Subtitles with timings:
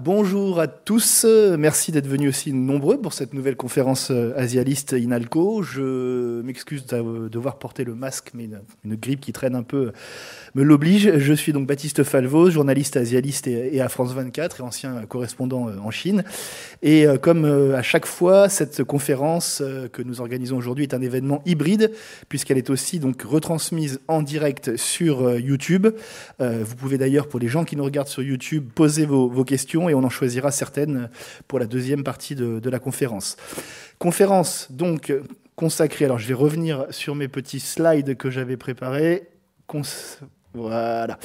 [0.00, 1.26] Bonjour à tous,
[1.58, 5.62] merci d'être venus aussi nombreux pour cette nouvelle conférence euh, asialiste INALCO.
[5.62, 8.48] Je m'excuse de devoir porter le masque, mais
[8.84, 9.90] une, grippe qui traîne un peu
[10.54, 11.18] me l'oblige.
[11.18, 15.72] Je suis donc Baptiste Falvaux, journaliste asialiste et, à France 24 et ancien correspondant euh,
[15.82, 16.22] en Chine.
[16.82, 19.62] Et euh, comme à chaque fois, cette conférence
[19.92, 21.90] que nous organisons aujourd'hui est un événement hybride,
[22.28, 25.88] puisqu'elle est aussi donc retransmise en direct sur YouTube.
[26.38, 29.87] Vous pouvez d'ailleurs, pour les gens qui nous regardent sur YouTube, poser vos, vos questions
[29.88, 31.10] et on en choisira certaines
[31.46, 33.36] pour la deuxième partie de, la conférence.
[33.98, 35.12] Conférence donc
[35.56, 39.28] consacrée, alors je vais revenir sur mes petits slides que j'avais préparés.
[40.54, 41.18] voilà.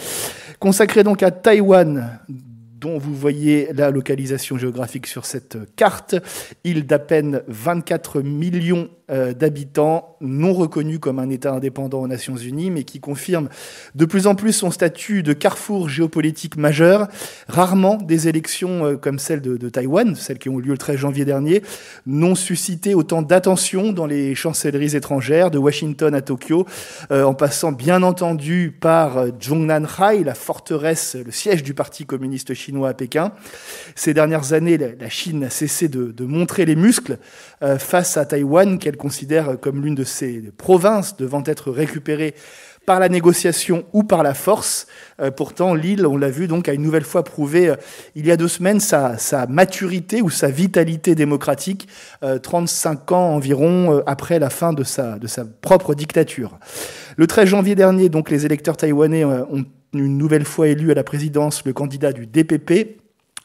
[0.60, 2.20] Consacrée donc à Taïwan,
[2.84, 6.16] dont vous voyez la localisation géographique sur cette carte,
[6.66, 12.36] île d'à peine 24 millions euh, d'habitants, non reconnu comme un État indépendant aux Nations
[12.36, 13.48] Unies, mais qui confirme
[13.96, 17.08] de plus en plus son statut de carrefour géopolitique majeur.
[17.48, 20.98] Rarement des élections euh, comme celle de, Taïwan, celles qui ont eu lieu le 13
[20.98, 21.64] janvier dernier,
[22.06, 26.66] n'ont suscité autant d'attention dans les chancelleries étrangères, de Washington à Tokyo,
[27.12, 32.73] euh, en passant bien entendu par Zhongnanhai, la forteresse, le siège du Parti communiste chinois
[32.86, 33.32] à Pékin.
[33.96, 37.18] Ces dernières années, la Chine a cessé de, montrer les muscles
[37.78, 42.34] face à Taïwan, qu'elle considère comme l'une de ses provinces devant être récupérée
[42.86, 44.88] par la négociation ou par la force.
[45.22, 47.76] Euh, pourtant, l'île, on l'a vu, donc, a une nouvelle fois prouvé euh,
[48.16, 51.88] il y a deux semaines sa, maturité ou sa vitalité démocratique,
[52.42, 55.18] 35 euh, ans environ après la fin de sa
[55.62, 56.58] propre dictature.
[57.18, 61.04] Le 13 janvier dernier, donc, les électeurs taïwanais ont une nouvelle fois élu à la
[61.04, 62.98] présidence le candidat du DPP,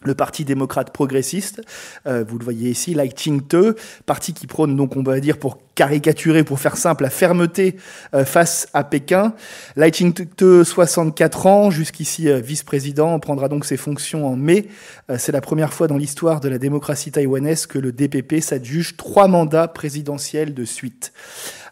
[0.02, 1.60] le Parti démocrate progressiste,
[2.06, 3.74] euh, vous le voyez ici, Lai Ching-te,
[4.06, 7.76] parti qui prône donc on va dire pour caricaturer, pour faire simple, la fermeté
[8.14, 9.34] euh, face à Pékin.
[9.74, 14.68] Lai Ching-te, 64 ans, jusqu'ici euh, vice-président, prendra donc ses fonctions en mai.
[15.16, 19.26] C'est la première fois dans l'histoire de la démocratie taïwanaise que le DPP s'adjuge trois
[19.26, 21.12] mandats présidentiels de suite.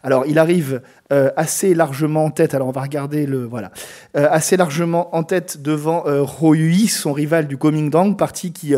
[0.03, 0.81] Alors, il arrive
[1.11, 2.53] euh, assez largement en tête.
[2.53, 3.71] Alors, on va regarder le voilà,
[4.17, 8.73] euh, assez largement en tête devant euh, Yui, son rival du Kuomintang, parti qui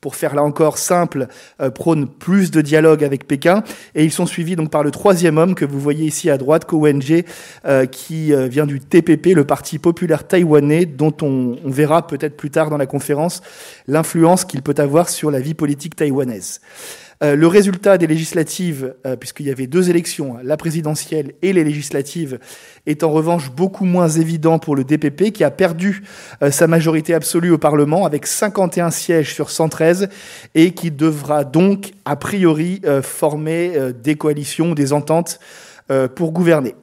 [0.00, 1.28] pour faire là encore simple,
[1.76, 3.62] prône plus de dialogue avec Pékin.
[3.94, 6.64] Et ils sont suivis donc par le troisième homme que vous voyez ici à droite,
[6.64, 7.22] Ko Wen-je,
[7.86, 12.68] qui vient du TPP, le Parti populaire taïwanais, dont on, on verra peut-être plus tard
[12.68, 13.42] dans la conférence
[13.86, 16.60] l'influence qu'il peut avoir sur la vie politique taïwanaise.
[17.22, 21.62] Euh, le résultat des législatives, euh, puisqu'il y avait deux élections, la présidentielle et les
[21.62, 22.40] législatives,
[22.86, 26.02] est en revanche beaucoup moins évident pour le DPP, qui a perdu
[26.42, 30.08] euh, sa majorité absolue au Parlement avec 51 sièges sur 113
[30.56, 35.38] et qui devra donc, a priori, former des coalitions, des ententes
[36.14, 36.74] pour gouverner.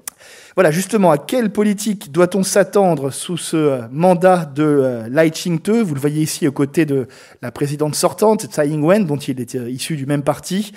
[0.60, 5.72] Voilà, justement, à quelle politique doit-on s'attendre sous ce euh, mandat de euh, Lai Ching-te?
[5.72, 7.08] Vous le voyez ici aux côtés de
[7.42, 10.74] la présidente sortante, Tsai Ing-wen, dont il est euh, issu du même parti.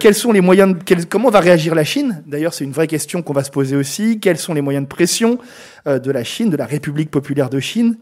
[0.00, 0.74] quels sont les moyens
[1.08, 2.24] Comment va réagir la Chine?
[2.26, 4.18] D'ailleurs, c'est une vraie question qu'on va se poser aussi.
[4.18, 5.38] Quels sont les moyens de pression
[5.86, 7.98] de la Chine, de la République populaire de Chine,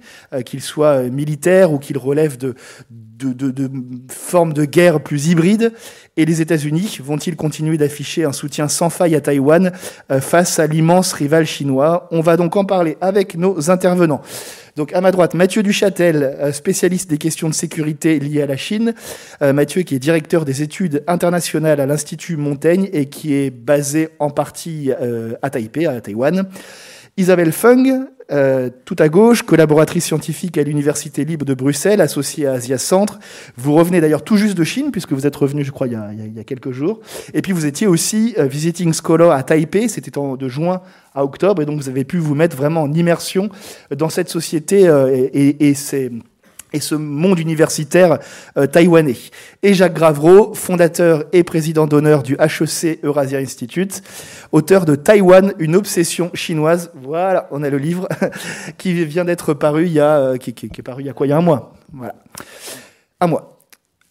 [0.46, 2.54] qu'ils soient militaires ou qu'ils relèvent de,
[2.90, 3.70] de, de,
[4.08, 5.72] formes de guerre plus hybrides
[6.16, 9.72] Et les États-Unis vont-ils continuer d'afficher un soutien sans faille à Taïwan
[10.10, 12.08] euh, face à l'immense rival chinois?
[12.10, 14.22] On va donc en parler avec nos intervenants.
[14.76, 18.56] Donc à ma droite, Mathieu Duchâtel, euh, spécialiste des questions de sécurité liées à la
[18.56, 18.94] Chine.
[19.42, 24.08] Euh, Mathieu qui est directeur des études internationales à l'Institut Montaigne et qui est basé
[24.18, 24.90] en partie
[25.42, 26.46] à Taipei, à Taïwan.
[27.18, 32.52] Isabelle Feng, euh, tout à gauche, collaboratrice scientifique à l'Université libre de Bruxelles, associée à
[32.52, 33.18] Asia Centre.
[33.56, 36.40] Vous revenez d'ailleurs tout juste de Chine, puisque vous êtes revenu, je crois, il y
[36.40, 37.00] a, quelques jours.
[37.34, 40.80] Et puis vous étiez aussi euh, visiting scholar à Taipei, c'était de juin
[41.14, 43.50] à octobre, et donc vous avez pu vous mettre vraiment en immersion
[43.94, 46.10] dans cette société euh, et, et, et c'est
[46.72, 48.18] et ce monde universitaire
[48.56, 49.16] euh, taïwanais.
[49.62, 54.02] Et Jacques Gravreau, fondateur et président d'honneur du HEC Eurasia Institute,
[54.52, 56.90] auteur de Taïwan, une obsession chinoise.
[56.94, 58.08] Voilà, on a le livre
[58.78, 61.26] qui vient d'être paru il y a, euh, qui, est paru il y a quoi
[61.26, 61.74] Il y a un mois.
[61.92, 62.14] Voilà,
[63.20, 63.58] un mois.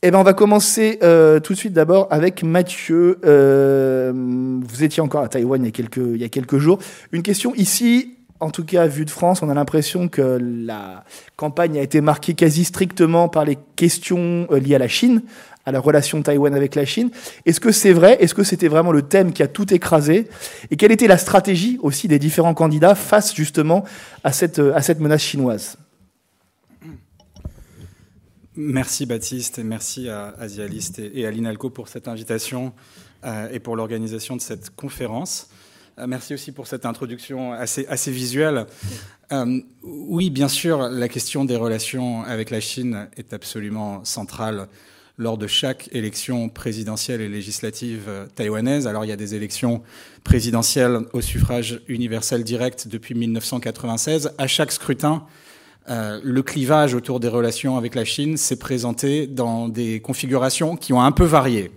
[0.03, 3.19] Eh ben, on va commencer euh, tout de suite d'abord avec Mathieu.
[3.23, 6.79] vous étiez encore à Taïwan il y a quelques, il y a quelques jours.
[7.11, 11.05] Une question ici en tout cas, vu de France, on a l'impression que la
[11.35, 15.21] campagne a été marquée quasi strictement par les questions euh, liées à la Chine,
[15.63, 17.11] à la relation Taïwan avec la Chine.
[17.45, 18.17] Est-ce que c'est vrai?
[18.19, 20.27] Est-ce que c'était vraiment le thème qui a tout écrasé?
[20.71, 23.85] Et quelle était la stratégie aussi des différents candidats face justement
[24.23, 25.77] à cette, euh, menace chinoise?
[28.55, 32.73] Merci Baptiste et merci à Asialiste et à l'INALCO pour cette invitation
[33.23, 35.47] euh, et pour l'organisation de cette conférence.
[36.07, 38.65] Merci aussi pour cette introduction assez, visuelle.
[39.83, 44.67] oui, bien sûr, la question des relations avec la Chine est absolument centrale
[45.21, 48.87] lors de chaque élection présidentielle et législative euh, taïwanaise.
[48.87, 49.83] Alors il y a des élections
[50.23, 54.31] présidentielles au suffrage universel direct depuis 1996.
[54.39, 55.25] À chaque scrutin,
[55.89, 60.91] euh, le clivage autour des relations avec la Chine s'est présenté dans des configurations qui
[60.91, 61.71] ont un peu varié.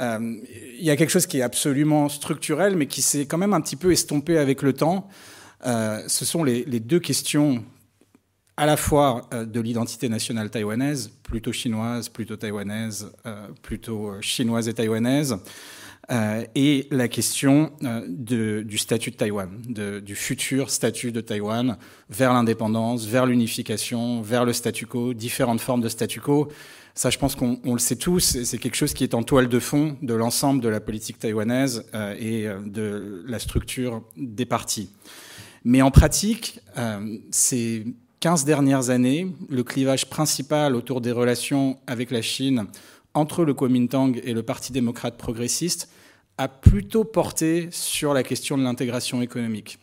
[0.00, 0.36] Euh,
[0.78, 3.60] il y a quelque chose qui est absolument structurel, mais qui s'est quand même un
[3.60, 5.08] petit peu estompé avec le temps.
[5.64, 7.64] ce sont les, deux questions
[8.58, 14.20] à la fois euh, de l'identité nationale taïwanaise, plutôt chinoise, plutôt taïwanaise, euh, plutôt euh,
[14.20, 15.36] chinoise et taïwanaise,
[16.54, 17.70] et la question
[18.08, 19.50] du statut de Taïwan,
[20.00, 21.76] du futur statut de Taïwan
[22.08, 26.48] vers l'indépendance, vers l'unification, vers le statu quo, différentes formes de statu quo.
[26.98, 29.60] Ça, je pense qu'on le sait tous, c'est quelque chose qui est en toile de
[29.60, 31.84] fond de l'ensemble de la politique taïwanaise
[32.18, 34.90] et de la structure des partis.
[35.62, 36.58] Mais en pratique,
[37.30, 37.84] c'est
[38.18, 42.66] 15 dernières années, le clivage principal autour des relations avec la Chine
[43.14, 45.90] entre le Kuomintang et le Parti démocrate progressiste
[46.36, 49.78] a plutôt porté sur la question de l'intégration économique.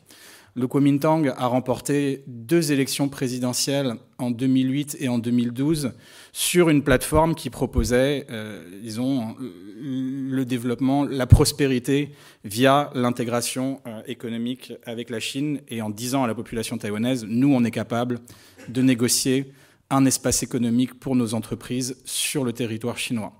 [0.58, 5.94] Le Kuomintang a remporté deux élections présidentielles en 2008 et en 2012
[6.38, 12.12] sur une plateforme qui proposait, euh, disons, le développement, la prospérité
[12.44, 17.54] via l'intégration euh, économique avec la Chine et en disant à la population taïwanaise, nous,
[17.56, 18.20] on est capable
[18.68, 19.54] de négocier
[19.90, 23.31] un espace économique pour nos entreprises sur le territoire chinois.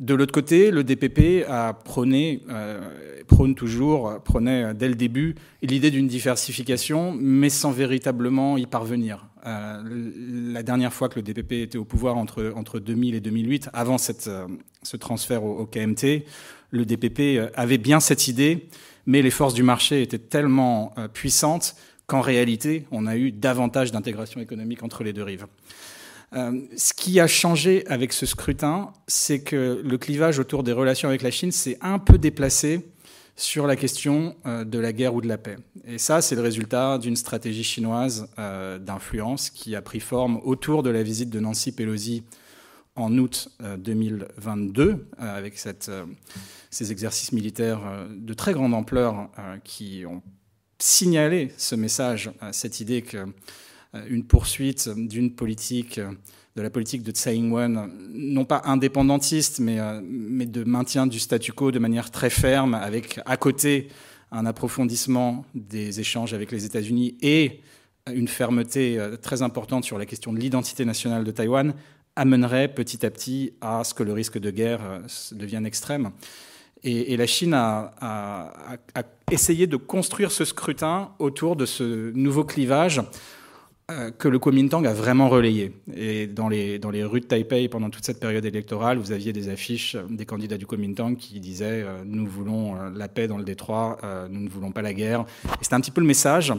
[0.00, 2.80] De l'autre côté, le DPP a prôné, euh,
[3.28, 9.28] prône toujours, prônait dès le début l'idée d'une diversification, mais sans véritablement y parvenir.
[9.46, 9.82] Euh,
[10.52, 13.98] la dernière fois que le DPP était au pouvoir entre, entre 2000 et 2008, avant
[13.98, 14.46] cette, euh,
[14.82, 16.24] ce transfert au, KMT,
[16.70, 18.68] le DPP avait bien cette idée,
[19.06, 21.76] mais les forces du marché étaient tellement puissantes
[22.06, 25.46] qu'en réalité, on a eu davantage d'intégration économique entre les deux rives.
[26.34, 31.08] Euh, ce qui a changé avec ce scrutin, c'est que le clivage autour des relations
[31.08, 32.80] avec la Chine s'est un peu déplacé
[33.36, 35.56] sur la question euh, de la guerre ou de la paix.
[35.86, 40.82] Et ça, c'est le résultat d'une stratégie chinoise euh, d'influence qui a pris forme autour
[40.82, 42.22] de la visite de Nancy Pelosi
[42.96, 43.48] en août
[43.78, 45.90] 2022, avec cette,
[46.70, 49.30] ces exercices militaires de très grande ampleur
[49.64, 50.22] qui ont
[50.78, 53.26] signalé ce message, cette idée que
[53.94, 56.00] euh, une poursuite d'une politique,
[56.56, 61.18] de la politique de Tsai Ing-wen, non pas indépendantiste, mais, euh, mais de maintien du
[61.18, 63.88] statu quo de manière très ferme, avec à côté
[64.30, 67.60] un approfondissement des échanges avec les États-Unis et
[68.12, 71.74] une fermeté euh, très importante sur la question de l'identité nationale de Taïwan,
[72.14, 75.02] amènerait petit à petit à ce que le risque de guerre
[75.32, 76.12] devienne extrême.
[76.84, 78.76] Et, la Chine a,
[79.30, 83.02] essayé de construire ce scrutin autour de ce nouveau clivage euh,
[84.18, 85.72] que le Kuomintang a vraiment relayé.
[85.94, 89.32] Et dans les, dans les rues de Taipei, pendant toute cette période électorale, vous aviez
[89.32, 93.36] des affiches des candidats du Kuomintang qui disaient euh, Nous voulons euh, la paix dans
[93.36, 93.98] le détroit,
[94.30, 95.26] nous ne voulons pas la guerre».
[95.44, 96.52] Et c'était un petit peu le message.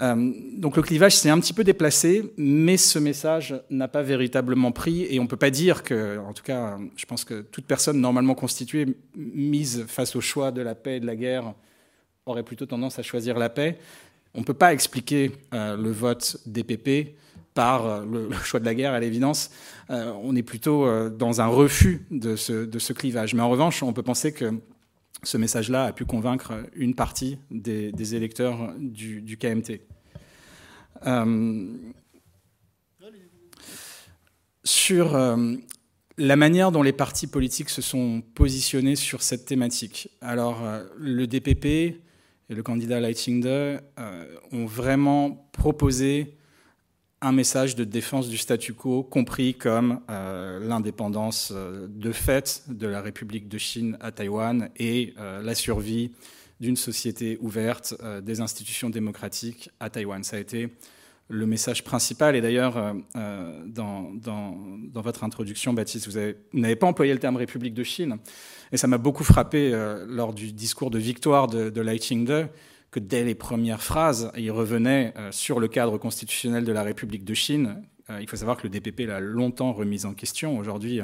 [0.00, 5.06] donc le clivage s'est un petit peu déplacé, mais ce message n'a pas véritablement pris.
[5.10, 8.00] Et on ne peut pas dire que, en tout cas, je pense que toute personne
[8.00, 11.54] normalement constituée, mise face au choix de la paix et de la guerre,
[12.26, 13.78] aurait plutôt tendance à choisir la paix.
[14.36, 17.16] On ne peut pas expliquer euh, le vote DPP
[17.54, 19.50] par euh, le, choix de la guerre, à l'évidence.
[19.88, 23.34] Euh, on est plutôt dans un refus de ce, clivage.
[23.34, 24.52] Mais en revanche, on peut penser que
[25.22, 29.80] ce message-là a pu convaincre une partie des, électeurs du, KMT.
[34.64, 35.16] sur
[36.18, 40.10] la manière dont les partis politiques se sont positionnés sur cette thématique.
[40.20, 40.62] Alors,
[40.98, 42.05] le DPP
[42.48, 46.36] et le candidat Leitchinger euh, ont vraiment proposé
[47.20, 52.86] un message de défense du statu quo, compris comme euh, l'indépendance euh, de fait de
[52.86, 56.12] la République de Chine à Taïwan et la survie
[56.60, 60.22] d'une société ouverte, des institutions démocratiques à Taïwan.
[60.24, 60.70] Ça a été
[61.28, 62.34] le message principal.
[62.34, 62.94] Et d'ailleurs,
[63.66, 66.18] dans, dans, votre introduction, Baptiste, vous
[66.54, 68.16] n'avez pas employé le terme République de Chine.
[68.72, 72.46] Et ça m'a beaucoup frappé euh, lors du discours de victoire de, de Lai Ching-de,
[72.90, 77.24] que dès les premières phrases, il revenait euh, sur le cadre constitutionnel de la République
[77.24, 77.82] de Chine.
[78.10, 80.58] Euh, il faut savoir que le DPP l'a longtemps remis en question.
[80.58, 81.00] Aujourd'hui,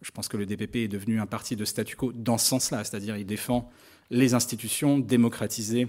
[0.00, 2.84] je pense que le DPP est devenu un parti de statu quo dans ce sens-là,
[2.84, 3.68] c'est-à-dire il défend
[4.10, 5.88] les institutions démocratisées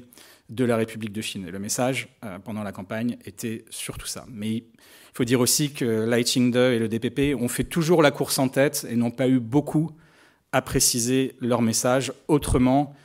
[0.49, 1.45] de la République de Chine.
[1.47, 2.07] Et le message
[2.43, 4.25] pendant la campagne était surtout ça.
[4.29, 4.63] Mais il
[5.13, 8.49] faut dire aussi que Lai Ching-de et le DPP ont fait toujours la course en
[8.49, 9.91] tête et n'ont pas eu beaucoup
[10.57, 12.95] à préciser leur message autrement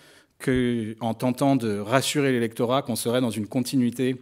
[1.00, 4.16] en tentant de rassurer l'électorat qu'on serait dans une continuité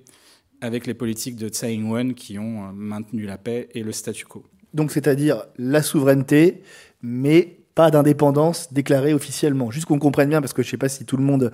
[0.60, 4.26] avec les politiques de Tsai Ing-wen qui ont euh, maintenu la paix et le statu
[4.26, 4.44] quo.
[4.74, 6.62] Donc c'est-à-dire la souveraineté,
[7.02, 9.70] mais pas d'indépendance déclarée officiellement.
[9.70, 11.50] Juste qu'on comprenne bien, parce que je ne sais pas si tout le monde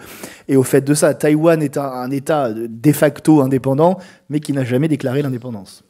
[0.48, 1.14] est au fait de ça.
[1.14, 5.84] Taïwan est un, État de facto indépendant, mais qui n'a jamais déclaré l'indépendance.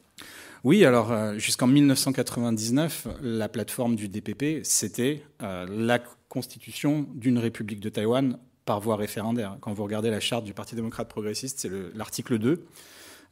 [0.63, 5.99] Oui, alors euh, jusqu'en 1999, la plateforme du DPP, c'était euh, la
[6.29, 9.57] constitution d'une république de Taïwan par voie référendaire.
[9.61, 12.65] Quand vous regardez la charte du Parti démocrate progressiste, c'est l'article 2.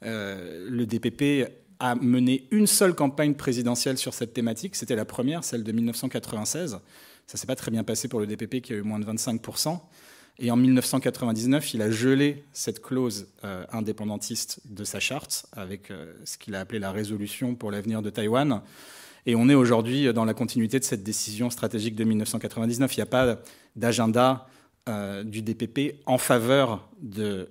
[0.04, 4.76] Euh, le DPP a mené une seule campagne présidentielle sur cette thématique.
[4.76, 6.80] C'était la première, celle de 1996.
[7.28, 9.80] Ça s'est pas très bien passé pour le DPP qui a eu moins de 25%.
[10.38, 16.14] Et en 1999, il a gelé cette clause euh, indépendantiste de sa charte avec euh,
[16.26, 18.62] ce qu'il a appelé la résolution pour l'avenir de Taïwan.
[19.26, 22.96] Et on est aujourd'hui dans la continuité de cette décision stratégique de 1999.
[22.96, 23.40] Il n'y a pas
[23.78, 24.48] d'agenda
[24.90, 27.50] euh, du DPP en faveur de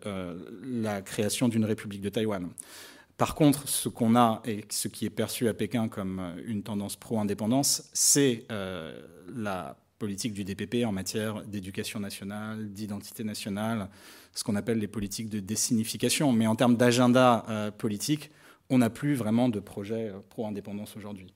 [0.62, 2.48] la création d'une république de Taïwan.
[3.16, 6.96] Par contre, ce qu'on a et ce qui est perçu à Pékin comme une tendance
[6.96, 8.44] pro-indépendance, c'est
[9.34, 13.88] la politique du DPP en matière d'éducation nationale, d'identité nationale,
[14.34, 16.30] ce qu'on appelle les politiques de désignification.
[16.30, 18.30] Mais en termes d'agenda euh, politique,
[18.68, 21.32] on n'a plus vraiment de projet euh, pro-indépendance aujourd'hui.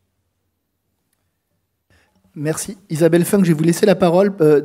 [2.35, 2.77] Merci.
[2.91, 4.61] Isabelle Funk, je vais vous laisser la parole euh,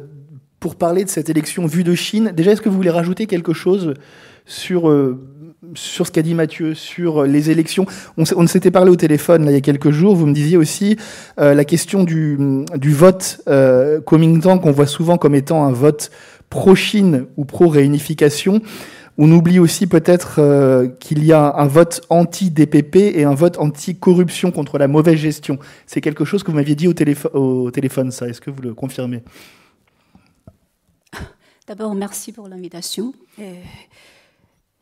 [0.59, 2.33] pour parler de cette élection vue de Chine.
[2.35, 3.93] Déjà, est-ce que vous voulez rajouter quelque chose
[4.45, 4.91] sur
[5.75, 7.85] sur ce qu'a dit Mathieu, sur les élections.
[8.17, 10.15] On, s'était parlé au téléphone là, il y a quelques jours.
[10.15, 10.97] Vous me disiez aussi
[11.39, 12.37] euh, la question du,
[12.83, 16.11] vote euh, Kuomintang qu'on voit souvent comme étant un vote
[16.49, 18.61] pro-Chine ou pro-réunification.
[19.17, 24.51] On oublie aussi peut-être euh, qu'il y a un vote anti-DPP et un vote anti-corruption
[24.51, 25.59] contre la mauvaise gestion.
[25.85, 26.93] C'est quelque chose que vous m'aviez dit au,
[27.33, 28.27] au téléphone, ça.
[28.27, 29.21] Est-ce que vous le confirmez?
[31.67, 33.13] D'abord, merci pour l'invitation.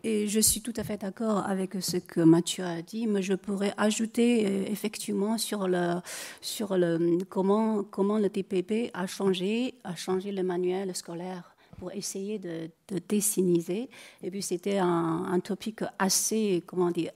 [0.04, 3.74] Je suis tout à fait d'accord avec ce que Mathieu a dit, mais je pourrais
[3.78, 6.02] ajouter euh, effectivement sur le
[6.42, 12.40] sur le comment comment le TPP a changé a changé le manuel scolaire pour essayer
[12.40, 13.90] de, de dessiniser.
[14.22, 17.12] Et puis c'était un, un topic assez comment dire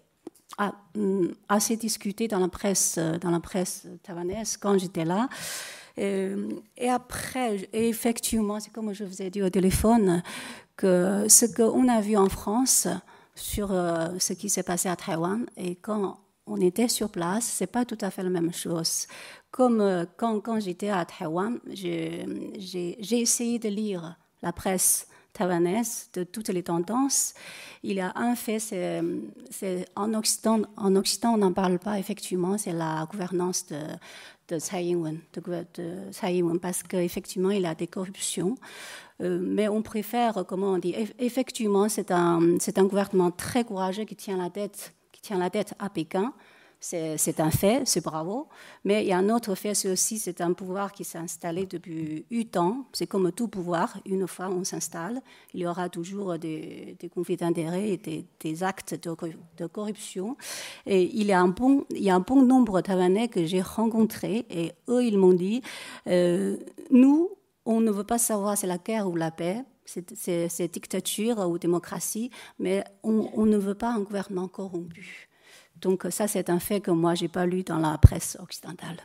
[0.95, 5.27] mm, assez discuté dans la presse dans la presse taïwanaise quand j'étais là.
[5.97, 10.21] Euh, et après, effectivement, c'est comme je vous ai dit au téléphone,
[10.75, 12.87] que ce qu'on a vu en France
[13.35, 17.67] sur euh, ce qui s'est passé à Taïwan et quand on était sur place, c'est
[17.67, 19.07] pas tout à fait la même chose.
[19.51, 22.25] Comme euh, quand, j'étais à Taïwan, j'ai
[23.11, 27.33] essayé de lire la presse taïwanaise de toutes les tendances.
[27.83, 32.57] Il y a un fait, c'est en Occident, en Occident, on n'en parle pas effectivement,
[32.57, 33.79] c'est la gouvernance de,
[34.47, 38.55] de Tsai Ing-wen, de, parce qu'effectivement, il y a des corruptions.
[39.21, 44.03] Euh, mais on préfère, comment on dit, effectivement, c'est un, c'est un gouvernement très courageux
[44.03, 46.33] qui tient la tête, qui tient la tête à Pékin.
[46.87, 48.47] C'est un fait, c'est bravo.
[48.83, 51.65] Mais il y a un autre fait, c'est aussi c'est un pouvoir qui s'est installé
[51.65, 52.85] depuis huit ans.
[52.93, 55.19] C'est comme tout pouvoir, une fois on s'installe,
[55.55, 60.37] il y aura toujours des, conflits d'intérêts et des, actes de, corruption.
[60.85, 61.85] Et il y a un bon,
[62.43, 65.63] nombre de que j'ai rencontrés et eux, ils m'ont dit,
[66.07, 66.57] euh,
[66.91, 67.31] nous,
[67.65, 72.31] on ne veut pas savoir c'est la guerre ou la paix, c'est dictature ou démocratie,
[72.59, 75.29] mais on, ne veut pas un gouvernement corrompu.
[75.81, 78.97] Donc ça, c'est un fait que moi, j'ai pas lu dans la presse occidentale.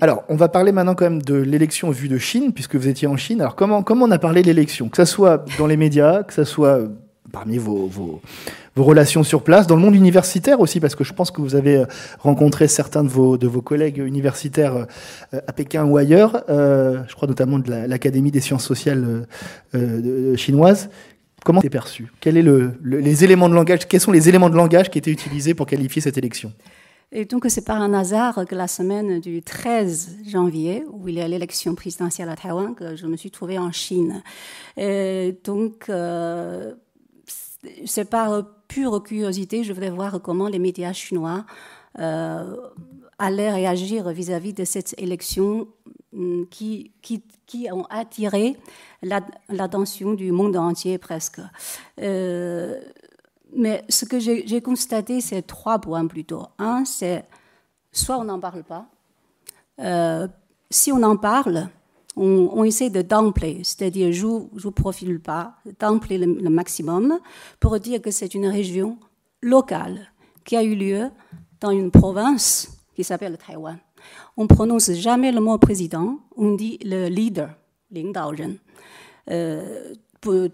[0.00, 3.08] Alors, on va parler maintenant quand même de l'élection vue de Chine, puisque vous étiez
[3.08, 3.40] en Chine.
[3.40, 4.88] Alors, comment, comment on a parlé de l'élection?
[4.88, 6.88] Que ce soit dans les médias, que ce soit
[7.30, 8.20] parmi vos, vos,
[8.76, 11.76] relations sur place, dans le monde universitaire aussi, parce que je pense que vous avez
[11.76, 11.86] euh,
[12.18, 14.86] rencontré certains de vos, de vos collègues universitaires
[15.34, 19.26] euh, à Pékin ou ailleurs, euh, je crois notamment de l'Académie des sciences sociales
[19.74, 20.90] euh, chinoises.
[21.44, 22.10] Comment c'est perçu?
[22.20, 25.66] Quels est le, les éléments Quels sont les éléments de langage qui étaient utilisés pour
[25.66, 26.52] qualifier cette élection?
[27.12, 31.20] Et donc, c'est par un hasard que la semaine du 13 janvier, où il y
[31.20, 34.22] a l'élection présidentielle à Taïwan, que je me suis trouvée en Chine.
[35.44, 35.90] Donc,
[37.86, 41.44] c'est par pure curiosité, je voulais voir comment les médias chinois
[41.98, 42.56] euh,
[43.18, 45.68] allaient réagir vis-à-vis de cette élection
[46.12, 48.56] mm, qui, qui, qui ont attiré
[49.02, 51.40] l'attention du monde entier presque.
[52.00, 52.80] Euh,
[53.54, 56.46] mais ce que j'ai constaté, c'est trois points plutôt.
[56.58, 57.24] Un, c'est
[57.92, 58.86] soit on n'en parle pas.
[59.80, 60.28] Euh,
[60.70, 61.68] si on en parle,
[62.16, 67.18] on, essaie de downplay, c'est-à-dire je ne vous profile pas, downplay le, maximum
[67.60, 68.98] pour dire que c'est une région
[69.42, 70.10] locale
[70.44, 71.10] qui a eu lieu
[71.60, 73.78] dans une province qui s'appelle Taïwan.
[74.36, 77.50] On prononce jamais le mot président, on dit le leader,
[77.90, 78.56] Lingdaozhen.
[79.30, 79.94] Euh,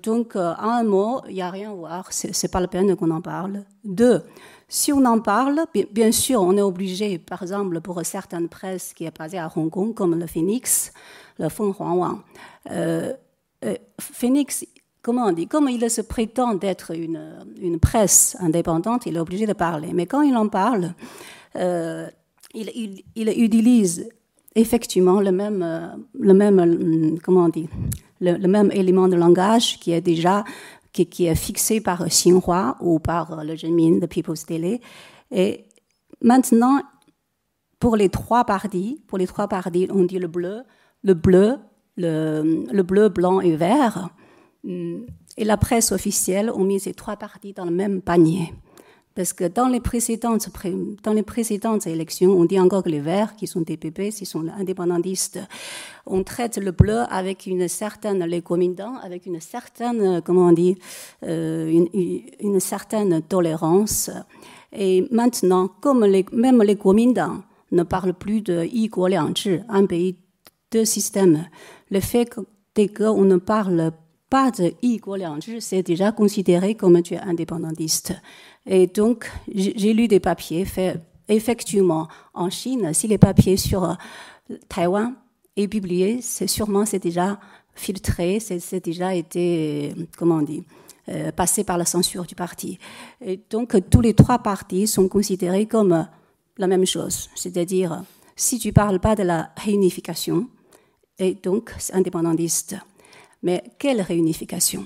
[0.03, 2.95] donc, euh, un mot, il n'y a rien à voir, ce n'est pas la peine
[2.95, 3.65] qu'on en parle.
[3.85, 4.23] Deux,
[4.69, 9.05] si on en parle, bien sûr, on est obligé, par exemple, pour certaines presses qui
[9.05, 10.93] est basée à Hong Kong, comme le Phoenix,
[11.39, 11.75] le Feng
[12.71, 13.13] euh,
[13.65, 14.65] euh, Phoenix,
[15.03, 19.47] comment on dit, comme il se prétend d'être une, une, presse indépendante, il est obligé
[19.47, 19.91] de parler.
[19.93, 20.95] Mais quand il en parle,
[21.57, 22.09] euh,
[22.55, 24.09] il, il, utilise
[24.55, 27.51] effectivement le même, le même, comment
[28.21, 30.45] le, même élément de langage qui est déjà
[30.93, 34.81] qui, est fixé par Xinhua ou par le Zhenmin de People's Daily.
[35.31, 35.67] Et
[36.23, 36.81] maintenant,
[37.79, 40.63] pour les trois parties, pour les trois parties, on dit le bleu,
[41.07, 41.57] le bleu,
[41.97, 44.11] le, le bleu, blanc et vert.
[44.65, 48.53] Et la presse officielle ont mis ces trois parties dans le même panier.
[49.15, 50.49] Parce que dans les précédentes,
[51.03, 54.47] dans les précédentes élections, on dit encore que les Verts, qui sont DPP, qui sont
[54.49, 55.41] indépendantistes,
[56.05, 58.43] on traite le bleu avec une certaine, les
[59.03, 60.77] avec une certaine, comment on dit,
[61.23, 61.87] euh,
[62.41, 64.11] une, certaine tolérance.
[64.75, 68.69] Et maintenant, comme les, même les communisants ne parlent plus de
[69.71, 70.17] un pays,
[70.77, 71.41] deux
[71.91, 73.93] le fait qu'on ne parle
[74.29, 74.75] pas de
[75.61, 78.13] c'est déjà considéré comme tu es indépendantiste.
[78.67, 82.93] Et donc, j'ai lu des papiers faits effectivement en Chine.
[82.93, 83.95] Si les papiers sur euh,
[84.69, 85.15] Taïwan
[85.57, 87.39] est publié, c'est sûrement c'est déjà
[87.75, 90.47] filtré, c'est déjà été, comment on
[91.09, 92.79] euh, passé par la censure du parti.
[93.21, 96.07] Et donc, tous les trois partis sont considérés comme
[96.59, 97.29] la même chose.
[97.35, 98.03] C'est-à-dire,
[98.35, 100.49] si tu parles pas de la réunification,
[101.19, 102.77] et donc, indépendantiste.
[103.43, 104.85] Mais quelle réunification?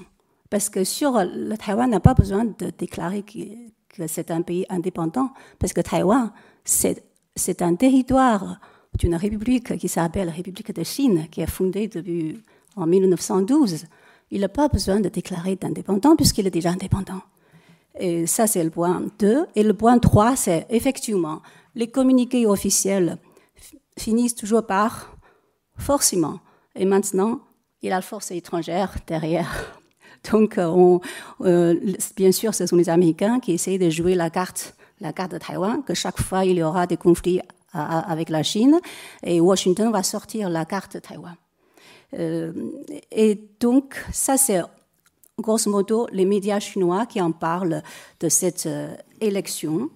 [0.48, 5.30] Parce que sur le Taïwan n'a pas besoin de déclarer que, c'est un pays indépendant,
[5.58, 6.32] parce que Taïwan,
[6.64, 8.60] c'est un territoire
[8.98, 12.42] d'une république qui s'appelle République de Chine, qui est fondée depuis
[12.76, 13.84] en 1912.
[14.32, 17.20] Il n'a pas besoin de déclarer d'indépendant puisqu'il est déjà indépendant.
[17.98, 19.46] Et ça, c'est le point 2.
[19.54, 21.42] Et le point 3, c'est effectivement,
[21.74, 23.18] les communiqués officiels
[23.98, 25.16] finissent toujours par
[25.80, 26.40] forcément.
[26.74, 27.40] Et maintenant,
[27.82, 29.80] il a la force étrangère derrière.
[30.30, 30.98] Donc, euh,
[31.42, 35.32] euh, bien sûr, ce sont les Américains qui essayent de jouer la carte, la carte
[35.32, 37.40] de Taïwan, que chaque fois il y aura des conflits
[37.72, 38.80] avec la Chine,
[39.22, 41.36] et Washington va sortir la carte de Taïwan.
[42.18, 42.52] Euh,
[43.12, 44.60] et donc, ça c'est
[45.38, 47.82] grosso modo les médias chinois qui en parlent
[48.18, 48.68] de cette
[49.20, 49.88] élection.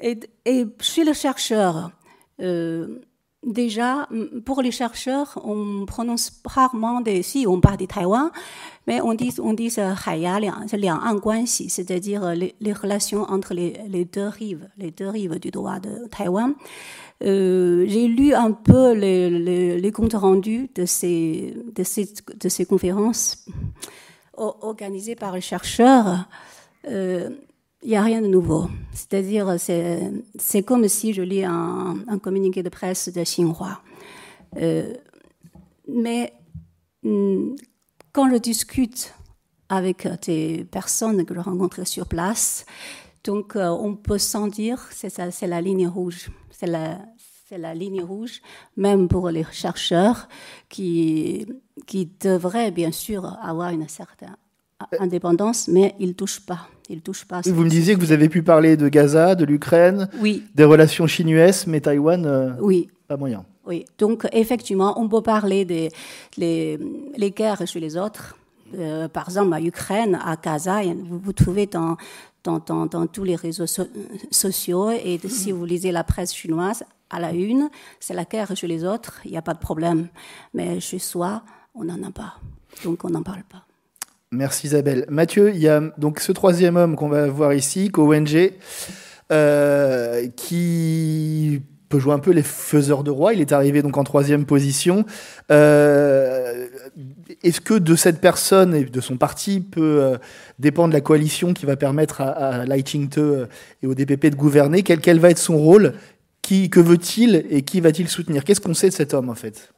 [0.00, 1.90] Et, et, chez le chercheur,
[3.44, 4.08] déjà,
[4.44, 8.30] pour les chercheurs, on prononce rarement des, si on parle de Taïwan,
[8.86, 15.08] mais on dit, on dit c'est-à-dire les, relations entre les, les, deux rives, les deux
[15.08, 16.54] rives du droit de Taïwan.
[17.22, 22.64] Euh, j'ai lu un peu les, les, comptes rendus de ces, de ces, de ces
[22.64, 23.44] conférences
[24.36, 26.26] organisées par les chercheurs.
[26.88, 27.28] Euh,
[27.82, 28.68] il n'y a rien de nouveau.
[28.92, 33.80] C'est-à-dire, c'est comme si je lis un, un, communiqué de presse de Xinhua.
[34.56, 34.92] Euh,
[35.88, 36.32] mais
[37.02, 37.54] hmm,
[38.12, 39.14] quand je discute
[39.68, 42.66] avec des personnes que je rencontre sur place,
[43.24, 46.30] donc euh, on peut sentir, c'est c'est la ligne rouge.
[46.50, 46.66] C'est
[47.58, 48.42] la, ligne rouge,
[48.76, 50.28] même pour les chercheurs
[50.68, 51.46] qui,
[51.86, 54.36] qui devraient bien sûr avoir une certaine
[55.00, 56.68] indépendance, mais ils ne touchent pas.
[56.90, 57.40] Ils touchent pas.
[57.44, 60.42] vous me disiez que vous avez pu parler de Gaza, de l'Ukraine, oui.
[60.56, 62.90] des relations chinoises, mais Taïwan, euh, oui.
[63.06, 63.44] pas moyen.
[63.64, 65.90] Oui, donc effectivement, on peut parler des
[66.36, 66.80] les,
[67.16, 68.36] les guerres chez les autres.
[68.76, 71.96] Euh, par exemple, à Ukraine, à Gaza, vous, vous trouvez dans,
[72.42, 73.66] dans, dans, dans, tous les réseaux
[74.30, 78.66] sociaux et si vous lisez la presse chinoise, à la une, c'est la guerre chez
[78.66, 80.08] les autres, il n'y a pas de problème.
[80.54, 81.42] Mais chez soi,
[81.74, 82.34] on n'en a pas.
[82.84, 83.64] Donc on n'en parle pas.
[84.32, 85.06] Merci Isabelle.
[85.08, 88.52] Mathieu, il y a donc ce troisième homme qu'on va voir ici, KONG,
[89.32, 93.34] euh, qui peut jouer un peu les faiseurs de roi.
[93.34, 95.04] Il est arrivé donc en troisième position.
[95.50, 96.68] Euh,
[97.42, 100.16] Est-ce que de cette personne et de son parti peut euh,
[100.60, 103.46] dépendre la coalition qui va permettre à, à Lai Ching-te euh,
[103.82, 104.84] et au DPP de gouverner?
[104.84, 105.94] Quel, va être son rôle?
[106.42, 108.44] Que veut-il et qui va-t-il soutenir?
[108.44, 109.72] Qu'est-ce qu'on sait de cet homme en fait?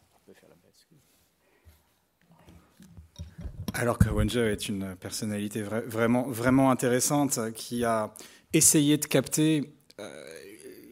[3.75, 8.13] Alors que Wenje est une personnalité vraiment, vraiment intéressante qui a
[8.53, 10.25] essayé de capter euh,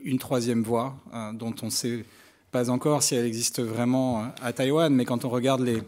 [0.03, 2.07] une troisième voie euh, dont on ne sait
[2.51, 5.83] pas encore si elle existe vraiment euh, à Taïwan, mais quand on regarde les,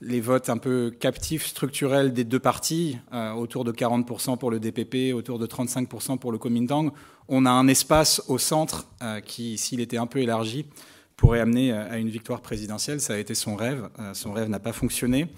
[0.00, 2.98] les votes un peu captifs structurels des deux partis,
[3.36, 6.92] autour de 40% pour le DPP, autour de 35% pour le Kuomintang,
[7.28, 8.88] on a un espace au centre
[9.26, 10.66] qui, s'il était un peu élargi,
[11.16, 13.00] pourrait amener à une victoire présidentielle.
[13.00, 13.88] Ça a été son rêve.
[14.12, 15.28] Son rêve n'a pas fonctionné.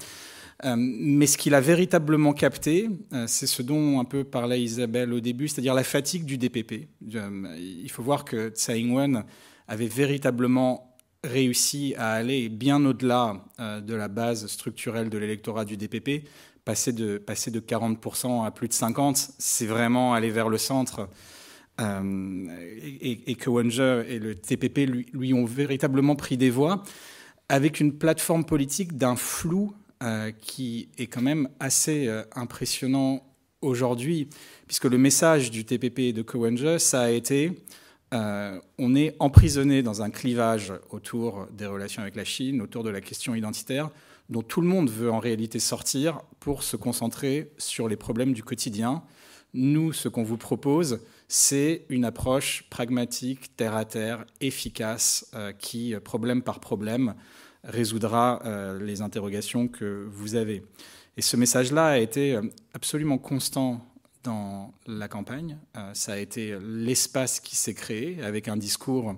[0.62, 2.88] Mais ce qu'il a véritablement capté,
[3.26, 6.88] c'est ce dont un peu parlait Isabelle au début, c'est-à-dire la fatigue du DPP.
[7.02, 9.24] Il faut voir que Tsai Ing-wen
[9.66, 16.26] avait véritablement réussi à aller bien au-delà de la base structurelle de l'électorat du DPP
[16.64, 21.08] passer de, passer de 40% à plus de 50%, c'est vraiment aller vers le centre.
[21.80, 22.46] Euh,
[23.00, 23.50] et, et, que
[24.08, 26.84] et le TPP lui, ont véritablement pris des voix
[27.48, 33.26] avec une plateforme politique d'un flou euh, qui est quand même assez euh, impressionnant
[33.62, 34.28] aujourd'hui,
[34.66, 37.52] puisque le message du TPP et de Cowenja, ça a été
[38.78, 43.00] on est emprisonné dans un clivage autour des relations avec la Chine, autour de la
[43.00, 43.90] question identitaire
[44.28, 48.42] dont tout le monde veut en réalité sortir pour se concentrer sur les problèmes du
[48.42, 49.02] quotidien.
[49.52, 55.94] Nous, ce qu'on vous propose, c'est une approche pragmatique, terre à terre, efficace, euh, qui,
[56.02, 57.14] problème par problème,
[57.64, 60.62] résoudra euh, les interrogations que vous avez.
[61.16, 62.42] Et ce message-là a été euh,
[62.74, 63.84] absolument constant
[64.22, 65.58] dans la campagne.
[65.92, 69.14] ça a été l'espace qui s'est créé avec un discours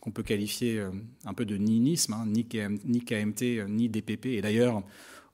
[0.00, 0.90] qu'on peut qualifier euh,
[1.24, 4.26] un peu de ninisme, hein, ni, KMT, euh, ni DPP.
[4.26, 4.82] Et d'ailleurs,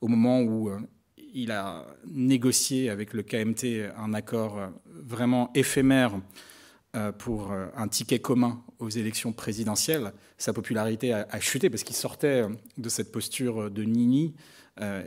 [0.01, 0.79] au moment où euh,
[1.33, 6.21] il a négocié avec le KMT un accord vraiment éphémère
[7.17, 12.43] pour un ticket commun aux élections présidentielles, sa popularité a, chuté parce qu'il sortait
[12.77, 14.33] de cette posture de Nini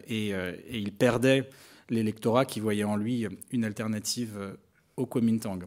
[0.06, 1.48] et, et il perdait
[1.90, 4.56] l'électorat qui voyait en lui une alternative
[4.96, 5.66] au Kuomintang.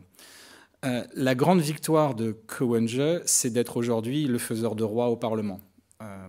[0.84, 5.60] Euh, la grande victoire de Kowenje, c'est d'être aujourd'hui le faiseur de roi au Parlement.
[6.02, 6.28] Euh,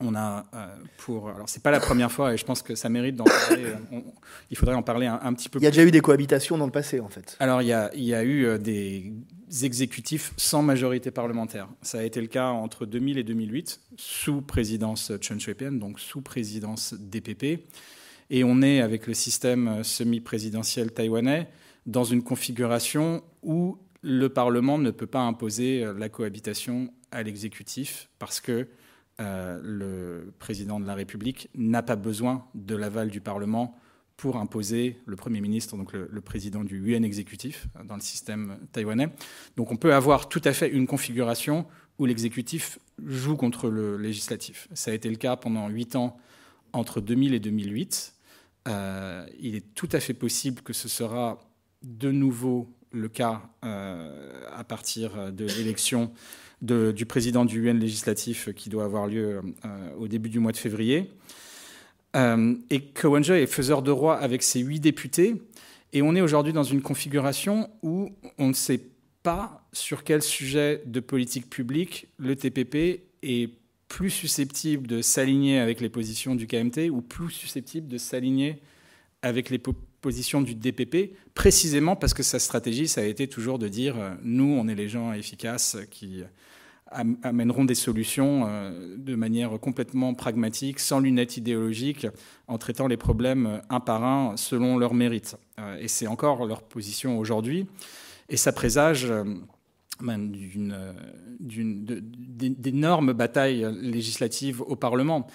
[0.00, 0.66] on a euh,
[0.98, 1.28] pour.
[1.28, 3.72] Alors, c'est pas la première fois et je pense que ça mérite d'en parler.
[4.50, 6.66] il faudrait en parler un, petit peu Il y a déjà eu des cohabitations dans
[6.66, 7.36] le passé, en fait.
[7.38, 9.12] Alors, il y a, il y a eu des
[9.62, 11.68] exécutifs sans majorité parlementaire.
[11.82, 16.22] Ça a été le cas entre 2000 et 2008, sous présidence Chen Shui-bian, donc sous
[16.22, 17.66] présidence DPP.
[18.30, 21.48] Et on est, avec le système semi-présidentiel taïwanais,
[21.86, 28.40] dans une configuration où le Parlement ne peut pas imposer la cohabitation à l'exécutif parce
[28.40, 28.68] que
[29.20, 33.78] euh, le président de la République n'a pas besoin de l'aval du Parlement
[34.16, 38.58] pour imposer le Premier ministre, donc le, président du UN exécutif euh, dans le système
[38.72, 39.08] taïwanais.
[39.56, 41.66] Donc on peut avoir tout à fait une configuration
[41.98, 44.68] où l'exécutif joue contre le législatif.
[44.74, 46.16] Ça a été le cas pendant huit ans
[46.72, 48.14] entre 2000 et 2008.
[48.66, 51.38] il est tout à fait possible que ce sera
[51.82, 56.12] de nouveau le cas euh, à partir de l'élection
[56.62, 60.56] du président du UN législatif qui doit avoir lieu euh, au début du mois de
[60.56, 61.10] février.
[62.14, 65.34] Euh, et Kawanja est faiseur de roi avec ses huit députés.
[65.92, 68.80] Et on est aujourd'hui dans une configuration où on ne sait
[69.22, 73.50] pas sur quel sujet de politique publique le TPP est
[73.88, 78.60] plus susceptible de s'aligner avec les positions du KMT ou plus susceptible de s'aligner
[79.22, 79.58] avec les
[80.04, 84.10] position du DPP, précisément parce que sa stratégie, ça a été toujours de dire euh,
[84.22, 86.22] nous, on est les gens efficaces qui
[86.94, 92.06] amèneront des solutions euh, de manière complètement pragmatique, sans lunettes idéologiques,
[92.46, 95.36] en traitant les problèmes un par un selon leur mérite.
[95.58, 97.66] Euh, et c'est encore leur position aujourd'hui.
[98.28, 99.12] Et ça présage
[100.00, 100.32] ben,
[101.40, 105.26] d'énormes batailles législatives au Parlement.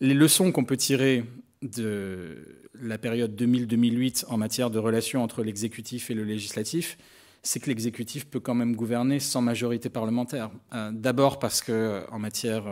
[0.00, 1.24] Les leçons qu'on peut tirer
[1.62, 6.98] de la période 2000-2008 en matière de relations entre l'exécutif et le législatif,
[7.42, 10.50] c'est que l'exécutif peut quand même gouverner sans majorité parlementaire.
[10.74, 12.64] Euh, d'abord parce que en matière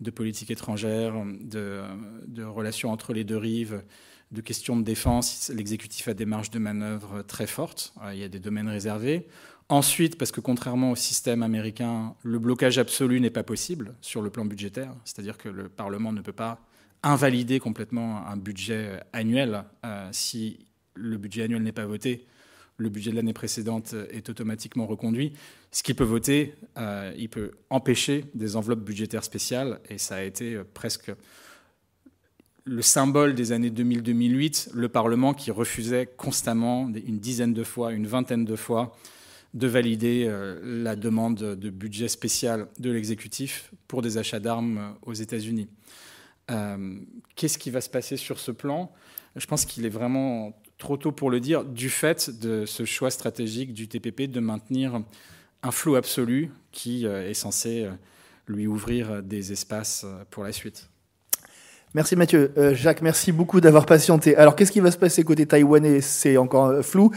[0.00, 1.82] de politique étrangère, de,
[2.44, 3.82] relations entre les deux rives,
[4.32, 7.94] de questions de défense, l'exécutif a des marges de manœuvre très fortes.
[8.02, 9.26] Euh, il y a des domaines réservés.
[9.68, 14.30] Ensuite, parce que contrairement au système américain, le blocage absolu n'est pas possible sur le
[14.30, 16.60] plan budgétaire, c'est-à-dire que le Parlement ne peut pas
[17.02, 19.64] invalider complètement un budget annuel.
[19.84, 22.26] Euh, si le budget annuel n'est pas voté,
[22.76, 25.32] le budget de l'année précédente est automatiquement reconduit.
[25.70, 30.22] Ce qu'il peut voter, euh, il peut empêcher des enveloppes budgétaires spéciales, et ça a
[30.22, 31.12] été euh, presque
[32.64, 38.08] le symbole des années 2000-2008, le Parlement qui refusait constamment, une dizaine de fois, une
[38.08, 38.96] vingtaine de fois,
[39.54, 40.28] de valider
[40.64, 45.68] la demande de budget spécial de l'exécutif pour des achats d'armes aux États-Unis.
[46.50, 46.98] Euh,
[47.34, 48.92] qu'est-ce qui va se passer sur ce plan?
[49.34, 53.10] Je pense qu'il est vraiment trop tôt pour le dire, du fait de ce choix
[53.10, 55.00] stratégique du TPP de maintenir
[55.62, 57.90] un flou absolu qui euh, est censé euh,
[58.46, 60.88] lui ouvrir des espaces pour la suite.
[61.94, 62.52] Merci Mathieu.
[62.74, 64.36] Jacques, merci beaucoup d'avoir patienté.
[64.36, 66.02] Alors, qu'est-ce qui va se passer côté taïwanais?
[66.02, 67.10] C'est encore flou.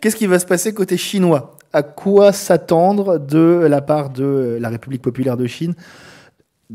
[0.00, 1.56] Qu'est-ce qui va se passer côté chinois?
[1.72, 5.74] À quoi s'attendre de la part de la République populaire de Chine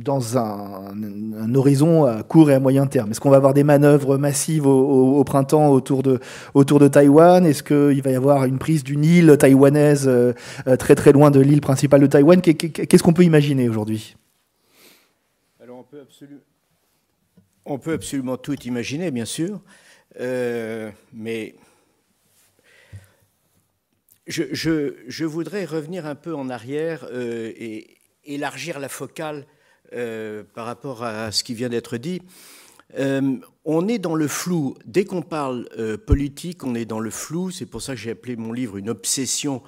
[0.04, 3.12] dans un, horizon à court et à moyen terme.
[3.12, 6.20] Est-ce qu'on va avoir des manœuvres massives au, printemps autour de,
[6.54, 7.46] autour de Taïwan?
[7.46, 10.34] Est-ce qu'il va y avoir une prise d'une île taïwanaise euh,
[10.78, 12.42] très très loin de l'île principale de Taïwan?
[12.42, 14.16] Qu'est-ce qu'on peut imaginer aujourd'hui?
[15.62, 16.42] Alors on peut, absolument,
[17.66, 19.60] on peut absolument tout imaginer, bien sûr,
[20.20, 21.56] euh, mais
[24.28, 24.44] je,
[25.08, 29.46] je, voudrais revenir un peu en arrière euh, et élargir la focale
[29.94, 32.22] euh, par rapport à ce qui vient d'être dit.
[33.00, 34.76] Euh, on est dans le flou.
[34.86, 37.50] Dès qu'on parle euh, politique, on est dans le flou.
[37.50, 39.64] C'est pour ça que j'ai appelé mon livre une obsession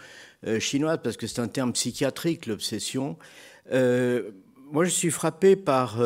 [0.60, 3.16] chinoise, parce que c'est un terme psychiatrique, l'obsession.
[3.72, 6.00] moi, je suis frappé par...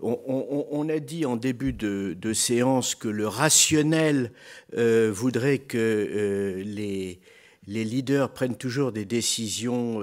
[0.00, 4.32] On, a dit en début de, séance que le rationnel
[4.74, 7.20] voudrait que les,
[7.66, 10.02] les, leaders prennent toujours des décisions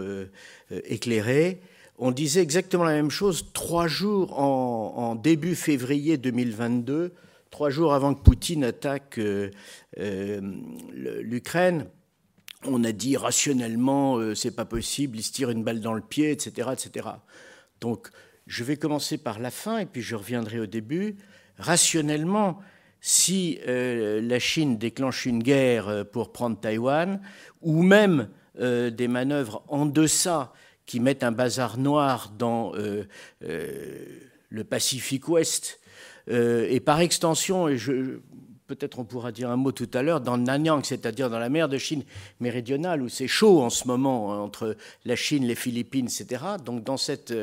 [0.86, 1.60] éclairées
[2.06, 7.14] on disait exactement la même chose trois jours en, début février 2022,
[7.50, 9.50] trois jours avant que Poutine attaque euh,
[10.00, 10.42] euh,
[10.92, 11.88] l'Ukraine.
[12.66, 16.02] On a dit rationnellement, euh, c'est pas possible, il se tire une balle dans le
[16.02, 17.08] pied, etc., etc.
[17.80, 18.10] Donc,
[18.48, 21.16] je vais commencer par la fin et puis je reviendrai au début.
[21.58, 22.60] Rationnellement,
[23.00, 27.22] si la Chine déclenche une guerre pour prendre Taïwan,
[27.62, 28.28] ou même
[28.60, 30.52] des manœuvres en deçà
[30.86, 33.08] qui mettent un bazar noir dans euh,
[33.44, 34.06] euh,
[34.50, 35.80] le Pacifique Ouest,
[36.30, 37.78] euh, et par extension, et
[38.68, 41.70] peut-être on pourra dire un mot tout à l'heure, dans Nanyang, c'est-à-dire dans la mer
[41.70, 42.04] de Chine
[42.40, 46.44] méridionale, où c'est chaud en ce moment hein, entre la Chine, les Philippines, etc.
[46.64, 47.34] Donc dans cette,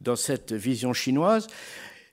[0.00, 1.46] dans cette vision chinoise,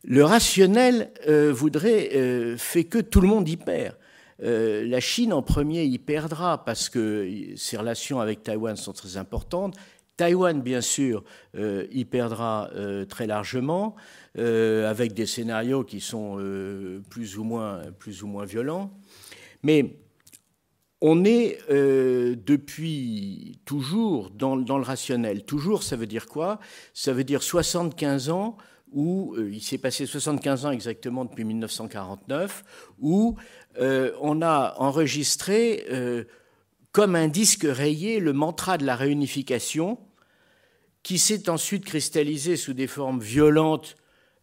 [0.04, 1.12] le rationnel
[1.52, 3.96] voudrait, fait que tout le monde y perd.
[4.40, 9.76] la Chine en premier y perdra parce que ses relations avec Taïwan sont très importantes.
[10.18, 11.24] Taïwan, bien sûr,
[11.56, 13.96] euh, y perdra euh, très largement,
[14.40, 16.38] euh, avec des scénarios qui sont
[17.10, 18.92] plus, ou moins, plus ou moins violents.
[19.62, 20.00] Mais
[21.02, 25.46] on est depuis toujours dans, le rationnel.
[25.46, 26.60] Toujours, ça veut dire quoi?
[26.96, 28.58] Ça veut dire 75 ans
[28.92, 32.64] où il s'est passé 75 ans exactement depuis 1949,
[33.00, 33.36] où
[33.80, 35.86] on a enregistré
[36.92, 40.00] comme un disque rayé le mantra de la réunification
[41.08, 43.96] qui s'est ensuite cristallisé sous des formes violentes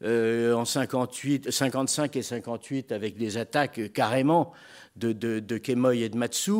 [0.02, 4.50] euh, en 58, 55 et 58 avec des attaques carrément
[4.96, 6.52] de, de, de Kemoy et de Matsu,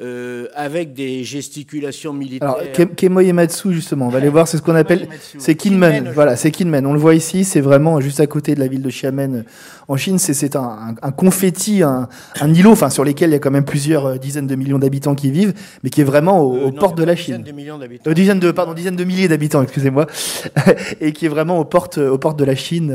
[0.00, 2.56] euh, avec des gesticulations militaires.
[2.56, 6.10] Alors, Kemoy et Matsu, justement, on va aller voir, c'est ce qu'on appelle, c'est Kinmen,
[6.14, 6.86] voilà, c'est Kinmen.
[6.86, 9.44] On le voit ici, c'est vraiment juste à côté de la ville de Xiamen
[9.88, 10.18] en Chine.
[10.18, 12.08] C'est un, un, confetti, un,
[12.40, 14.78] un, îlot, enfin, sur lequel il y a quand même plusieurs euh, dizaines de millions
[14.78, 17.34] d'habitants qui vivent, mais qui est vraiment aux, euh, portes de la Chine.
[17.34, 18.10] Dizaines de millions d'habitants.
[18.10, 20.06] dizaines de, pardon, dizaines de milliers d'habitants, excusez-moi,
[21.02, 22.88] et qui est vraiment aux portes, aux portes de la Chine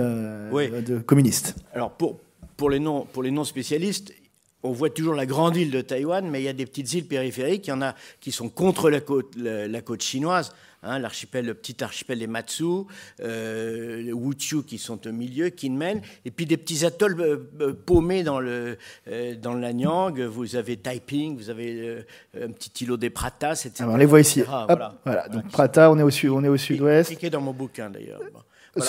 [0.51, 1.53] de communiste.
[1.75, 2.17] Alors, pour,
[2.57, 4.11] pour les non, pour les non spécialistes,
[4.63, 7.07] on voit toujours la grande île de Taïwan, mais il y a des petites îles
[7.07, 7.67] périphériques.
[7.67, 10.53] Il y en a qui sont contre la côte, la, côte chinoise.
[10.83, 12.63] Hein, l'archipel, le petit archipel des Matsu,
[13.19, 18.23] euh, Wuchu qui sont au milieu, Kinmen, et puis des petits atolls euh, euh, paumés
[18.23, 20.19] dans le euh, dans le Nanyang.
[20.21, 22.03] Vous avez Taiping, vous avez
[22.35, 23.83] un petit îlot des Pratas, etc.
[23.87, 24.41] on les voit ici.
[24.41, 25.27] voilà.
[25.31, 27.11] Donc Prata, on est au sud, on est au sud-ouest.
[27.11, 28.21] Est dans mon bouquin d'ailleurs.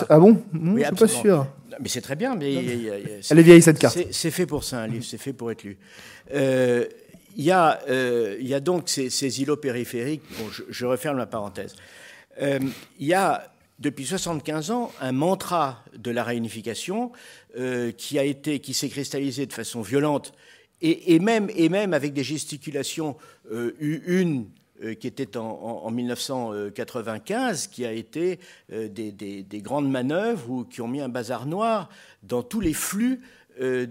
[0.08, 0.42] Ah bon?
[0.54, 1.46] Je suis pas sûr.
[1.80, 2.34] Mais c'est très bien.
[2.34, 3.98] Mais Elle est vieille cette carte.
[4.10, 5.04] C'est fait pour ça, un livre.
[5.04, 5.78] C'est fait pour être lu.
[6.34, 6.86] Euh,
[7.36, 10.22] il y, a, euh, y a donc ces, îlots périphériques.
[10.38, 11.74] Bon, je, referme la parenthèse.
[12.40, 12.58] Euh,
[12.98, 17.10] il y a depuis 75 ans un mantra de la réunification
[17.96, 20.32] qui a été, qui s'est cristallisé de façon violente
[20.80, 23.16] et, et, même, et même avec des gesticulations,
[23.80, 24.46] une
[24.98, 28.40] qui était en, 1995, qui a été
[28.72, 31.88] euh, des, grandes manœuvres ou qui ont mis un bazar noir
[32.22, 33.20] dans tous les flux
[33.60, 33.86] euh,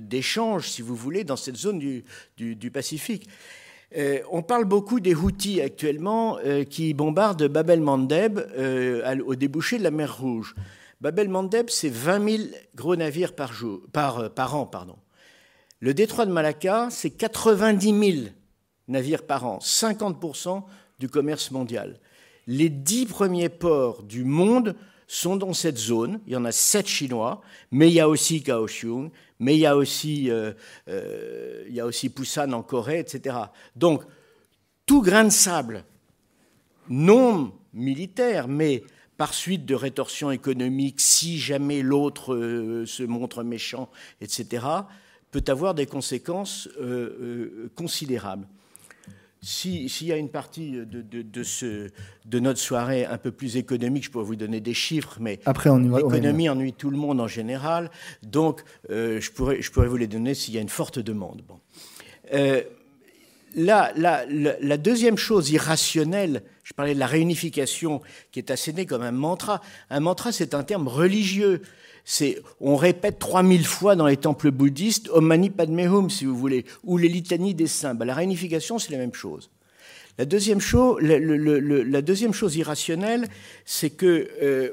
[0.00, 3.28] d'échanges, si vous voulez, dans cette zone du, Pacifique.
[4.30, 8.40] on parle beaucoup des Houthis actuellement qui bombardent Bab el-Mandeb
[9.24, 10.54] au débouché de la mer Rouge.
[11.00, 12.42] Bab el-Mandeb, c'est 20 000
[12.74, 13.52] gros navires par
[14.54, 14.66] an.
[14.66, 14.96] Pardon.
[15.80, 18.28] Le détroit de Malacca, c'est 90 000
[18.88, 20.62] navires par an, 50%
[20.98, 21.98] du commerce mondial.
[22.46, 26.20] Les dix premiers ports du monde sont dans cette zone.
[26.26, 29.66] Il y en a sept chinois, mais il y a aussi Kaohsiung, mais il y
[29.66, 30.52] a aussi, euh,
[30.88, 33.36] euh, en Corée, etc.
[33.74, 34.02] Donc,
[34.86, 35.84] tout grain de sable,
[36.88, 38.84] non militaire, mais
[39.16, 43.88] par suite de rétorsions économiques, si jamais l'autre euh, se montre méchant,
[44.20, 44.66] etc.,
[45.30, 46.68] peut avoir des conséquences
[47.74, 48.46] considérables.
[49.46, 51.88] S'il y a une partie de, de, ce,
[52.24, 56.48] de, notre soirée un peu plus économique, je pourrais vous donner des chiffres, mais l'économie
[56.48, 57.90] ennuie tout le monde en général,
[58.24, 61.42] donc euh, je, pourrais, je pourrais vous les donner s'il y a une forte demande.
[61.46, 61.60] Bon.
[62.34, 62.62] Euh,
[63.54, 69.12] la, la, deuxième chose irrationnelle, je parlais de la réunification qui est assénée comme un
[69.12, 69.62] mantra.
[69.90, 71.62] Un mantra, c'est un terme religieux.
[72.60, 76.64] On répète 3000 fois dans les temples bouddhistes Om Mani Padme Hum, si vous voulez,
[76.84, 77.94] ou les litanies des saints.
[77.94, 79.50] Ben, la réunification, c'est la même chose.
[80.18, 83.28] La deuxième chose, irrationnelle,
[83.66, 84.70] c'est que euh,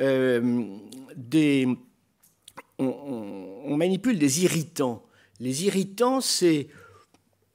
[0.00, 0.64] euh,
[1.16, 1.68] des,
[2.78, 5.02] on, manipule des irritants.
[5.38, 6.68] Les irritants, c'est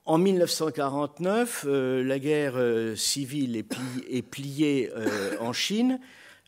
[0.06, 2.56] en 1949, euh, la guerre
[2.96, 4.90] civile est, pliée
[5.40, 6.00] en Chine.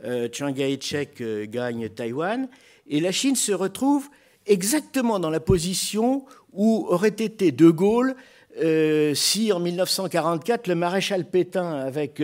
[0.04, 2.48] Euh, Chiang Kai-shek euh, gagne Taïwan,
[2.88, 4.08] et la Chine se retrouve
[4.46, 8.16] exactement dans la position où aurait été De Gaulle
[8.62, 12.22] euh, si en 1944 le maréchal Pétain, avec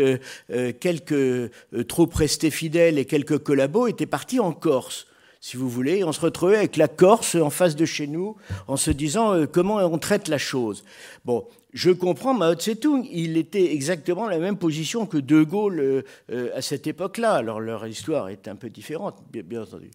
[0.79, 1.51] quelques
[1.87, 5.07] troupes restées fidèles et quelques collabos, était parti en Corse
[5.41, 6.05] si vous voulez.
[6.05, 9.75] On se retrouvait avec la Corse en face de chez nous, en se disant comment
[9.77, 10.85] on traite la chose.
[11.25, 16.01] Bon, je comprends Mao Tse-tung, il était exactement la même position que De Gaulle euh,
[16.31, 17.33] euh, à cette époque-là.
[17.33, 19.89] Alors leur histoire est un peu différente, bien, entendu.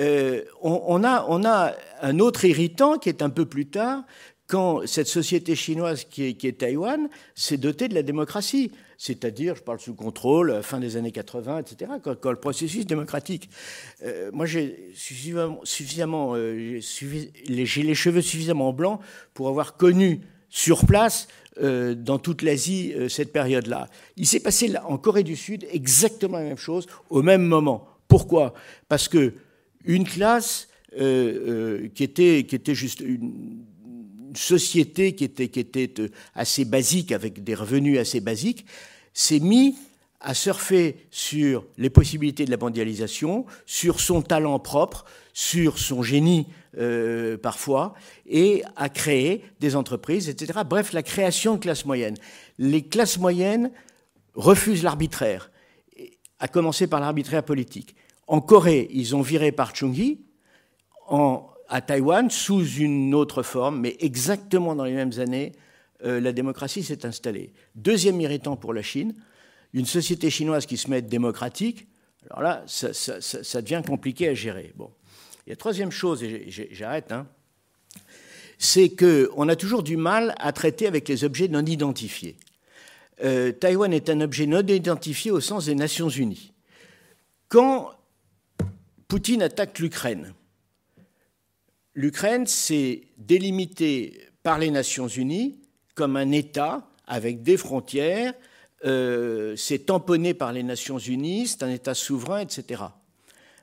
[0.00, 4.02] Euh, on, a, un autre irritant qui est un peu plus tard,
[4.48, 9.78] quand cette société chinoise qui est, Taïwan s'est dotée de la démocratie, c'est-à-dire, je parle
[9.78, 13.48] sous contrôle, fin des années 80, etc., quand, le processus démocratique.
[14.32, 19.00] moi, j'ai suffisamment j'ai les cheveux suffisamment blancs
[19.32, 20.20] pour avoir connu
[20.54, 21.26] sur place
[21.60, 23.88] euh, dans toute l'Asie euh, cette période-là.
[24.16, 27.88] Il s'est passé en Corée du Sud exactement la même chose au même moment.
[28.06, 28.54] Pourquoi?
[28.88, 29.34] Parce que
[29.84, 33.64] une classe euh, qui, était, qui était juste une,
[34.36, 35.92] société qui était, qui était
[36.34, 38.64] assez basique, avec des revenus assez basiques,
[39.12, 39.76] s'est mis
[40.24, 46.48] à surfer sur les possibilités de la mondialisation, sur son talent propre, sur son génie
[46.78, 47.92] euh, parfois,
[48.26, 50.60] et à créer des entreprises, etc.
[50.66, 52.16] Bref, la création de classes moyennes.
[52.58, 53.70] Les classes moyennes
[54.34, 55.50] refusent l'arbitraire,
[56.38, 57.94] à commencer par l'arbitraire politique.
[58.26, 60.20] En Corée, ils ont viré par Chung-hee,
[61.68, 65.52] à Taïwan, sous une autre forme, mais exactement dans les mêmes années,
[66.02, 67.52] euh, la démocratie s'est installée.
[67.74, 69.14] Deuxième irritant pour la Chine,
[69.74, 71.88] une société chinoise qui se met démocratique,
[72.30, 74.72] alors là, ça, devient compliqué à gérer.
[74.76, 74.90] Bon.
[75.46, 77.26] Et la troisième chose, et j'arrête, hein,
[78.56, 82.36] c'est qu'on a toujours du mal à traiter avec les objets non identifiés.
[83.22, 86.52] Euh, Taïwan est un objet non identifié au sens des Nations Unies.
[87.48, 87.90] Quand
[89.06, 90.32] Poutine attaque l'Ukraine,
[91.94, 95.58] l'Ukraine s'est délimitée par les Nations Unies
[95.94, 98.34] comme un État avec des frontières,
[98.84, 102.82] euh, c'est tamponné par les Nations Unies, c'est un État souverain, etc.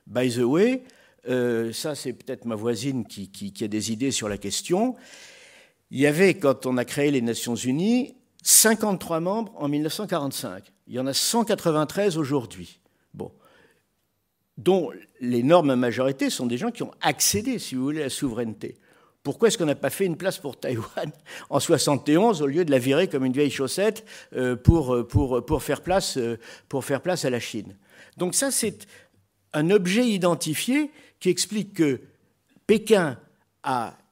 [0.06, 0.82] By the way,
[1.28, 4.96] euh, ça c'est peut-être ma voisine qui, a des idées sur la question,
[5.90, 10.64] il y avait, quand on a créé les Nations Unies, 53 membres en 1945.
[10.88, 12.80] Il y en a 193 aujourd'hui.
[13.14, 13.30] Bon.
[14.56, 18.76] Dont l'énorme majorité sont des gens qui ont accédé, si vous voulez, à la souveraineté.
[19.22, 21.12] Pourquoi est-ce qu'on n'a pas fait une place pour Taïwan
[21.50, 24.04] en 71 au lieu de la virer comme une vieille chaussette
[24.34, 27.76] euh, pour, pour, pour, faire place, euh, pour faire place à la Chine?
[28.16, 28.86] Donc ça, c'est
[29.52, 32.00] un objet identifié qui explique que
[32.66, 33.18] Pékin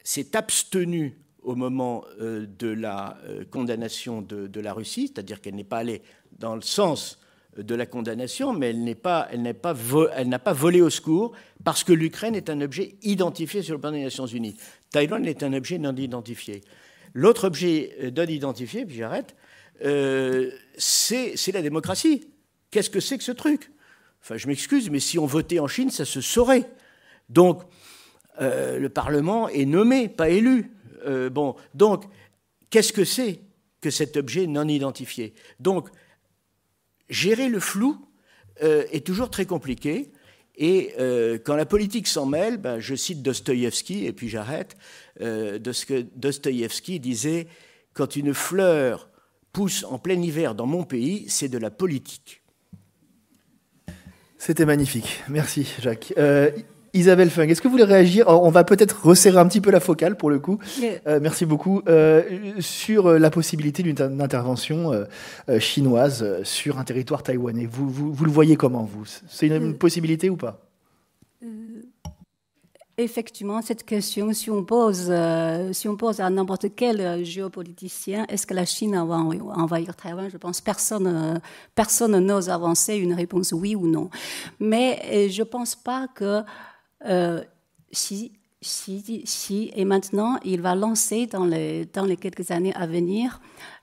[0.03, 5.63] s'est abstenu au moment euh, de la euh, condamnation de, la Russie, c'est-à-dire qu'elle n'est
[5.63, 6.01] pas allée
[6.37, 7.19] dans le sens
[7.57, 9.27] de la condamnation, mais elle n'a pas,
[9.73, 11.33] pas, volé au secours
[11.65, 14.55] parce que l'Ukraine est un objet identifié sur le plan des Nations Unies.
[14.91, 16.61] Taïwan est un objet non identifié.
[17.13, 19.35] L'autre objet euh, non identifié, puis j'arrête,
[20.77, 22.27] c'est la démocratie.
[22.69, 23.71] Qu'est-ce que c'est que ce truc?
[24.21, 26.69] Enfin, je m'excuse, mais si on votait en Chine, ça se saurait.
[27.29, 27.63] Donc,
[28.39, 30.71] euh, le Parlement est nommé, pas élu.
[31.05, 32.05] Euh, bon, donc,
[32.69, 33.39] qu'est-ce que c'est
[33.81, 35.33] que cet objet non identifié?
[35.59, 35.89] Donc,
[37.09, 37.97] gérer le flou
[38.63, 40.11] euh, est toujours très compliqué.
[40.63, 40.93] Et
[41.43, 44.77] quand la politique s'en mêle, ben, je cite Dostoïevski, et puis j'arrête.
[45.19, 47.47] Dostoïevski disait
[47.93, 49.09] Quand une fleur
[49.51, 52.43] pousse en plein hiver dans mon pays, c'est de la politique.
[54.37, 55.23] C'était magnifique.
[55.29, 56.13] Merci, Jacques.
[56.93, 59.79] Isabelle Fung, est-ce que vous voulez réagir On va peut-être resserrer un petit peu la
[59.79, 60.59] focale pour le coup.
[61.07, 61.81] Euh, merci beaucoup.
[61.87, 62.21] Euh,
[62.59, 64.91] sur euh, la possibilité d'une intervention
[65.59, 67.65] chinoise sur un territoire taïwanais.
[67.65, 69.05] Vous, vous, le voyez comment, vous?
[69.27, 70.59] C'est une, possibilité ou pas?
[72.97, 75.11] Effectivement, cette question, si on pose,
[75.71, 80.29] si on pose à n'importe quel géopoliticien, est-ce que la Chine va envahir Taïwan?
[80.29, 81.41] Je pense personne,
[81.73, 84.09] personne n'ose avancer une réponse oui ou non.
[84.59, 86.43] Mais je pense pas que
[87.91, 88.31] si
[88.61, 93.41] si, si, et maintenant, il va lancer dans les, dans les quelques années à venir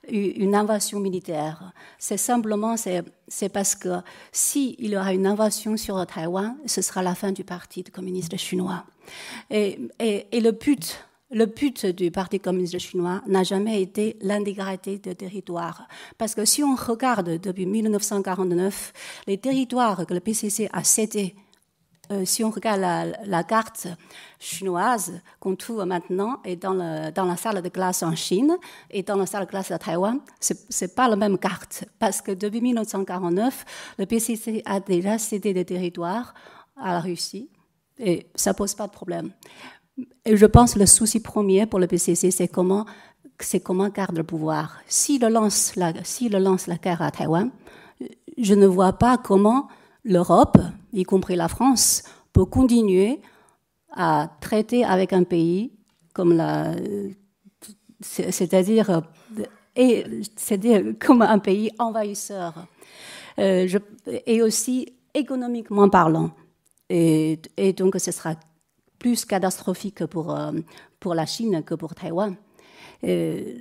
[0.09, 1.73] une invasion militaire.
[1.97, 3.99] C'est simplement, c'est parce que
[4.31, 8.85] s'il y aura une invasion sur Taïwan, ce sera la fin du Parti communiste chinois.
[9.49, 15.15] Et, et, le but, le but du Parti communiste chinois n'a jamais été l'intégrité des
[15.15, 15.87] territoires.
[16.17, 18.93] Parce que si on regarde depuis 1949,
[19.27, 21.35] les territoires que le PCC a cédés
[22.11, 22.81] euh, si on regarde
[23.25, 23.87] la, carte
[24.39, 28.57] chinoise qu'on trouve maintenant et dans, la salle de classe en Chine
[28.89, 31.85] et dans la salle de classe à Taïwan, ce n'est pas la même carte.
[31.99, 33.65] Parce que depuis 1949,
[33.99, 36.33] le PCC a déjà cédé des territoires
[36.75, 37.49] à la Russie
[37.99, 39.31] et ça pose pas de problème.
[40.25, 42.85] Et je pense que le souci premier pour le PCC, c'est comment,
[43.39, 44.79] c'est comment garder le pouvoir.
[44.87, 47.51] S'il lance lance la guerre à Taïwan,
[48.37, 49.67] je ne vois pas comment
[50.09, 50.57] l'Europe,
[50.91, 52.03] y compris la France,
[52.33, 53.21] peut continuer
[53.91, 55.71] à traiter avec un pays
[56.13, 56.73] comme la,
[58.01, 59.01] c'est-à-dire,
[60.99, 62.67] comme un pays envahisseur,
[63.37, 63.67] euh,
[64.25, 66.31] et aussi économiquement parlant.
[66.89, 67.39] Et,
[67.77, 68.35] donc, ce sera
[68.97, 70.51] plus catastrophique pour, euh,
[71.05, 72.35] la Chine que pour Taïwan.
[73.03, 73.59] Euh,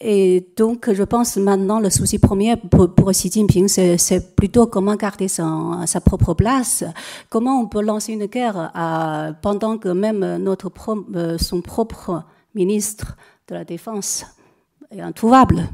[0.00, 4.96] et donc, je pense maintenant, le souci premier pour, pour Xi Jinping, c'est plutôt comment
[4.96, 6.84] garder son, sa propre place,
[7.30, 10.72] comment on peut lancer une guerre à, pendant que même notre
[11.14, 12.24] euh, son propre
[12.54, 13.16] ministre
[13.48, 14.26] de la Défense
[14.90, 15.68] est introuvable.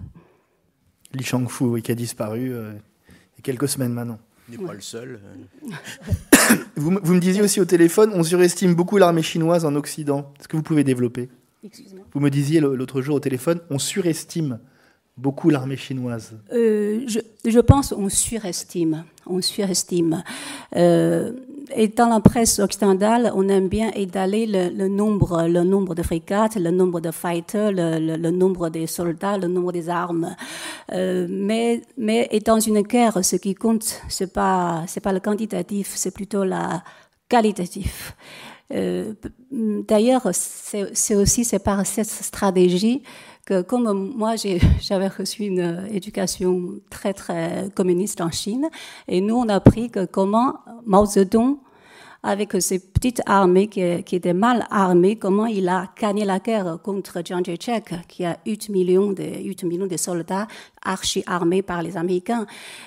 [1.12, 2.72] Li Shangfu, qui a disparu euh,
[3.08, 4.18] il y a quelques semaines maintenant.
[4.48, 5.20] Il n'est pas le seul.
[6.76, 10.32] vous, vous me disiez aussi au téléphone, on surestime beaucoup l'armée chinoise en Occident.
[10.38, 11.30] Est-ce que vous pouvez développer?
[12.12, 14.58] Vous me disiez l'autre jour au téléphone, on surestime
[15.16, 16.32] beaucoup l'armée chinoise.
[16.52, 20.22] Euh, je, je, pense on surestime, on surestime.
[20.76, 21.32] Euh,
[21.74, 26.56] et dans la presse occidentale, on aime bien étaler le, nombre, le nombre de frégates,
[26.56, 30.34] le nombre de fighters, le, le, nombre des soldats, le nombre des armes.
[30.92, 35.20] Euh, mais, mais et dans une guerre, ce qui compte, c'est pas, c'est pas le
[35.20, 36.82] quantitatif, c'est plutôt la
[37.28, 38.16] qualitatif.
[38.72, 39.14] Euh,
[39.50, 43.02] d'ailleurs, c'est aussi c'est par cette stratégie
[43.46, 44.34] que, comme moi,
[44.80, 48.68] j'avais reçu une éducation très très communiste en Chine,
[49.08, 51.58] et nous on a appris que comment Mao Zedong
[52.22, 57.22] avec ces petites armées qui, étaient mal armées, comment il a gagné la guerre contre
[57.24, 60.46] Chiang Kai-shek, qui a 8 millions de, 8 millions de soldats
[60.84, 62.46] archi-armés par les Américains.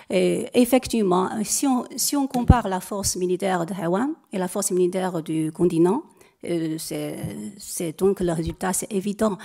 [0.10, 4.72] Et effectivement, si on, si on compare la force militaire de Taïwan et la force
[4.72, 6.04] militaire du continent,
[6.46, 9.38] euh, c'est donc le résultat, c'est évident.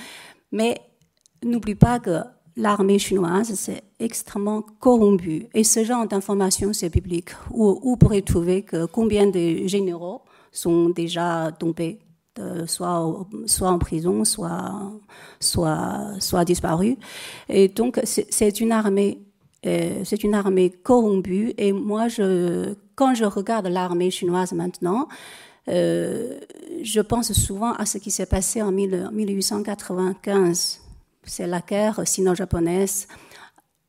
[0.52, 0.76] Mais
[1.42, 2.20] n'oublie pas que
[2.58, 5.46] l'armée chinoise, c'est extrêmement corrompu.
[5.54, 7.30] Et ce genre d'informations, c'est public.
[7.52, 11.98] Où, vous pourrez trouver combien de généraux sont déjà tombés,
[12.66, 14.92] soit, soit en prison, soit,
[15.40, 16.96] soit, soit disparus.
[17.48, 19.22] Et donc, c'est une armée,
[19.64, 21.54] euh, c'est une armée corrompue.
[21.58, 25.06] Et moi, je, quand je regarde l'armée chinoise maintenant,
[25.68, 26.40] euh,
[26.82, 30.87] je pense souvent à ce qui s'est passé en 1895
[31.28, 33.08] c'est la guerre sino-japonaise.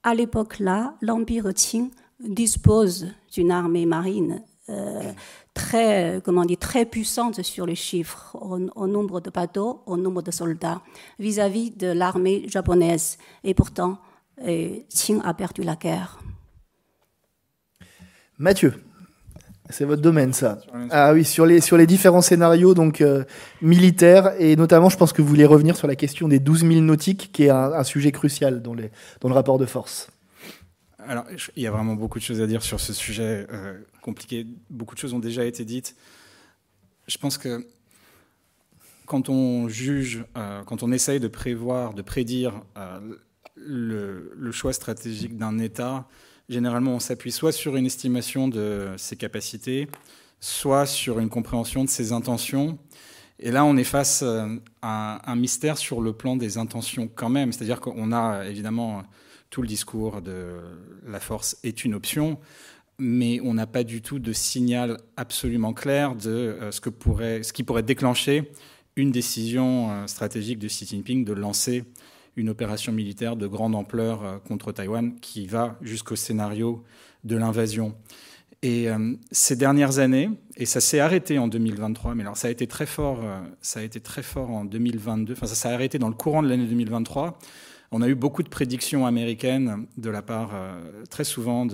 [0.04, 5.12] À l'époque-là, l'Empire Qing dispose d'une armée marine euh,
[5.54, 10.82] très, comment très puissante sur les chiffres, au, nombre de bateaux, au nombre de soldats,
[11.18, 13.18] vis-à-vis de l'armée japonaise.
[13.44, 13.98] Et pourtant,
[14.46, 16.20] euh, Qing a perdu la guerre.
[18.38, 18.74] Mathieu,
[19.70, 20.60] c'est votre domaine, ça.
[20.90, 23.24] Ah oui, sur les, sur les différents scénarios donc euh,
[23.62, 26.82] militaires, et notamment, je pense que vous voulez revenir sur la question des 12 000
[26.82, 28.90] nautiques, qui est un, sujet crucial dans, les,
[29.22, 30.10] dans le rapport de force.
[30.98, 34.48] Alors, il y a vraiment beaucoup de choses à dire sur ce sujet euh, compliqué.
[34.70, 35.96] Beaucoup de choses ont déjà été dites.
[37.08, 37.66] Je pense que
[39.06, 42.62] quand on juge, euh, quand on essaye de prévoir, de prédire
[43.56, 46.08] le, le, choix stratégique d'un État,
[46.50, 49.88] généralement, on s'appuie soit sur une estimation de ses capacités,
[50.40, 52.78] soit sur une compréhension de ses intentions.
[53.40, 54.48] Et là, on est face euh,
[54.82, 57.54] à un mystère sur le plan des intentions quand même.
[57.54, 59.04] C'est-à-dire qu'on a évidemment
[59.50, 60.58] tout le discours de
[61.08, 62.38] la force est une option,
[62.98, 67.64] mais on n'a pas du tout de signal absolument clair de euh, ce, ce qui
[67.64, 68.52] pourrait déclencher
[68.96, 71.86] une décision euh, stratégique de Xi Jinping de lancer
[72.40, 76.84] une opération militaire de grande ampleur euh, contre Taïwan qui va jusqu'au scénario
[77.26, 77.94] de l'invasion.
[78.62, 82.52] Et euh, ces dernières années, et ça s'est arrêté en 2023, mais alors ça a
[82.52, 85.34] été très fort, euh, ça a été très fort en 2022.
[85.34, 87.38] Enfin, ça s'est arrêté dans le courant de l'année 2023.
[87.92, 90.52] On a eu beaucoup de prédictions américaines de la part,
[91.10, 91.66] très souvent,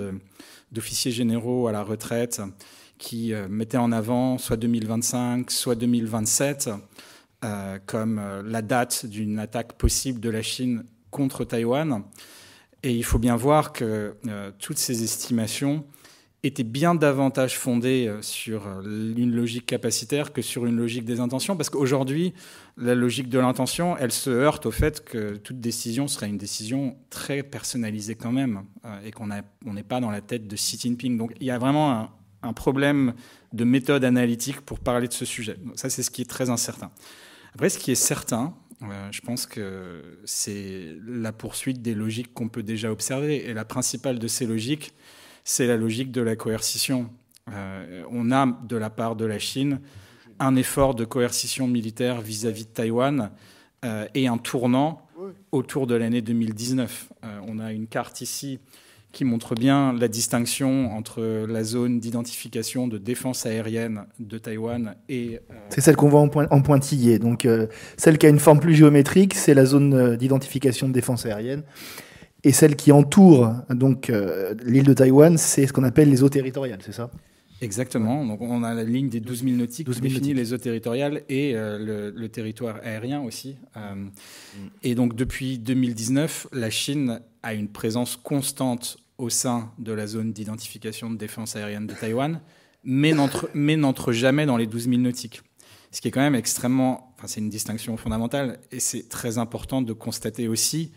[0.71, 2.41] d'officiers généraux à la retraite
[2.97, 6.69] qui mettaient en avant soit 2025, soit 2027
[7.85, 12.03] comme la date d'une attaque possible de la Chine contre Taïwan.
[12.83, 14.15] Et il faut bien voir que
[14.59, 15.85] toutes ces estimations
[16.47, 18.81] était bien davantage fondée euh, sur euh,
[19.15, 22.33] une logique capacitaire que sur une logique des intentions, parce qu'aujourd'hui,
[22.77, 26.97] la logique de l'intention, elle se heurte au fait que toute décision serait une décision
[27.09, 31.17] très personnalisée quand même, euh, et qu'on n'est pas dans la tête de Xi Jinping.
[31.17, 32.09] Donc il y a vraiment
[32.43, 33.15] un, problème
[33.53, 35.57] de méthode analytique pour parler de ce sujet.
[35.73, 36.91] ça, c'est ce qui est très incertain.
[37.55, 38.53] Après, ce qui est certain,
[39.11, 44.19] je pense que c'est la poursuite des logiques qu'on peut déjà observer, et la principale
[44.19, 44.93] de ces logiques,
[45.45, 47.09] c'est la logique de la coercition.
[47.49, 49.79] Euh, on a de la part de la Chine
[50.39, 53.31] un effort de coercition militaire vis-à-vis de Taïwan
[53.85, 55.07] euh, et un tournant
[55.53, 57.13] autour de l'année 2019.
[57.23, 58.59] Euh, on a une carte ici
[59.15, 65.39] qui montre bien la distinction entre la zone d'identification de défense aérienne de Taïwan et...
[65.69, 67.17] c'est celle qu'on voit en, pointillé.
[67.17, 67.47] Donc
[67.97, 71.63] celle qui a une forme plus géométrique, c'est la zone d'identification de défense aérienne.
[72.45, 76.29] Et celle qui entoure donc euh, l'île de Taïwan, c'est ce qu'on appelle les eaux
[76.29, 77.09] territoriales, c'est ça?
[77.59, 78.23] Exactement.
[78.23, 80.57] Donc on a la ligne des 12 000 nautiques 12 000 qui définit les eaux
[80.57, 83.55] territoriales et euh, le, territoire aérien aussi.
[83.77, 84.09] Euh, mm.
[84.83, 90.33] Et donc depuis 2019, la Chine a une présence constante au sein de la zone
[90.33, 92.41] d'identification de défense aérienne de Taïwan,
[92.83, 95.41] mais n'entre jamais dans les 12 000 nautiques.
[95.91, 99.81] Ce qui est quand même extrêmement, enfin c'est une distinction fondamentale et c'est très important
[99.81, 100.91] de constater aussi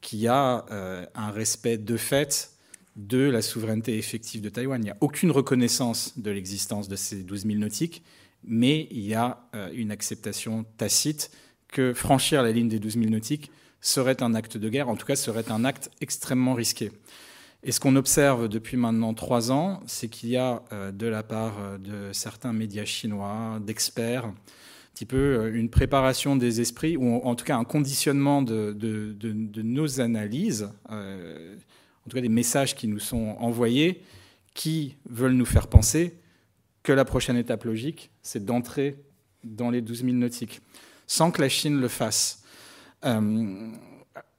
[0.00, 2.52] qu'il y a euh, un respect de fait
[2.94, 4.80] de la souveraineté effective de Taïwan.
[4.80, 8.04] Il n'y a aucune reconnaissance de l'existence de ces 12 000 nautiques,
[8.44, 11.30] mais il y a euh, une acceptation tacite
[11.68, 13.50] que franchir la ligne des 12 000 nautiques
[13.80, 16.92] serait un acte de guerre, en tout cas serait un acte extrêmement risqué.
[17.64, 21.22] Et ce qu'on observe depuis maintenant trois ans, c'est qu'il y a euh, de la
[21.22, 24.30] part de certains médias chinois, d'experts,
[24.94, 28.76] petit peu euh, une préparation des esprits, ou en tout cas un conditionnement de,
[29.62, 31.56] nos analyses, euh,
[32.06, 34.02] en tout cas des messages qui nous sont envoyés,
[34.54, 36.14] qui veulent nous faire penser
[36.84, 38.96] que la prochaine étape logique, c'est d'entrer
[39.42, 40.60] dans les 12 000 nautiques,
[41.06, 42.44] sans que la Chine le fasse.
[43.04, 43.70] Euh,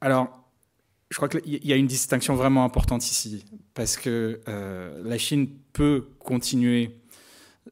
[0.00, 0.45] alors,
[1.16, 3.42] je crois qu'il y a une distinction vraiment importante ici,
[3.72, 4.38] parce que
[5.02, 6.90] la Chine peut continuer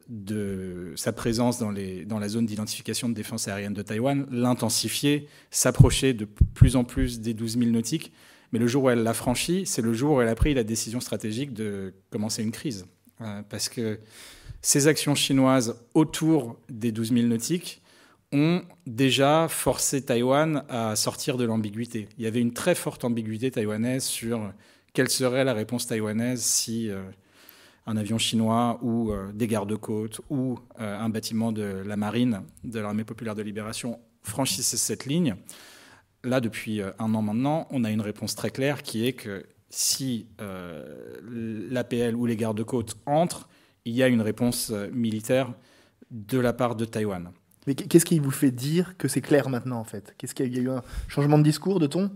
[0.09, 6.25] de sa présence dans, la zone d'identification de défense aérienne de Taïwan, l'intensifier, s'approcher de
[6.25, 8.13] plus en plus des 12 000 nautiques.
[8.53, 10.65] Mais le jour où elle l'a franchi, c'est le jour où elle a pris la
[10.65, 12.87] décision stratégique de commencer une crise.
[13.21, 14.01] Euh, parce que
[14.63, 17.83] ces actions chinoises autour des 12 000 nautiques
[18.33, 22.09] ont déjà forcé Taïwan à sortir de l'ambiguïté.
[22.19, 24.53] Il y avait une très forte ambiguïté taïwanaise sur
[24.93, 26.91] quelle serait la réponse taïwanaise si...
[26.91, 27.03] Euh,
[27.87, 32.81] un avion chinois ou euh, des gardes-côtes ou euh, un bâtiment de la marine de
[32.81, 35.37] l'armée populaire de libération franchissait cette ligne.
[36.23, 40.27] Là, depuis un an maintenant, on a une réponse très claire qui est que si
[40.41, 43.51] l'APL ou les gardes-côtes entrent,
[43.85, 45.53] il y a une réponse militaire
[46.11, 47.31] de la part de Taïwan.
[47.67, 50.15] Mais qu'est-ce qui vous fait dire que c'est clair maintenant en fait?
[50.19, 52.11] Qu'est-ce qu'il y a eu un changement de discours, de ton?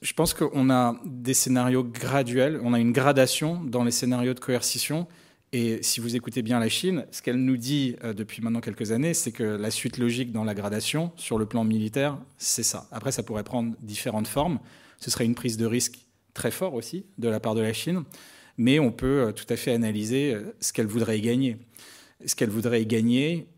[0.00, 4.40] Je pense qu'on a des scénarios graduels, on a une gradation dans les scénarios de
[4.40, 5.06] coercition.
[5.52, 8.90] Et si vous écoutez bien la Chine, ce qu'elle nous dit euh, depuis maintenant quelques
[8.90, 12.88] années, c'est que la suite logique dans la gradation, sur le plan militaire, c'est ça.
[12.90, 14.58] Après, ça pourrait prendre différentes formes.
[14.98, 18.02] Ce serait une prise de risque très fort aussi de la part de la Chine,
[18.58, 21.56] mais on peut euh, tout à fait analyser euh, ce qu'elle voudrait y gagner.
[22.26, 23.48] Ce qu'elle voudrait y gagner,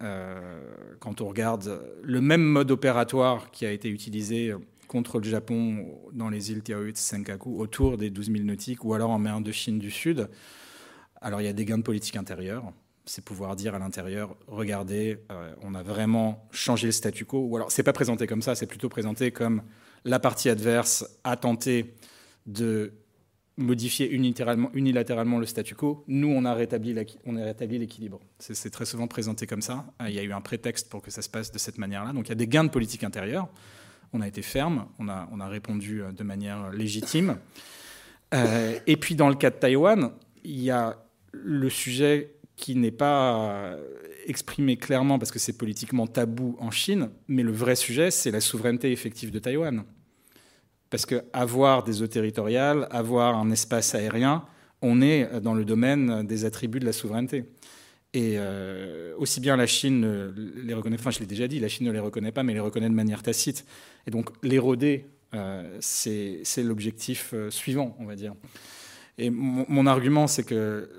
[0.98, 4.54] quand on regarde le même mode opératoire qui a été utilisé
[4.86, 9.10] contre le Japon dans les îles Tiaoyu Senkaku autour des 12 000 nautiques ou alors
[9.10, 10.28] en mer de Chine du Sud.
[11.20, 12.72] Alors il y a des gains de politique intérieure.
[13.04, 17.38] C'est pouvoir dire à l'intérieur, regardez, euh, on a vraiment changé le statu quo.
[17.38, 19.62] Ou alors c'est pas présenté comme ça, c'est plutôt présenté comme
[20.04, 21.94] la partie adverse a tenté
[22.46, 22.92] de
[23.58, 26.04] modifier unilatéralement, le statu quo.
[26.08, 28.20] Nous, on a rétabli l'équilibre.
[28.38, 29.86] C'est très souvent présenté comme ça.
[30.06, 32.12] Il y a eu un prétexte pour que ça se passe de cette manière-là.
[32.12, 33.48] Donc il y a des gains de politique intérieure
[34.12, 37.38] on a été ferme, on a, on a répondu euh, de manière légitime.
[38.34, 40.10] Euh, et puis dans le cas de Taïwan,
[40.44, 40.96] il y a
[41.32, 43.76] le sujet qui n'est pas
[44.26, 48.40] exprimé clairement parce que c'est politiquement tabou en Chine, mais le vrai sujet, c'est la
[48.40, 49.84] souveraineté effective de Taïwan.
[50.90, 54.44] Parce que avoir des eaux territoriales, avoir un espace aérien,
[54.82, 57.44] on est dans le domaine des attributs de la souveraineté.
[58.14, 58.38] Et
[59.18, 60.32] aussi bien la Chine
[60.64, 62.60] les reconnaît, enfin je l'ai déjà dit, la Chine ne les reconnaît pas, mais les
[62.60, 63.66] reconnaît de manière tacite.
[64.06, 65.06] Et donc l'éroder,
[65.80, 68.34] c'est l'objectif suivant, on va dire.
[69.18, 70.90] Et mon, argument, c'est que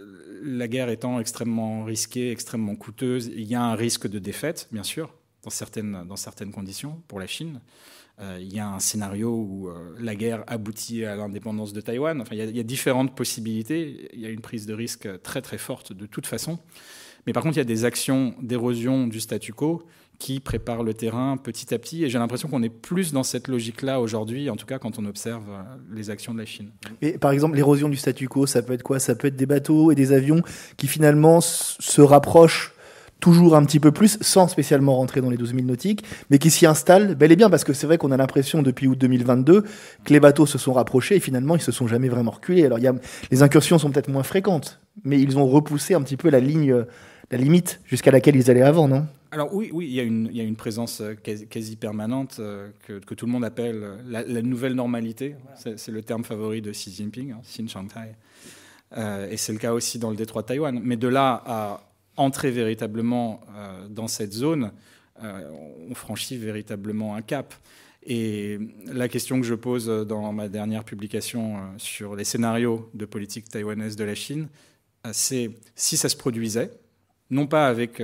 [0.43, 4.83] la guerre étant extrêmement risquée, extrêmement coûteuse, il y a un risque de défaite, bien
[4.83, 5.13] sûr,
[5.43, 7.61] dans certaines, dans certaines conditions pour la Chine.
[8.19, 12.19] Euh, il y a un scénario où euh, la guerre aboutit à l'indépendance de Taïwan.
[12.19, 14.09] Enfin, il y, a, différentes possibilités.
[14.13, 16.57] Il y a une prise de risque très très forte de toute façon.
[17.27, 19.83] Mais par contre, il y a des actions d'érosion du statu quo
[20.17, 22.03] qui prépare le terrain petit à petit.
[22.03, 25.05] Et j'ai l'impression qu'on est plus dans cette logique-là aujourd'hui, en tout cas quand on
[25.05, 25.61] observe euh,
[25.93, 26.71] les actions de la Chine.
[27.03, 28.99] Et par exemple, l'érosion du statu quo, ça peut être quoi?
[28.99, 30.41] Ça peut être des bateaux et des avions
[30.77, 32.73] qui finalement se rapprochent
[33.19, 36.49] toujours un petit peu plus, sans spécialement rentrer dans les 12 000 nautiques, mais qui
[36.49, 39.63] s'y installent bel et bien, parce que c'est vrai qu'on a l'impression depuis août 2022
[40.03, 42.65] que les bateaux se sont rapprochés et finalement ils se sont jamais vraiment reculés.
[42.65, 42.93] Alors y a,
[43.31, 46.85] les incursions sont peut-être moins fréquentes, mais ils ont repoussé un petit peu la ligne,
[47.31, 49.05] la limite jusqu'à laquelle ils allaient avant, non?
[49.31, 53.31] Alors oui, oui, il y a une, présence euh, quasi, permanente euh, que, tout le
[53.31, 55.35] monde appelle euh, la, nouvelle normalité.
[55.55, 57.65] C'est le terme favori de Xi Jinping, hein, Xin
[59.29, 60.79] et c'est le cas aussi dans le détroit de Taïwan.
[60.81, 61.86] Mais de là à
[62.17, 64.71] entrer véritablement euh, dans cette zone,
[65.23, 65.49] euh,
[65.89, 67.53] on franchit véritablement un cap.
[68.03, 73.49] Et la question que je pose dans ma dernière publication sur les scénarios de politique
[73.49, 74.47] taïwanaise de la Chine,
[75.11, 76.71] c'est si ça se produisait,
[77.29, 78.01] non pas avec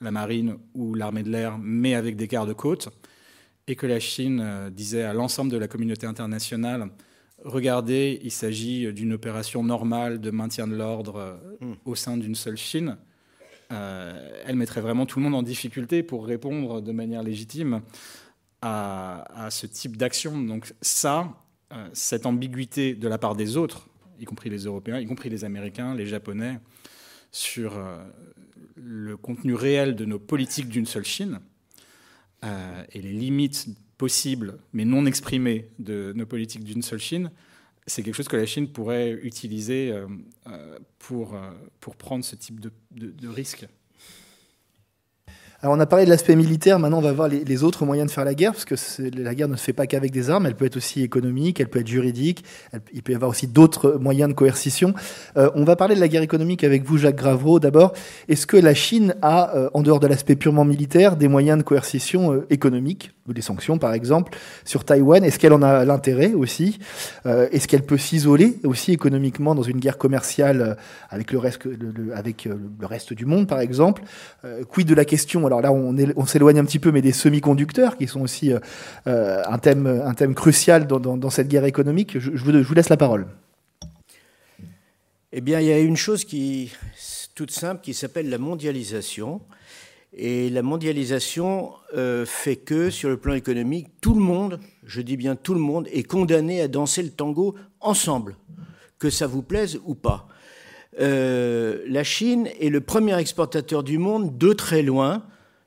[0.00, 2.88] la marine ou l'armée de l'air, mais avec des gardes-côtes,
[3.66, 6.90] et que la Chine euh, disait à l'ensemble de la communauté internationale,
[7.44, 11.74] regardez, il s'agit d'une opération normale de maintien de l'ordre euh, hmm.
[11.84, 12.96] au sein d'une seule Chine,
[13.72, 17.82] euh, elle mettrait vraiment tout le monde en difficulté pour répondre de manière légitime
[18.62, 20.38] à, ce type d'action.
[20.38, 21.32] Donc ça,
[21.94, 25.94] cette ambiguïté de la part des autres, y compris les Européens, y compris les Américains,
[25.94, 26.58] les Japonais,
[27.32, 27.78] sur
[28.82, 31.40] le contenu réel de nos politiques d'une seule Chine
[32.44, 33.68] euh, et les limites
[33.98, 37.30] possibles mais non exprimées de nos politiques d'une seule Chine,
[37.86, 40.06] c'est quelque chose que la Chine pourrait utiliser euh,
[40.46, 41.36] euh, pour,
[41.80, 43.66] pour prendre ce type de risque.
[45.62, 48.12] Alors on a parlé de l'aspect militaire, maintenant on va voir les, autres moyens de
[48.14, 48.76] faire la guerre, parce que
[49.14, 51.68] la guerre ne se fait pas qu'avec des armes, elle peut être aussi économique, elle
[51.68, 52.46] peut être juridique,
[52.94, 54.94] il peut y avoir aussi d'autres moyens de coercition.
[55.36, 57.60] Euh, on va parler de la guerre économique avec vous, Jacques Gravreau.
[57.60, 57.92] D'abord,
[58.28, 61.62] est-ce que la Chine a, euh, en dehors de l'aspect purement militaire, des moyens de
[61.62, 65.22] coercition euh, économiques ou des sanctions par exemple sur Taïwan?
[65.22, 66.78] Est-ce qu'elle en a l'intérêt aussi?
[67.26, 70.78] Est-ce qu'elle peut s'isoler aussi économiquement dans une guerre commerciale
[71.10, 71.68] avec le reste,
[72.14, 74.02] avec le reste du monde par exemple?
[74.70, 78.06] Quid de la question alors là, on, s'éloigne un petit peu, mais des semi-conducteurs qui
[78.06, 78.60] sont aussi euh,
[79.08, 82.18] euh, un, thème, crucial dans, cette guerre économique.
[82.18, 83.26] Je, vous, laisse la parole.
[85.32, 86.72] Eh bien, il y a une chose qui
[87.34, 89.40] toute simple qui s'appelle la mondialisation.
[90.12, 95.16] Et la mondialisation euh, fait que, sur le plan économique, tout le monde, je dis
[95.16, 98.36] bien tout le monde, est condamné à danser le tango ensemble,
[98.98, 100.28] que ça vous plaise ou pas.
[100.98, 105.22] la Chine est le premier exportateur du monde de très loin,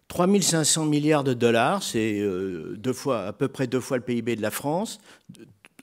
[0.08, 4.36] 3500 milliards de dollars, c'est euh, deux fois, à peu près deux fois le PIB
[4.36, 5.00] de la France,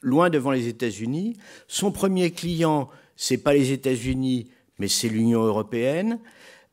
[0.03, 1.37] loin devant les États-Unis.
[1.68, 4.49] Son premier client, c'est pas les États-Unis,
[4.79, 6.18] mais c'est l'Union européenne.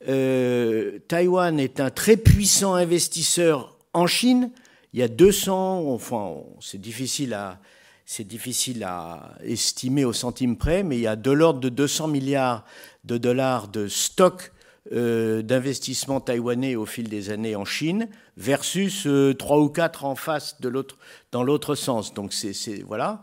[0.08, 4.52] Euh, Taïwan est un très puissant investisseur en Chine.
[4.94, 7.60] Il y a 200, enfin, c'est difficile à,
[8.06, 12.08] c'est difficile à estimer au centime près, mais il y a de l'ordre de 200
[12.08, 12.64] milliards
[13.04, 14.52] de dollars de stocks
[14.94, 18.08] euh, d'investissement taïwanais au fil des années en Chine
[18.38, 20.98] versus euh, trois ou quatre en face de l'autre,
[21.34, 22.14] dans l'autre sens.
[22.14, 22.54] Donc c'est,
[22.88, 23.22] voilà.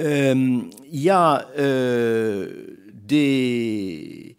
[0.00, 1.46] Euh, il y a
[2.92, 4.36] des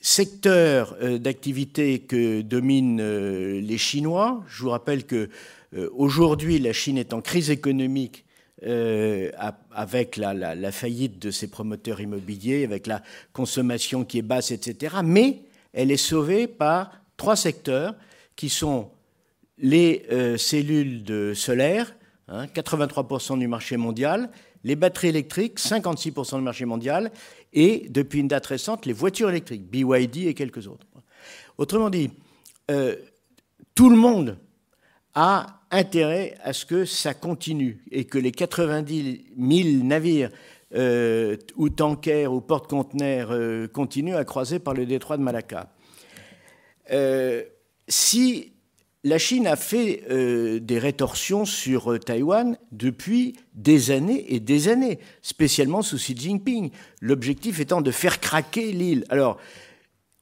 [0.00, 4.42] secteurs d'activité que dominent les Chinois.
[4.48, 5.28] Je vous rappelle que
[5.94, 8.24] aujourd'hui la Chine est en crise économique.
[9.70, 14.96] avec la, la, faillite de ses promoteurs immobiliers, avec la consommation qui est basse, etc.
[15.04, 15.42] Mais
[15.72, 17.94] elle est sauvée par trois secteurs
[18.36, 18.90] qui sont
[19.58, 21.94] les euh, cellules de solaire,
[22.28, 24.30] 83% hein, du marché mondial,
[24.64, 27.10] les batteries électriques, 56% du marché mondial,
[27.52, 30.86] et depuis une date récente, les voitures électriques, BYD et quelques autres.
[31.58, 32.10] Autrement dit,
[32.70, 32.96] euh,
[33.74, 34.38] tout le monde
[35.14, 40.30] a intérêt à ce que ça continue et que les 90 000 navires
[40.74, 45.70] euh, ou tankers ou porte-conteneurs euh, continuent à croiser par le détroit de Malacca.
[46.90, 47.42] Euh,
[47.88, 48.52] si
[49.04, 50.04] la Chine a fait
[50.60, 56.70] des rétorsions sur Taïwan depuis des années et des années, spécialement sous Xi Jinping.
[57.00, 59.04] L'objectif étant de faire craquer l'île.
[59.08, 59.38] Alors,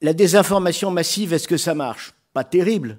[0.00, 2.14] la désinformation massive, est-ce que ça marche?
[2.32, 2.98] Pas terrible.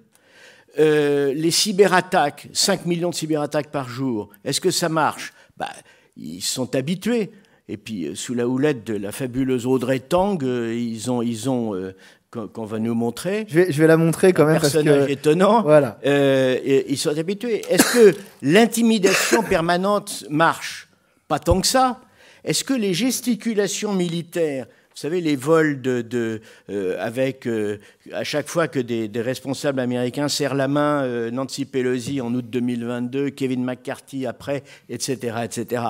[0.78, 5.34] Les cyberattaques, 5 millions de cyberattaques par jour, est-ce que ça marche?
[5.58, 5.72] Bah,
[6.16, 7.32] Ils sont habitués.
[7.72, 11.94] Et puis, sous la houlette de la fabuleuse Audrey Tang, ils ont, ils ont
[12.32, 13.46] qu'on va nous montrer.
[13.50, 14.60] Je vais, je vais la montrer quand même.
[14.60, 15.12] Personnage parce que...
[15.12, 15.62] étonnant.
[15.64, 16.00] Voilà.
[16.06, 16.58] Euh,
[16.88, 17.62] ils sont habitués.
[17.70, 20.88] Est-ce que l'intimidation permanente marche?
[21.28, 22.00] Pas tant que ça.
[22.44, 24.68] Est-ce que les gesticulations militaires,
[25.02, 27.80] savez, les vols de, euh, avec euh,
[28.12, 32.46] à chaque fois que des, responsables américains serrent la main, euh, Nancy Pelosi en août
[32.48, 35.84] 2022, Kevin McCarthy après, etc., etc.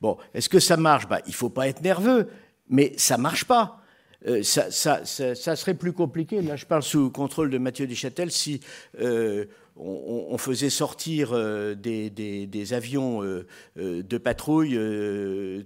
[0.00, 1.08] Bon, est-ce que ça marche?
[1.08, 2.28] Bah, Il faut pas être nerveux,
[2.68, 3.78] mais ça marche pas.
[4.42, 8.60] Ça, serait plus compliqué, là je parle sous contrôle de Mathieu Deschâtel, si
[9.76, 13.46] on, faisait sortir euh, des, avions euh,
[13.78, 14.78] euh de patrouille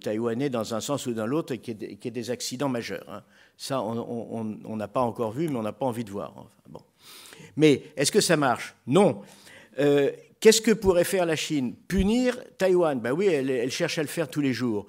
[0.00, 3.07] taïwanais dans un sens ou dans l'autre qu'il y, ait des accidents majeurs.
[3.09, 3.22] Hein.
[3.57, 6.34] Ça, on n'a pas encore vu, mais on n'a pas envie de voir.
[6.68, 6.80] Bon.
[7.57, 8.74] Mais est-ce que ça marche?
[8.86, 9.22] Non.
[9.76, 11.74] Qu'est-ce que pourrait faire la Chine?
[11.88, 13.00] Punir Taïwan?
[13.00, 14.86] Ben oui, elle, elle cherche à le faire tous les jours.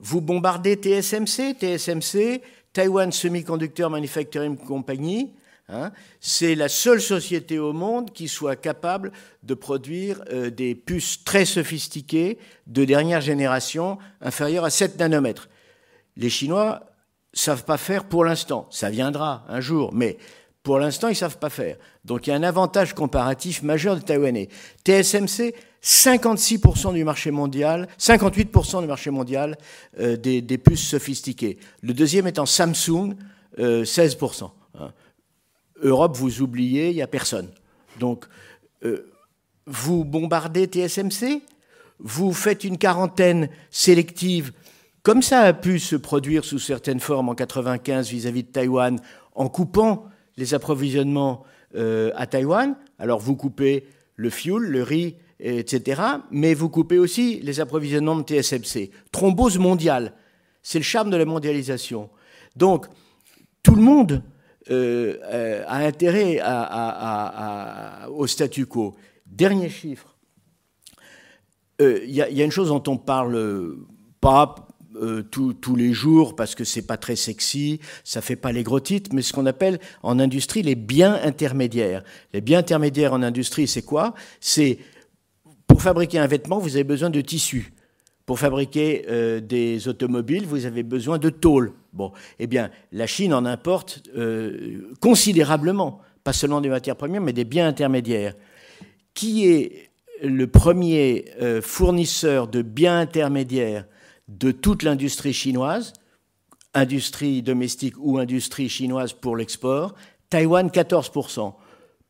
[0.00, 2.40] Vous bombardez TSMC, TSMC,
[2.72, 5.32] Taiwan Semiconductor Manufacturing Company,
[5.68, 9.12] hein, c'est la seule société au monde qui soit capable
[9.42, 15.48] de produire euh, des puces très sophistiquées de dernière génération, inférieures à 7 nanomètres.
[16.16, 16.82] Les Chinois
[17.32, 18.66] savent pas faire pour l'instant.
[18.70, 20.16] Ça viendra un jour, mais
[20.62, 21.76] pour l'instant, ils savent pas faire.
[22.04, 24.48] Donc il y a un avantage comparatif majeur des Taïwanais.
[24.84, 29.56] TSMC, 56% du marché mondial, 58% du marché mondial
[30.00, 31.58] euh, des, puces sophistiquées.
[31.82, 33.14] Le deuxième étant Samsung,
[33.60, 34.50] euh, 16%.
[35.82, 37.50] Europe, vous oubliez, il n'y a personne.
[37.98, 38.26] Donc,
[38.84, 39.10] euh,
[39.66, 41.42] vous bombardez TSMC,
[41.98, 44.52] vous faites une quarantaine sélective,
[45.02, 49.00] comme ça a pu se produire sous certaines formes en 95 vis-à-vis -vis de Taïwan,
[49.34, 50.04] en coupant
[50.36, 52.76] les approvisionnements euh, à Taïwan.
[52.98, 56.02] Alors, vous coupez le fuel, le riz, etc.
[56.30, 58.90] Mais vous coupez aussi les approvisionnements de TSMC.
[59.12, 60.14] Thrombose mondiale,
[60.62, 62.10] c'est le charme de la mondialisation.
[62.56, 62.86] Donc,
[63.62, 64.22] tout le monde
[64.70, 66.40] euh, euh a intérêt
[68.10, 68.94] au statu quo.
[69.26, 70.16] Dernier chiffre.
[71.78, 73.76] Il euh, y, a une chose dont on parle
[74.20, 74.54] pas
[75.30, 79.10] tous les jours parce que c'est pas très sexy, ça fait pas les gros titres,
[79.12, 82.02] mais ce qu'on appelle en industrie les biens intermédiaires.
[82.32, 84.14] Les biens intermédiaires en industrie, c'est quoi?
[84.40, 84.78] C'est
[85.66, 87.74] pour fabriquer un vêtement, vous avez besoin de tissu.
[88.26, 91.72] Pour fabriquer euh, des automobiles, vous avez besoin de tôle.
[91.92, 97.32] Bon, eh bien, la Chine en importe euh, considérablement, pas seulement des matières premières, mais
[97.32, 98.34] des biens intermédiaires.
[99.14, 99.90] Qui est
[100.22, 103.86] le premier euh, fournisseur de biens intermédiaires
[104.26, 105.92] de toute l'industrie chinoise,
[106.74, 109.94] industrie domestique ou industrie chinoise pour l'export
[110.30, 111.54] Taïwan, 14%.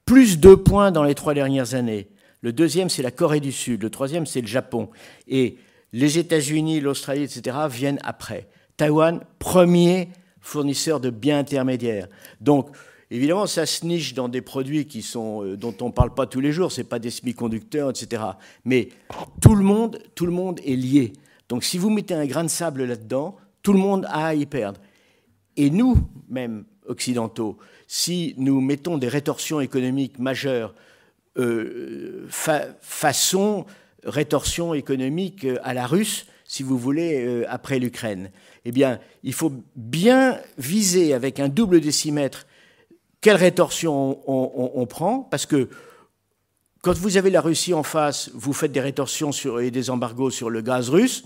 [0.04, 2.08] Plus deux points dans les trois dernières années.
[2.40, 3.82] Le deuxième, c'est la Corée du Sud.
[3.82, 4.88] Le troisième, c'est le Japon.
[5.28, 5.58] Et
[5.96, 8.48] les États-Unis, l'Australie, etc., viennent après.
[8.76, 12.08] Taïwan, premier fournisseur de biens intermédiaires.
[12.38, 12.68] Donc,
[13.10, 16.26] évidemment, ça se niche dans des produits qui sont, euh, dont on ne parle pas
[16.26, 18.22] tous les jours, ce n'est pas des semi-conducteurs, etc.
[18.66, 18.90] Mais
[19.40, 21.14] tout le, monde, tout le monde est lié.
[21.48, 24.44] Donc, si vous mettez un grain de sable là-dedans, tout le monde a à y
[24.44, 24.78] perdre.
[25.56, 25.96] Et nous,
[26.28, 30.74] même occidentaux, si nous mettons des rétorsions économiques majeures
[31.38, 33.64] euh, fa façon
[34.06, 38.30] rétorsion économique à la russe, si vous voulez, euh, après l'Ukraine.
[38.64, 42.46] Eh bien, il faut bien viser avec un double décimètre
[43.20, 45.68] quelle rétorsion on, prend, parce que
[46.82, 50.30] quand vous avez la Russie en face, vous faites des rétorsions sur, et des embargos
[50.30, 51.24] sur le gaz russe.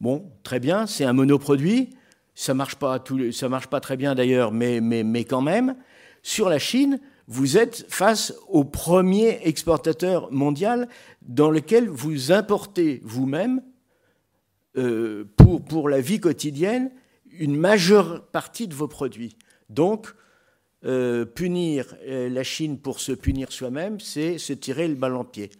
[0.00, 1.90] Bon, très bien, c'est un monoproduit.
[2.34, 3.02] Ça marche pas,
[3.48, 5.74] marche pas très bien d'ailleurs, mais, mais, mais quand même.
[6.22, 7.00] Sur la Chine,
[7.30, 10.88] vous êtes face au premier exportateur mondial
[11.22, 13.62] dans lequel vous importez vous-même,
[14.76, 16.90] euh, pour, pour la vie quotidienne,
[17.30, 19.36] une majeure partie de vos produits.
[19.68, 20.12] Donc,
[20.84, 25.24] euh, punir euh, la Chine pour se punir soi-même, c'est se tirer le bal en
[25.24, 25.50] pied.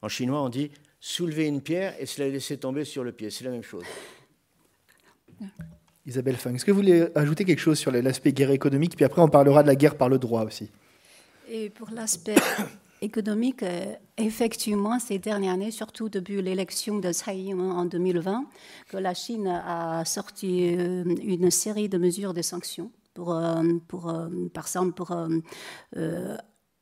[0.00, 3.28] En chinois, on dit soulever une pierre et se la laisser tomber sur le pied.
[3.28, 3.84] C'est la même chose.
[6.06, 8.96] Isabelle Fang, est-ce que vous voulez ajouter quelque chose sur l'aspect guerre économique?
[8.96, 10.70] Puis après, on parlera de la guerre par le droit aussi.
[11.50, 12.36] Et pour l'aspect
[13.00, 18.44] économique, euh, effectivement, ces dernières années, surtout depuis l'élection de Tsai Ing-wen en 2020,
[18.88, 23.62] que la Chine a sorti euh, une série de mesures de sanctions pour, euh,
[24.52, 25.16] par exemple, pour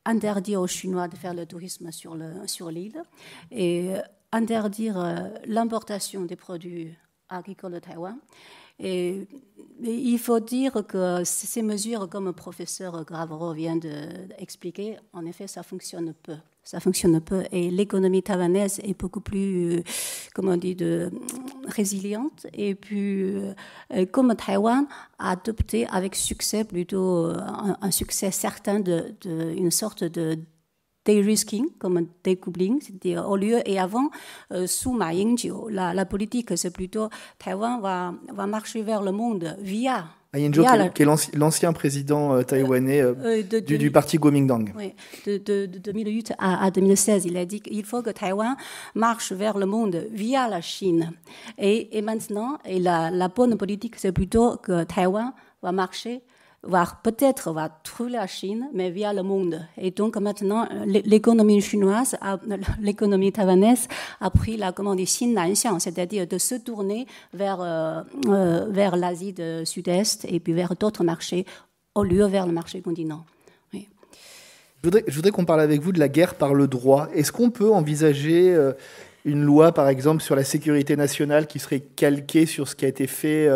[0.05, 2.71] interdire aux Chinois de faire le tourisme sur l'île sur
[3.51, 3.93] et
[4.31, 6.93] interdire l'importation des produits
[7.29, 8.19] agricoles de Taïwan.
[8.79, 9.27] Et,
[9.79, 15.61] il faut dire que ces mesures, comme le professeur Gravero vient d'expliquer, en effet, ça
[15.61, 16.33] fonctionne peu
[16.67, 17.43] ça fonctionne peu.
[17.53, 19.83] Et l'économie taïwanaise est beaucoup plus,
[20.33, 21.09] comment on de,
[21.65, 22.45] résiliente.
[22.53, 23.23] Et puis,
[23.93, 24.85] euh, comme Taïwan
[25.17, 27.31] a adopté avec succès, plutôt
[27.81, 30.37] un, succès certain, de, de, une sorte de
[31.15, 34.09] de-risking, comme découpling, c'est-à-dire au lieu, et avant,
[34.51, 39.11] euh, sous Ma Ying-jeou, la, la, politique, c'est plutôt Taïwan va, va marcher vers le
[39.11, 44.73] monde via Ma Ying-jeou, qui, est l'ancien président euh, taïwanais euh, du, du, parti Kuomintang.
[44.77, 44.93] Oui,
[45.25, 48.55] de, de, 2008 à, à, 2016, il a dit qu'il faut que Taïwan
[48.93, 51.13] marche vers le monde via la Chine.
[51.57, 55.31] Et, et maintenant, et la, la bonne politique, c'est plutôt que Taïwan
[55.61, 56.21] va marcher
[57.03, 59.65] peut-être va trouver la Chine, mais via le monde.
[59.77, 62.17] Et donc maintenant, l'économie chinoise,
[62.81, 63.87] l'économie taïwanaise
[64.19, 69.65] a pris la commande Xinanxiang, c'est-à-dire de se tourner vers, euh, euh, vers l'Asie du
[69.65, 71.45] Sud-Est et puis vers d'autres marchés
[71.95, 73.25] au lieu vers le marché continent.
[74.83, 77.09] Je voudrais, je voudrais qu'on parle avec vous de la guerre par le droit.
[77.15, 78.73] Est-ce qu'on peut envisager euh,
[79.25, 82.87] une loi, par exemple, sur la sécurité nationale qui serait calquée sur ce qui a
[82.87, 83.47] été fait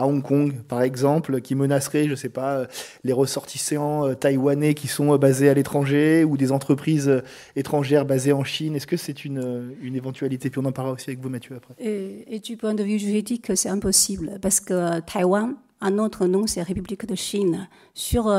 [0.00, 2.66] à Hong Kong, par exemple, qui menacerait, je ne sais pas,
[3.04, 7.22] les ressortissants euh, taïwanais qui sont euh, basés à l'étranger ou des entreprises euh,
[7.54, 8.76] étrangères basées en Chine.
[8.76, 10.48] Est-ce que c'est une, éventualité?
[10.48, 11.74] Puis on en parlera aussi avec vous, Mathieu, après.
[11.78, 16.62] Et, du point de vue juridique, c'est impossible parce que Taïwan, un autre nom, c'est
[16.62, 17.68] République de Chine.
[17.92, 18.32] Sur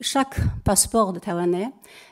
[0.00, 1.70] chaque passeport de Taïwanais,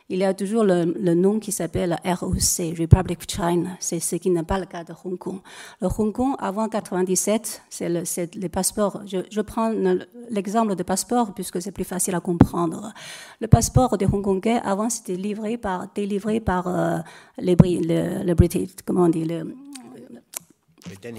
[0.08, 3.70] il y a toujours le, nom qui s'appelle ROC, Republic of China.
[3.80, 5.40] C'est ce qui n'est pas le cas de Hong Kong.
[5.80, 8.02] Le Hong Kong, avant 97, c'est le,
[8.34, 9.00] les passeports.
[9.06, 9.72] Je, prends
[10.28, 12.92] l'exemple de passeport puisque c'est plus facile à comprendre.
[13.40, 16.98] Le passeport des Hongkongais, avant, c'était livré par, délivré par euh,
[17.38, 19.26] les, le, le British, comment on dit,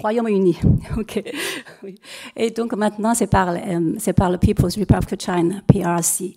[0.02, 0.58] Royaume-Uni.
[0.98, 1.24] ok.
[1.84, 1.96] Oui.
[2.36, 6.36] Et donc maintenant, c'est par, euh, c'est par le People's Republic of China, PRC.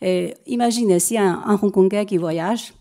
[0.00, 2.74] Et imaginez si un, un Hongkongais qui voyage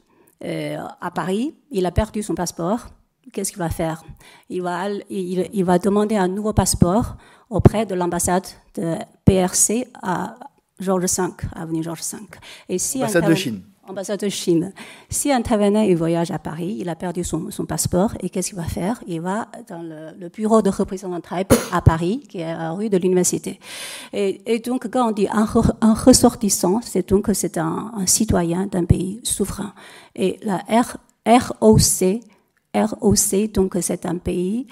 [0.43, 2.87] euh, à Paris, il a perdu son passeport,
[3.33, 4.03] qu'est-ce qu'il va faire?
[4.49, 7.17] Il va, il, il, va demander un nouveau passeport
[7.49, 8.45] auprès de l'ambassade
[8.75, 8.95] de
[9.25, 10.35] PRC à
[10.79, 12.19] Georges V, avenue Georges V.
[12.69, 14.73] Et si ambassade de Chine ambassade de Chine.
[15.09, 18.57] Si un Taïwanais voyage à Paris, il a perdu son, son passeport, et qu'est-ce qu'il
[18.57, 19.01] va faire?
[19.07, 22.89] Il va dans le, bureau de représentant Taipei à Paris, qui est à la rue
[22.89, 23.59] de l'université.
[24.13, 25.45] Et, donc, quand on dit un,
[25.93, 29.73] ressortissant, c'est donc c'est un, citoyen d'un pays souverain.
[30.15, 30.63] Et la
[31.29, 32.19] ROC,
[32.75, 34.67] ROC, donc c'est un pays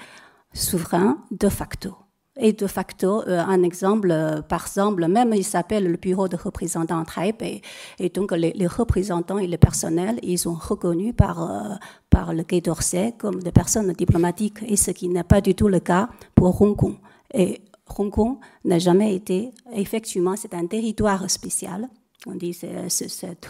[0.52, 1.94] souverain de facto.
[2.38, 6.36] Et de facto, euh, un exemple, euh, par exemple, même il s'appelle le bureau de
[6.36, 7.62] représentants Taipei.
[7.98, 11.74] Et donc les, représentants et le personnel, ils sont reconnus par, euh,
[12.10, 15.68] par le Quai d'Orsay comme des personnes diplomatiques, et ce qui n'est pas du tout
[15.68, 16.96] le cas pour Hong Kong.
[17.32, 17.62] Et
[17.96, 21.88] Hong Kong n'a jamais été, effectivement, c'est un territoire spécial.
[22.26, 23.48] On dit c'est c'est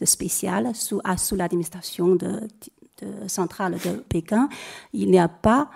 [0.00, 2.48] de spécial sous, sous l'administration de,
[3.28, 4.48] centrale de Pékin.
[4.92, 5.70] Il n'y a pas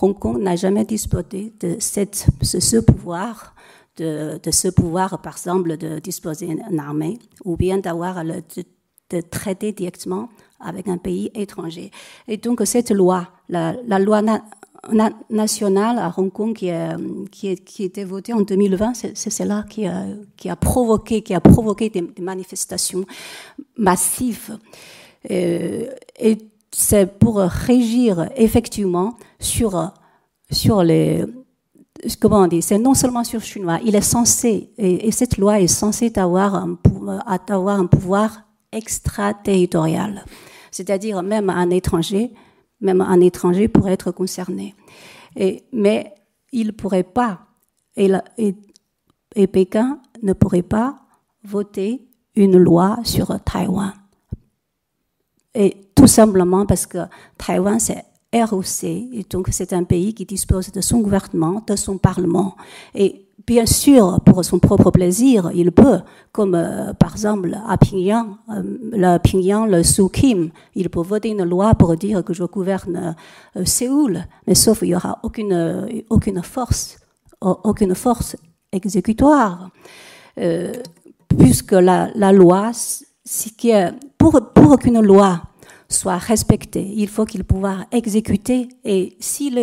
[0.00, 3.54] Hong Kong n'a jamais disposé de ce, pouvoir,
[3.96, 8.42] de, de, ce pouvoir, par exemple, de disposer d'une armée, ou bien d'avoir le,
[9.10, 10.28] de, traiter directement
[10.60, 11.90] avec un pays étranger.
[12.26, 14.22] Et donc, cette loi, la, loi
[15.30, 16.96] nationale à Hong Kong qui, a,
[17.30, 20.04] qui, qui a été votée en 2020, c'est celle-là qui a,
[20.36, 23.04] qui a provoqué, qui a provoqué des, manifestations
[23.76, 24.58] massives.
[25.30, 25.86] Euh,
[26.18, 26.38] et
[26.70, 29.92] c'est pour régir effectivement sur,
[30.50, 31.24] sur les,
[32.20, 35.66] comment on dit, c'est non seulement sur chinois, il est censé, et, cette loi est
[35.66, 36.78] censée avoir un,
[37.48, 38.42] avoir un pouvoir
[38.72, 40.24] extraterritorial.
[40.70, 42.32] C'est-à-dire même un étranger,
[42.80, 44.74] même un étranger pourrait être concerné.
[45.36, 46.14] Et, mais
[46.52, 47.40] il ne pourrait pas,
[47.96, 48.10] et,
[49.34, 50.98] et Pékin ne pourrait pas
[51.44, 52.06] voter
[52.36, 53.92] une loi sur Taïwan.
[55.58, 56.98] Et tout simplement parce que
[57.36, 61.98] Taïwan, c'est ROC, et donc c'est un pays qui dispose de son gouvernement, de son
[61.98, 62.54] parlement.
[62.94, 65.98] Et bien sûr, pour son propre plaisir, il peut,
[66.30, 71.30] comme euh, par exemple à Pyongyang, euh, le Pyongyang, le Suu Kim, il peut voter
[71.30, 73.16] une loi pour dire que je gouverne
[73.56, 77.00] euh, Séoul, mais sauf il y aura aucune aucune force,
[77.40, 78.36] aucune force
[78.70, 79.70] exécutoire,
[81.26, 82.70] puisque la, la loi,
[83.56, 85.47] qui est, pour pour qu'une loi
[85.88, 86.86] soit respecté.
[86.96, 88.68] Il faut qu'il pouvoir exécuter.
[88.84, 89.54] Et si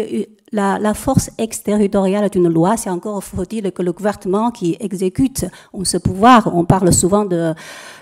[0.51, 5.45] la, force exterritoriale d'une loi, c'est encore faut-il que le gouvernement qui exécute
[5.83, 6.51] ce pouvoir.
[6.55, 7.53] On parle souvent de,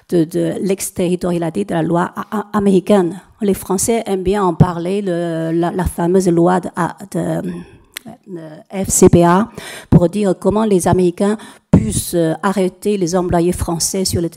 [0.10, 2.14] de, de l'exterritorialité de la loi
[2.54, 3.20] américaine.
[3.42, 6.70] Les Français aiment bien en parler, le, la, fameuse loi de,
[7.12, 9.50] de FCPA
[9.90, 11.38] pour dire comment les Américains
[11.72, 14.30] puissent arrêter les employés français sur le,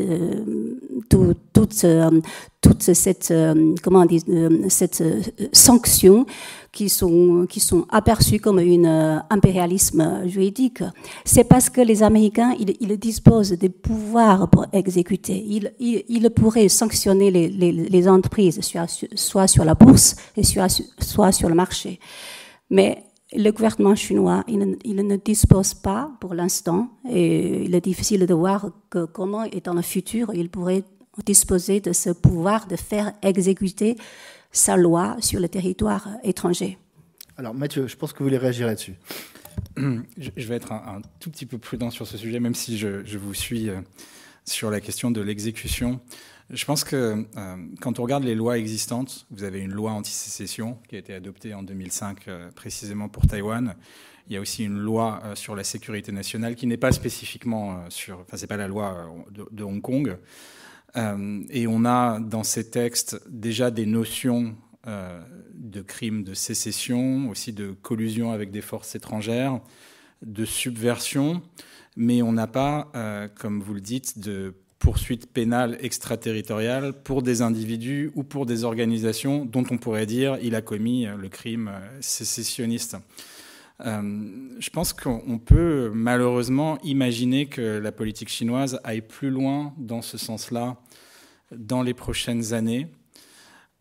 [1.08, 1.86] tout, toute,
[2.60, 3.32] toute cette,
[3.82, 4.22] comment dire,
[4.68, 5.02] cette
[5.52, 6.26] sanction
[6.76, 10.82] qui sont, qui sont aperçues comme un impérialisme juridique.
[11.24, 15.42] C'est parce que les Américains, ils, disposent des pouvoirs pour exécuter.
[15.48, 18.60] Ils, ils, pourraient sanctionner les, les, entreprises,
[19.14, 21.98] soit, sur la bourse et soit, soit sur le marché.
[22.68, 28.34] Mais le gouvernement chinois, il, ne dispose pas pour l'instant, et il est difficile de
[28.34, 28.70] voir
[29.12, 30.84] comment, et dans le futur, il pourrait
[31.24, 33.96] disposer de ce pouvoir de faire exécuter
[34.52, 36.78] sa loi sur le territoire étranger.
[37.36, 38.94] Alors Mathieu, je pense que vous voulez réagir là-dessus.
[39.76, 43.04] Je vais être un, un, tout petit peu prudent sur ce sujet, même si je,
[43.04, 43.80] je vous suis euh,
[44.44, 46.00] sur la question de l'exécution.
[46.50, 50.78] Je pense que euh, quand on regarde les lois existantes, vous avez une loi anti-sécession
[50.88, 53.74] qui a été adoptée en 2005 euh, précisément pour Taïwan.
[54.28, 57.72] Il y a aussi une loi euh, sur la sécurité nationale qui n'est pas spécifiquement
[57.72, 60.16] euh, sur, enfin c'est pas la loi euh, de, de Hong Kong.
[60.96, 67.72] Et on a dans ces textes déjà des notions de crimes de sécession, aussi de
[67.72, 69.60] collusion avec des forces étrangères,
[70.22, 71.42] de subversion,
[71.96, 72.90] mais on n'a pas,
[73.34, 79.44] comme vous le dites, de poursuite pénale extraterritoriale pour des individus ou pour des organisations
[79.44, 81.70] dont on pourrait dire il a commis le crime
[82.00, 82.96] sécessionniste.
[83.84, 84.00] Euh,
[84.58, 90.16] je pense qu'on peut malheureusement imaginer que la politique chinoise aille plus loin dans ce
[90.16, 90.76] sens-là
[91.52, 92.88] dans les prochaines années.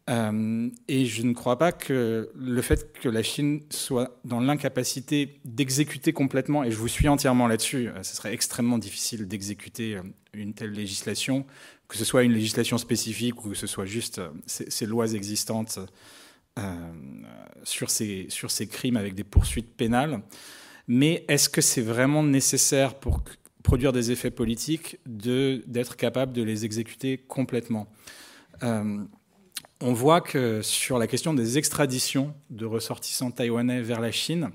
[0.08, 5.40] Euh, et je ne crois pas que le fait que la Chine soit dans l'incapacité
[5.46, 10.04] d'exécuter complètement, et je vous suis entièrement là-dessus, euh, ce serait extrêmement difficile d'exécuter euh,
[10.34, 11.46] une telle législation,
[11.88, 15.80] que ce soit une législation spécifique ou que ce soit juste ces, lois existantes
[17.64, 20.22] sur, ces, sur ces crimes avec des poursuites pénales.
[20.88, 23.24] Mais est-ce que c'est vraiment nécessaire pour
[23.66, 27.88] produire des effets politiques d'être capable de les exécuter complètement
[28.62, 29.04] euh,
[29.82, 34.52] On voit que sur la question des extraditions de ressortissants taïwanais vers la Chine,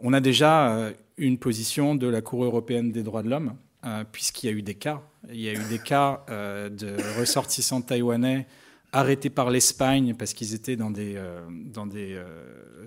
[0.00, 3.54] on a déjà euh, une position de la Cour européenne des droits de l'homme,
[3.86, 5.00] euh, puisqu'il y a eu des cas.
[5.30, 8.48] Il y a eu des cas de ressortissants taïwanais
[8.90, 11.16] arrêtés par l'Espagne parce qu'ils étaient dans des,
[11.72, 12.20] dans des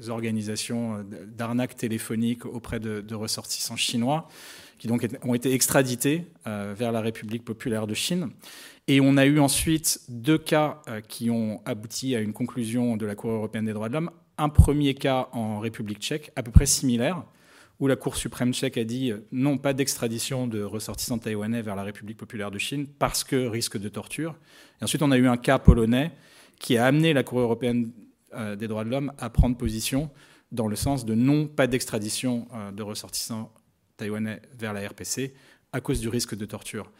[0.09, 4.27] organisations d'arnaque téléphonique auprès de, ressortissants chinois,
[4.77, 8.29] qui donc ont été extradités euh, vers la République populaire de Chine.
[8.87, 13.05] Et on a eu ensuite deux cas euh, qui ont abouti à une conclusion de
[13.05, 14.11] la Cour européenne des droits de l'homme.
[14.37, 17.23] Un premier cas en République tchèque, à peu près similaire,
[17.79, 21.83] où la Cour suprême tchèque a dit non, pas d'extradition de ressortissants taïwanais vers la
[21.83, 24.35] République populaire de Chine parce que risque de torture.
[24.81, 26.11] Et ensuite, on a eu un cas polonais
[26.59, 27.91] qui a amené la Cour européenne
[28.33, 30.09] euh, des droits de l'homme à prendre position
[30.51, 33.51] dans le sens de non, pas d'extradition euh, de ressortissants
[33.97, 35.33] taïwanais vers la RPC
[35.71, 36.91] à cause du risque de torture.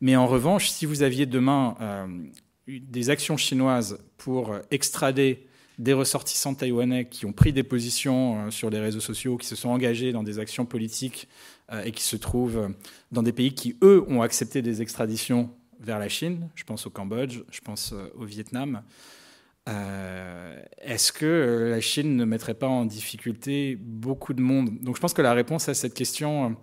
[0.00, 2.06] Mais en revanche, si vous aviez demain euh,
[2.66, 5.46] des actions chinoises pour extrader
[5.78, 9.70] des ressortissants taïwanais qui ont pris des positions sur les réseaux sociaux, qui se sont
[9.70, 11.28] engagés dans des actions politiques
[11.84, 12.74] et qui se trouvent
[13.10, 15.50] dans des pays qui, eux, ont accepté des extraditions
[15.80, 18.82] vers la Chine, je pense au Cambodge, je pense au Vietnam.
[19.68, 24.70] Euh, Est-ce que la Chine ne mettrait pas en difficulté beaucoup de monde?
[24.82, 26.56] Donc je pense que la réponse à cette question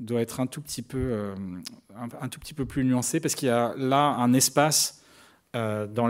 [0.00, 1.34] doit être un tout petit peu, euh,
[2.20, 5.02] un, tout petit peu plus nuancée parce qu'il y a là un espace
[5.54, 6.08] euh, dans,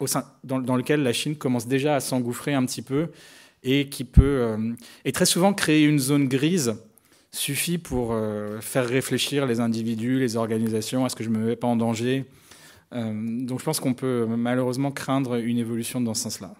[0.00, 3.10] au sein, dans, lequel la Chine commence déjà à s'engouffrer un petit peu
[3.62, 4.72] et qui peut, euh,
[5.04, 6.74] et très souvent créer une zone grise
[7.30, 11.56] suffit pour euh, faire réfléchir les individus, les organisations, est-ce que je ne me mets
[11.56, 12.43] pas en danger euh,
[12.92, 16.54] Donc je pense qu'on peut malheureusement craindre une évolution dans ce sens-là.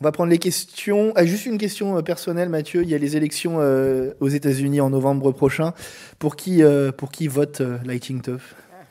[0.00, 1.12] On va prendre les questions.
[1.14, 2.82] Ah, juste une question personnelle, Mathieu.
[2.82, 5.74] Il y a les élections euh, aux États-Unis en novembre prochain.
[6.18, 8.40] Pour qui, euh, pour qui vote euh, Lighting Tough?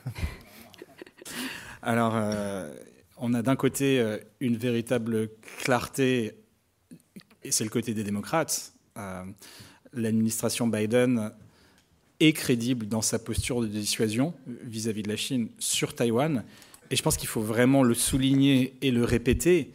[1.82, 2.14] Alors,
[3.16, 4.04] on a d'un côté
[4.38, 5.30] une véritable
[5.62, 6.34] clarté,
[7.42, 8.74] et c'est le côté des démocrates
[9.92, 11.32] l'administration Biden
[12.20, 16.44] est crédible dans sa posture de dissuasion vis-à-vis -vis de la Chine sur Taïwan.
[16.90, 19.72] Et je pense qu'il faut vraiment le souligner et le répéter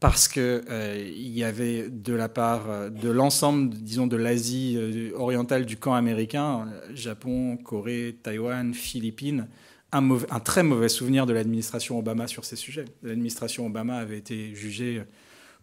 [0.00, 5.66] parce qu'il euh, y avait de la part de l'ensemble, disons, de l'Asie euh, orientale
[5.66, 9.46] du camp américain, Japon, Corée, Taïwan, Philippines,
[9.92, 12.86] un, très mauvais souvenir de l'administration Obama sur ces sujets.
[13.02, 15.02] L'administration Obama avait été jugée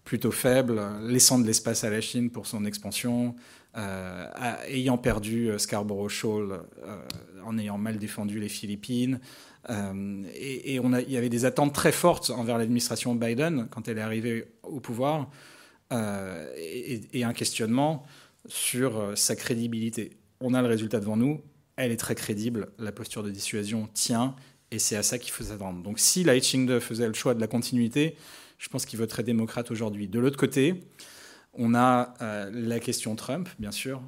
[0.03, 3.36] plutôt faible, laissant de l'espace à la Chine pour son expansion,
[3.78, 4.28] euh,
[4.67, 7.01] ayant perdu euh, Scarborough Shoal, euh,
[7.45, 9.19] en ayant mal défendu les Philippines.
[9.69, 14.51] et, il y avait des attentes très fortes envers l'administration Biden quand elle est arrivée
[14.63, 15.30] au pouvoir,
[15.91, 18.05] et, un questionnement
[18.47, 20.17] sur sa crédibilité.
[20.41, 21.41] On a le résultat devant nous,
[21.78, 24.36] elle est très crédible, la posture de dissuasion tient,
[24.72, 25.84] et c'est à ça qu'il faut s'attendre.
[25.84, 28.15] Donc si la Ching-de faisait le choix de la continuité,
[28.57, 30.07] je pense qu'il voterait démocrate aujourd'hui.
[30.07, 30.84] De l'autre côté,
[31.54, 34.02] on a euh, la question Trump, bien sûr.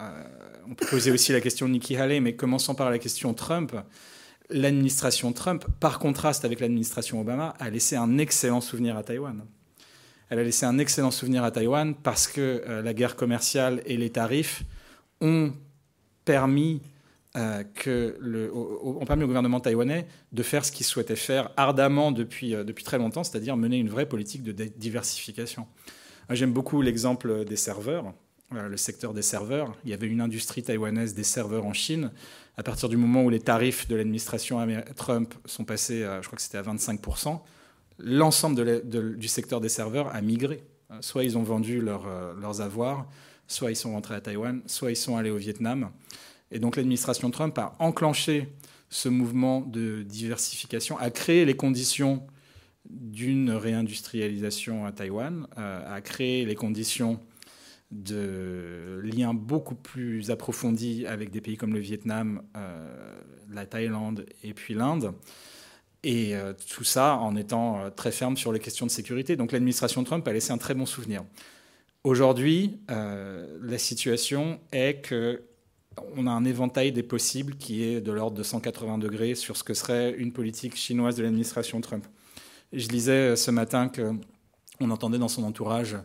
[0.00, 0.24] Euh,
[0.68, 3.74] on peut poser aussi la question de Nikki Haley, mais commençons par la question Trump.
[4.48, 9.44] L'administration Trump, par contraste avec l'administration Obama, a laissé un excellent souvenir à Taïwan.
[10.28, 13.96] Elle a laissé un excellent souvenir à Taïwan parce que euh, la guerre commerciale et
[13.96, 14.62] les tarifs
[15.20, 15.52] ont
[16.24, 16.80] permis
[17.36, 23.56] au gouvernement taïwanais de faire ce qu'il souhaitait faire ardemment depuis, depuis très longtemps, c'est-à-dire
[23.56, 25.68] mener une vraie politique de diversification.
[26.30, 28.12] J'aime beaucoup l'exemple des serveurs,
[28.52, 29.76] le secteur des serveurs.
[29.84, 32.12] Il y avait une industrie taïwanaise des serveurs en Chine.
[32.56, 34.64] À partir du moment où les tarifs de l'administration
[34.94, 37.40] Trump sont passés, je crois que c'était à 25%,
[37.98, 40.62] l'ensemble du secteur des serveurs a migré.
[41.00, 43.06] Soit ils ont vendu euh, leurs avoirs,
[43.46, 45.90] soit ils sont rentrés à Taïwan, soit ils sont allés au Vietnam.
[46.50, 48.48] Et donc l'administration Trump a enclenché
[48.88, 52.24] ce mouvement de diversification, a créé les conditions
[52.88, 57.20] d'une réindustrialisation à Taïwan, euh, a créé les conditions
[57.90, 63.20] de liens beaucoup plus approfondis avec des pays comme le Vietnam, euh,
[63.50, 65.12] la Thaïlande et puis l'Inde.
[66.02, 69.36] Et euh, tout ça en étant très ferme sur les questions de sécurité.
[69.36, 71.24] Donc l'administration Trump a laissé un très bon souvenir.
[72.02, 75.42] Aujourd'hui, la situation est que
[76.16, 79.64] on a un éventail des possibles qui est de l'ordre de 180 degrés sur ce
[79.64, 82.06] que serait une politique chinoise de l'administration Trump.
[82.72, 85.96] Je lisais ce matin qu'on entendait dans son entourage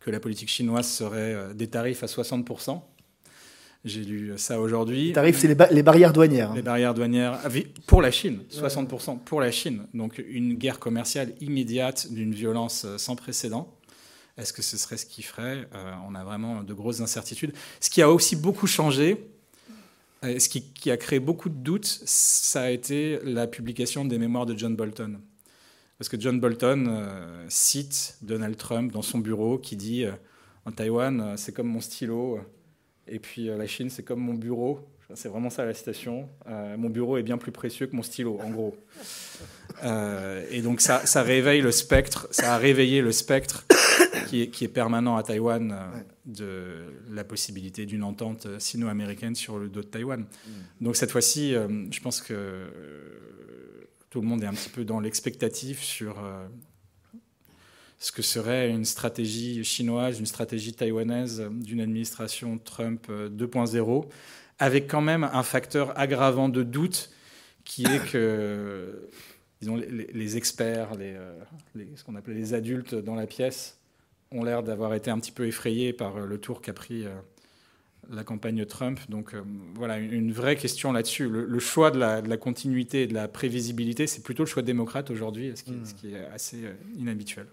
[0.00, 2.82] que la politique chinoise serait euh, des tarifs à 60%.
[3.84, 5.08] J'ai lu ça aujourd'hui.
[5.08, 6.52] Les tarifs, c'est les, barrières douanières.
[6.52, 6.54] Hein.
[6.54, 7.48] Les barrières douanières ah,
[7.86, 9.86] pour la Chine, 60% pour la Chine.
[9.92, 13.74] Donc une guerre commerciale immédiate d'une violence euh, sans précédent.
[14.38, 17.52] Est-ce que ce serait ce qui ferait euh, On a vraiment de grosses incertitudes.
[17.80, 19.28] Ce qui a aussi beaucoup changé,
[20.24, 24.46] euh, ce qui, a créé beaucoup de doutes, ça a été la publication des mémoires
[24.46, 25.18] de John Bolton.
[26.02, 30.10] Parce que John Bolton euh, cite Donald Trump dans son bureau qui dit euh,
[30.64, 32.40] En Taïwan, c'est comme mon stylo,
[33.06, 34.80] et puis la Chine, c'est comme mon bureau.
[35.14, 36.28] C'est vraiment ça la citation.
[36.76, 38.76] mon bureau est bien plus précieux que mon stylo, en gros.
[40.50, 43.64] et donc ça, ça réveille le spectre, ça a réveillé le spectre
[44.32, 49.82] qui est, permanent à Taïwan euh, de la possibilité d'une entente sino-américaine sur le dos
[49.82, 50.20] de Taïwan.
[50.20, 50.50] Mm.
[50.80, 52.68] Donc cette fois-ci, euh, je pense que euh,
[54.12, 56.22] tout le monde est un petit peu dans l'expectative sur
[57.98, 64.04] ce que serait une stratégie chinoise, une stratégie taïwanaise d'une administration Trump 2.0,
[64.58, 67.10] avec quand même un facteur aggravant de doute
[67.64, 69.08] qui est que
[69.62, 71.16] disons, les, experts, les,
[71.96, 73.78] ce qu'on appelait les adultes dans la pièce,
[74.32, 77.10] ont l'air d'avoir été un petit peu effrayés par euh, le tour qu'a pris euh,
[78.16, 79.00] la campagne Trump.
[79.08, 79.42] Donc euh,
[79.74, 81.28] voilà, une, vraie question là-dessus.
[81.28, 85.52] Le, choix de la, continuité et de la prévisibilité, c'est plutôt le choix démocrate aujourd'hui,
[85.54, 85.84] ce, hmm.
[85.84, 86.64] ce, qui est assez
[86.96, 87.46] inhabituel.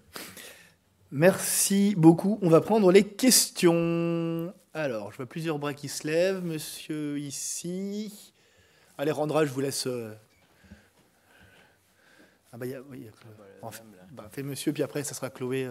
[1.10, 2.38] Merci beaucoup.
[2.42, 4.52] On va prendre les questions.
[4.72, 6.44] Alors, je vois plusieurs bras qui se lèvent.
[6.44, 8.32] Monsieur ici.
[8.96, 9.88] Allez, Randra, je vous laisse.
[12.52, 13.06] Ah bah, y a, oui,
[14.12, 15.68] bah, fait monsieur, puis après, ça sera Chloé.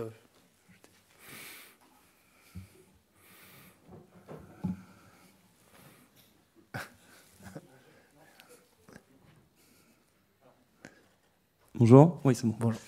[11.79, 12.19] Bonjour.
[12.25, 12.55] Oui, c'est bon.
[12.59, 12.81] Bonjour.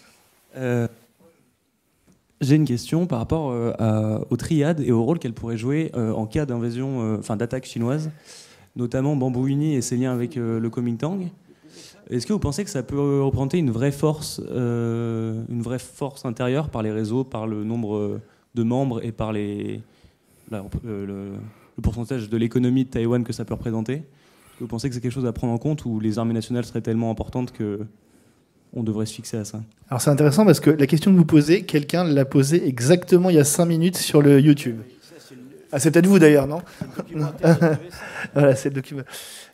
[0.58, 0.86] Euh,
[2.42, 6.12] j'ai une question par rapport euh, aux triades et au rôle qu'elles pourraient jouer euh,
[6.12, 8.12] en cas d'invasion, enfin d'attaque chinoise,
[8.76, 11.30] notamment Bamboo Uni et ses liens avec le Kuomintang.
[12.10, 16.70] Est-ce que vous pensez que ça peut représenter une vraie force, une vraie force intérieure
[16.70, 18.20] par les réseaux, par le nombre
[18.56, 19.82] de membres et par les,
[20.52, 21.32] le, le,
[21.82, 23.94] pourcentage de l'économie de Taïwan que ça peut représenter?
[23.94, 26.34] Est-ce que vous pensez que c'est quelque chose à prendre en compte ou les armées
[26.34, 27.86] nationales seraient tellement importantes que
[28.74, 29.62] on devrait se fixer à ça.
[29.90, 33.36] Alors c'est intéressant parce que la question que vous posez, quelqu'un l'a posée exactement il
[33.36, 34.80] y a 5 minutes sur le YouTube.
[35.74, 36.62] Ah, c'est peut-être vous d'ailleurs, non
[38.34, 39.04] Voilà, c'est le document.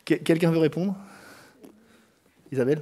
[0.04, 0.96] Quelqu'un veut répondre?
[2.52, 2.82] Isabelle?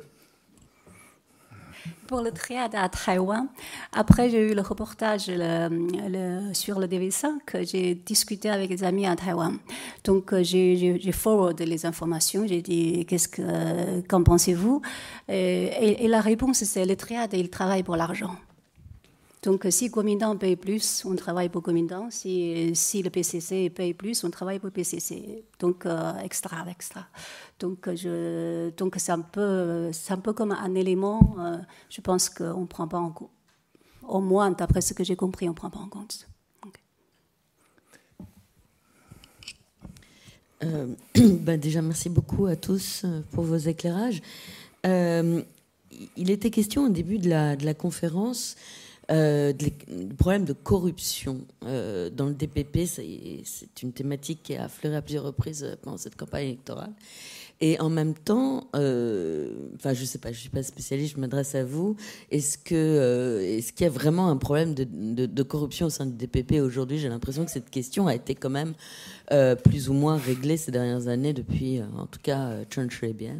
[2.07, 3.47] Pour le triade à Taïwan.
[3.93, 7.65] Après, j'ai eu le reportage sur le DV5.
[7.65, 9.57] J'ai discuté avec des amis à Taïwan.
[10.03, 12.45] Donc, euh, j'ai forwardé les informations.
[12.47, 14.81] J'ai dit, qu'est-ce que, qu'en pensez-vous?
[15.27, 18.35] Et, et, la réponse, c'est le triade, il travaille pour l'argent.
[19.45, 22.09] Donc, si Kuomintang paye plus, on travaille pour Kuomintang.
[22.09, 25.45] Si, si le PCC paye plus, on travaille pour PCC.
[25.59, 27.05] Donc, euh, extra, extra.
[27.59, 31.35] Donc, je, donc c'est un peu, un peu comme un élément.
[31.37, 31.57] Euh,
[31.91, 33.29] je pense qu'on ne prend pas en compte.
[34.07, 36.27] Au moins, d'après ce que j'ai compris, on ne prend pas en compte.
[40.63, 44.23] Euh, ben déjà, merci beaucoup à tous pour vos éclairages.
[44.83, 48.55] il était question au début de la, de la conférence
[49.11, 49.71] euh, du
[50.17, 52.85] problème de corruption euh, dans le DPP.
[52.85, 56.91] C'est une thématique qui a affleuré à plusieurs reprises euh, pendant cette campagne électorale.
[57.61, 61.63] Et en même temps, enfin, je sais pas, je suis pas spécialiste, je m'adresse à
[61.63, 61.95] vous.
[62.29, 66.59] Est-ce que, est-ce qu'il y a vraiment un problème de, corruption au sein du DPP
[66.61, 66.97] aujourd'hui?
[66.97, 68.73] J'ai l'impression que cette question a été quand même
[69.63, 73.37] plus ou moins réglée ces dernières années depuis, en tout cas, Chen bien.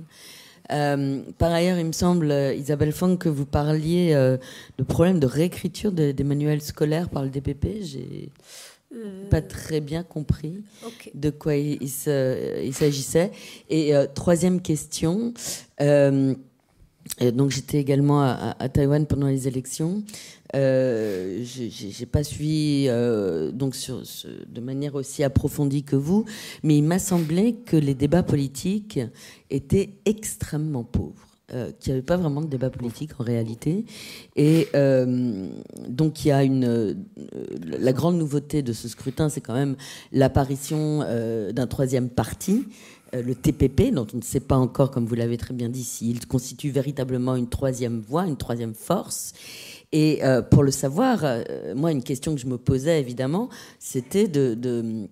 [0.71, 4.37] Euh, par ailleurs, il me semble, euh, Isabelle Fong, que vous parliez euh,
[4.77, 7.81] de problèmes de réécriture des manuels scolaires par le DPP.
[7.81, 8.29] J'ai
[9.29, 10.63] pas très bien compris
[11.13, 13.31] de quoi il, s'agissait.
[13.69, 15.33] Et troisième question.
[17.33, 20.03] Donc j'étais également à, Taïwan pendant les élections.
[20.55, 22.87] Euh, j'ai pas suivi
[23.53, 24.01] donc sur,
[24.47, 26.25] de manière aussi approfondie que vous,
[26.63, 28.99] mais il m'a semblé que les débats politiques
[29.49, 31.25] était extrêmement pauvre.
[31.53, 33.85] Euh, qu'il n'y avait pas vraiment de débat politique en réalité.
[34.35, 35.47] Et euh,
[35.87, 36.65] donc il y a une...
[36.65, 36.93] Euh,
[37.61, 39.75] la grande nouveauté de ce scrutin, c'est quand même
[40.11, 41.05] l'apparition
[41.51, 42.65] d'un troisième parti,
[43.13, 46.25] le TPP, dont on ne sait pas encore, comme vous l'avez très bien dit, s'il
[46.27, 49.33] constitue véritablement une troisième voie, une troisième force.
[49.91, 50.21] Et
[50.51, 51.23] pour le savoir,
[51.75, 53.49] moi, une question que je me posais évidemment,
[53.79, 55.07] c'était de de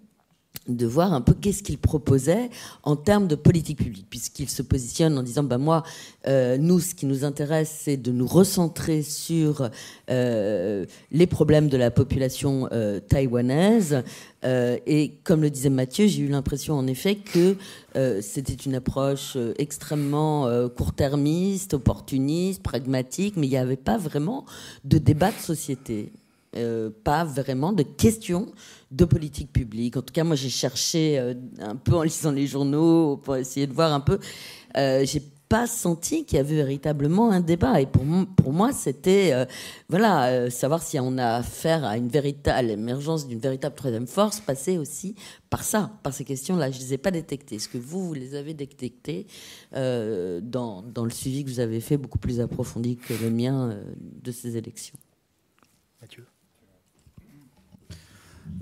[0.86, 2.50] voir un peu qu'est-ce qu'il proposait
[2.84, 5.84] en termes de politique publique, puisqu'il se positionne en disant, bah moi,
[6.28, 9.70] euh, nous, ce qui nous intéresse, c'est de nous recentrer sur
[10.10, 14.04] euh, les problèmes de la population euh, taïwanaise.
[14.44, 17.56] et comme le disait Mathieu, j'ai eu l'impression en effet que
[18.22, 24.46] c'était une approche extrêmement court-termiste, opportuniste, pragmatique, mais il n'y avait pas vraiment
[24.84, 26.12] de débat de société.
[27.04, 28.52] Pas vraiment de questions
[28.94, 29.98] de politique publique.
[29.98, 33.68] En tout cas, moi, j'ai cherché euh, un peu en lisant les journaux pour essayer
[33.68, 34.20] de voir un peu.
[34.78, 37.82] Euh, j'ai pas senti qu'il y avait véritablement un débat.
[37.82, 38.04] Et pour,
[38.36, 39.46] pour moi, c'était euh,
[39.90, 44.40] voilà, euh, savoir si on a affaire à une véritable l'émergence d'une véritable troisième force,
[44.40, 45.16] passer aussi
[45.50, 46.72] par ça, par ces questions-là.
[46.72, 47.56] Je ne les ai pas détectées.
[47.56, 49.28] Est-ce que vous, vous les avez détectées
[49.74, 53.78] dans, dans, le suivi que vous avez fait, beaucoup plus approfondi que le mien
[54.24, 54.98] de ces élections?
[56.02, 56.26] Mathieu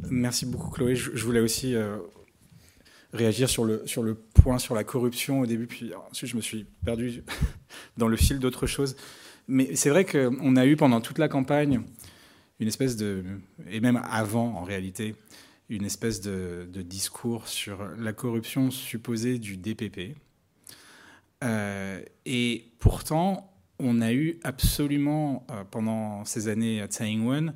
[0.09, 0.95] Merci beaucoup, Chloé.
[0.95, 1.97] Je, voulais aussi euh,
[3.13, 6.41] réagir sur le, sur le point sur la corruption au début, puis ensuite je me
[6.41, 7.23] suis perdu
[7.97, 8.95] dans le fil d'autres choses.
[9.47, 11.81] Mais c'est vrai qu'on a eu pendant toute la campagne
[12.59, 13.23] une espèce de,
[13.69, 15.15] et même avant en réalité,
[15.69, 20.15] une espèce de, discours sur la corruption supposée du DPP.
[21.43, 27.55] Euh, et pourtant, on a eu absolument, euh, pendant ces années à Tsai Ing-wen,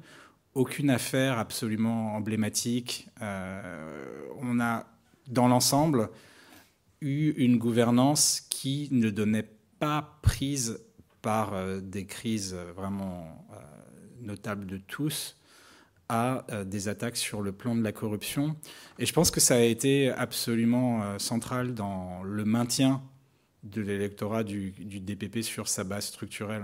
[0.55, 3.09] aucune affaire absolument emblématique.
[3.21, 4.87] Euh, on a,
[5.27, 6.09] dans l'ensemble,
[7.01, 9.47] eu une gouvernance qui ne donnait
[9.79, 10.79] pas prise
[11.21, 13.55] par euh, des crises vraiment euh,
[14.21, 15.37] notables de tous
[16.07, 18.55] à des attaques sur le plan de la corruption.
[18.99, 23.01] Et je pense que ça a été absolument central dans le maintien
[23.63, 26.63] de l'électorat du, du, DPP sur sa base structurelle.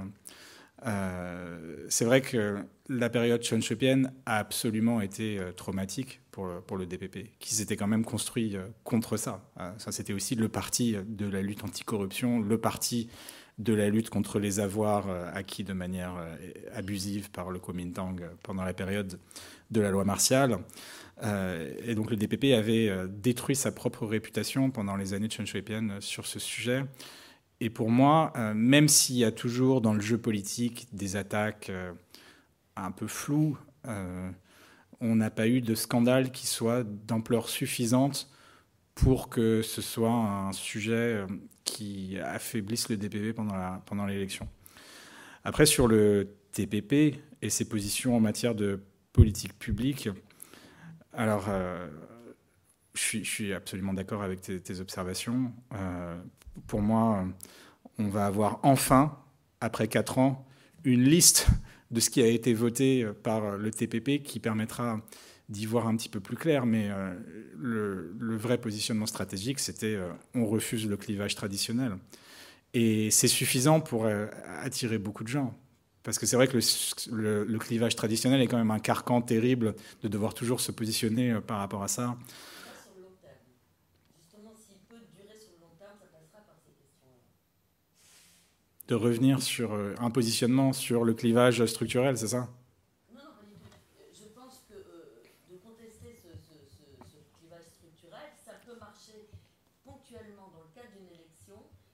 [0.86, 2.58] Euh, c'est vrai que
[2.90, 7.88] la période chonchopienne a absolument été euh, traumatique pour, pour le DPP, qui s'était quand
[7.88, 9.44] même construit euh, contre ça.
[9.78, 13.10] ça C'était aussi le parti de la lutte anticorruption, le parti
[13.60, 16.16] de la lutte contre les avoirs acquis de manière
[16.74, 19.20] abusive par le Kuomintang pendant la période
[19.70, 20.58] de la loi martiale.
[21.22, 26.40] et donc le DPP avait détruit sa propre réputation pendant les années chonchopiennes sur ce
[26.40, 26.86] sujet.
[27.64, 31.70] Et pour moi, euh, même s'il y a toujours dans le jeu politique des attaques
[31.70, 31.94] euh,
[32.76, 33.56] un peu floues,
[33.88, 34.32] euh,
[35.00, 38.32] on n'a pas eu de scandale qui soit d'ampleur suffisante
[38.96, 41.24] pour que ce soit un sujet
[41.64, 43.36] qui affaiblisse le DPP
[43.86, 44.50] pendant l'élection.
[45.44, 48.84] Après, sur le TPP et ses positions en matière de
[49.14, 50.10] politique publique,
[51.14, 51.50] alors,
[52.94, 55.52] je suis, absolument d'accord avec tes, observations
[56.68, 57.26] pour moi,
[57.98, 59.18] on va avoir enfin,
[59.60, 60.46] après quatre ans,
[60.84, 61.48] une liste
[61.92, 65.02] de ce qui a été voté par le TPP qui permettra
[65.52, 67.14] d'y voir un petit peu plus clair, mais euh,
[67.58, 71.98] le, vrai positionnement stratégique, c'était euh, on refuse le clivage traditionnel.
[72.74, 74.28] Et c'est suffisant pour euh,
[74.62, 75.54] attirer beaucoup de gens.
[76.04, 76.58] Parce que c'est vrai que
[77.12, 81.60] le, clivage traditionnel est quand même un carcan terrible de devoir toujours se positionner par
[81.60, 82.18] rapport à ça.
[88.92, 92.50] De revenir sur un positionnement sur le clivage structurel, c'est ça?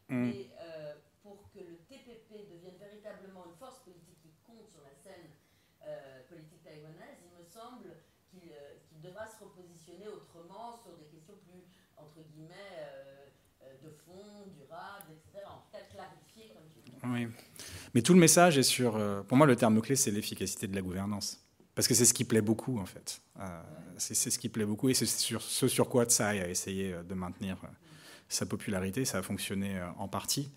[0.10, 0.30] Mm.
[0.32, 4.96] Et euh, pour que le TPP devienne véritablement une force politique qui compte sur la
[4.96, 5.30] scène
[5.86, 7.94] euh, politique taïwanaise, il me semble
[8.32, 11.62] qu'il euh, devra se repositionner autrement sur des questions plus,
[11.98, 12.74] entre guillemets,
[13.84, 15.46] de fond, durables, etc.
[15.46, 16.27] En tout cas, clarifier, comme tu dis.
[17.06, 17.28] Oui.
[17.94, 19.00] Mais tout le message est sur.
[19.28, 21.44] pour moi, le terme clé, c'est l'efficacité de la gouvernance.
[21.76, 23.22] Parce que c'est ce qui plaît beaucoup, en fait.
[23.98, 27.14] c'est ce qui plaît beaucoup et c'est sur ce sur quoi Tsai a essayé de
[27.14, 27.58] maintenir
[28.30, 30.50] sa popularité, ça a fonctionné euh, en partie.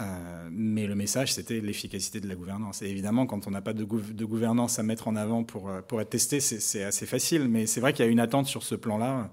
[0.00, 2.80] Euh, mais le message, c'était l'efficacité de la gouvernance.
[2.82, 6.00] Et évidemment, quand on n'a pas de, gouvernance à mettre en avant pour, euh, pour
[6.00, 7.48] être testé, c'est assez facile.
[7.48, 9.30] Mais c'est vrai qu'il y a une attente sur ce plan-là.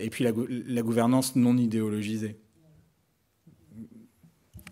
[0.00, 2.36] et puis la, gouvernance non idéologisée.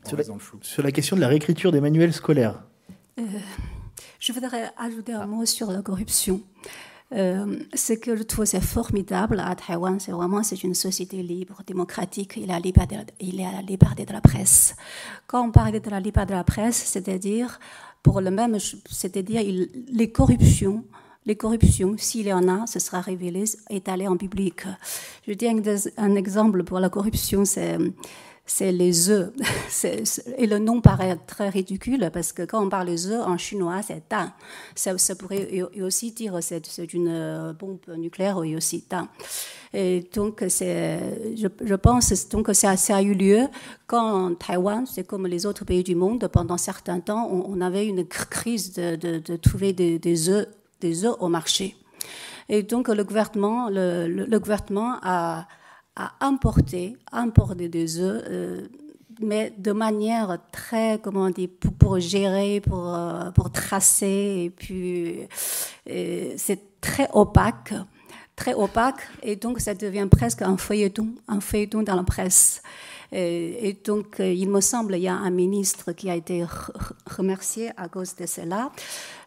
[0.06, 0.24] Sur la,
[0.62, 2.62] sur la, question de la réécriture des manuels scolaires.
[4.20, 6.42] je voudrais ajouter un mot sur la corruption.
[7.12, 11.62] Euh, ce que je trouve c'est formidable à Taïwan, c'est vraiment c'est une société libre,
[11.64, 12.32] démocratique.
[12.36, 14.74] Il y a la liberté, il y a la liberté de la presse.
[15.26, 17.60] Quand on parle de la liberté de la presse, c'est-à-dire
[18.02, 19.42] pour le même, c'est-à-dire
[19.88, 20.84] les corruptions.
[21.26, 24.62] Les corruptions, s'il y en a, ce sera révélé, étalé en public.
[25.26, 25.60] Je dis un,
[25.96, 27.78] un exemple pour la corruption, c'est
[28.46, 29.32] c'est les œufs.
[30.38, 33.82] Et le nom paraît très ridicule parce que quand on parle des œufs en chinois,
[33.82, 34.30] c'est tan.
[34.76, 39.08] Ça, pourrait aussi dire c'est c'est une euh, bombe nucléaire et aussi tan.
[39.74, 43.40] Et donc je, pense donc ça, ça a eu lieu
[43.86, 48.06] quand Taïwan, c'est comme les autres pays du monde, pendant certains temps, on, avait une
[48.06, 50.46] crise de, trouver des, œufs,
[50.80, 51.76] des œufs au marché.
[52.48, 55.46] Et donc le gouvernement, le gouvernement a
[55.96, 58.68] à importer, importer des œufs, euh,
[59.20, 65.20] mais de manière très, comment on dit, pour, gérer, pour, euh, pour tracer, et puis
[65.88, 67.72] euh, c'est très opaque,
[68.36, 72.62] très opaque, et donc ça devient presque un feuilleton, un feuilleton dans la presse.
[73.12, 76.44] Et, donc, il me semble, il y a un ministre qui a été
[77.06, 78.72] remercié à cause de cela.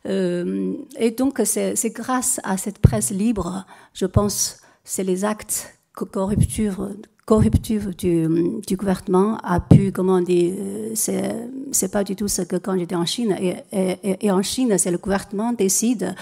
[0.06, 6.89] et donc, c'est grâce à cette presse libre, je pense, c'est les actes corrupture,
[7.26, 8.27] corruptive du,
[8.65, 11.35] du, gouvernement a pu, comment euh, c'est,
[11.71, 13.35] c'est pas du tout ce que quand j'étais en Chine.
[13.39, 16.15] Et, et, en Chine, c'est le gouvernement décide.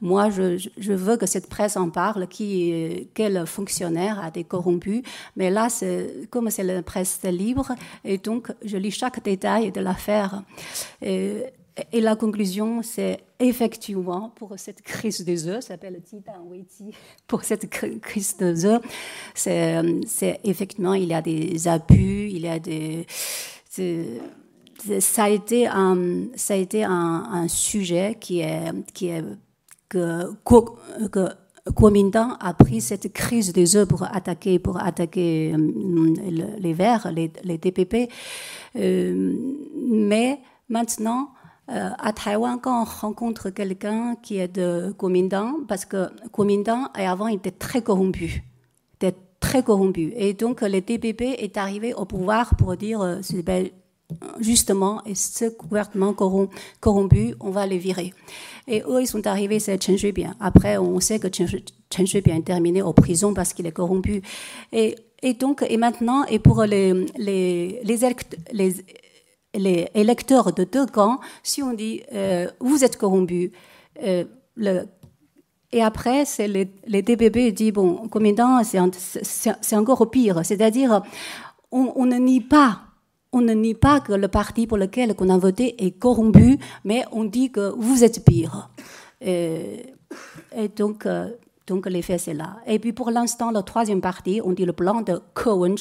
[0.00, 5.02] Moi, je, je, veux que cette presse en parle, qui, quel fonctionnaire a été corrompu.
[5.36, 5.68] Mais là,
[6.30, 10.42] comme c'est la presse libre, et donc je lis chaque détail de l'affaire.
[11.92, 16.00] Et, la conclusion, c'est effectivement, pour cette crise des œufs, s'appelle
[17.26, 18.80] pour cette crise des œufs,
[19.34, 23.06] c'est effectivement, il y a des abus, il y a des.
[25.00, 29.24] Ça a été un, ça a été un, sujet qui est, qui est
[29.88, 30.32] que,
[31.08, 31.20] que
[32.40, 37.58] a pris cette crise des œufs pour attaquer, pour attaquer euh, les Verts, les, les
[37.58, 38.10] DPP.
[38.76, 39.34] Euh,
[39.90, 41.30] mais maintenant,
[41.70, 47.28] euh, à Taïwan, quand on rencontre quelqu'un qui est de Kuomintang, parce que Kuomintang avant
[47.28, 48.44] était très corrompu,
[48.96, 53.68] était très corrompu, et donc le DPP est arrivé au pouvoir pour dire euh, ben,
[54.40, 56.14] justement, et ce gouvernement
[56.80, 58.12] corrompu, on va les virer.
[58.68, 60.34] Et eux, ils sont arrivés, c'est Chen Shui-bian.
[60.40, 64.22] Après, on sait que Chen Shui-bian est terminé en prison parce qu'il est corrompu.
[64.72, 67.98] Et, et donc, et maintenant, et pour les, les, les,
[68.52, 68.84] les
[69.54, 73.52] les électeurs de deux camps, si on dit euh, vous êtes corrompu,
[74.02, 74.24] euh,
[74.56, 74.82] le,
[75.72, 81.02] et après c'est les, les DBB dit bon, commandant, c'est encore pire, c'est-à-dire
[81.74, 82.82] on, ne nie pas.
[83.32, 87.04] On ne nie pas que le parti pour lequel on a voté est corrompu, mais
[87.10, 88.70] on dit que vous êtes pire.
[89.20, 89.86] Et,
[90.56, 91.30] et donc, euh,
[91.66, 92.58] donc l'effet, c'est là.
[92.66, 95.74] Et puis pour l'instant, la troisième partie, on dit le plan de Cohen.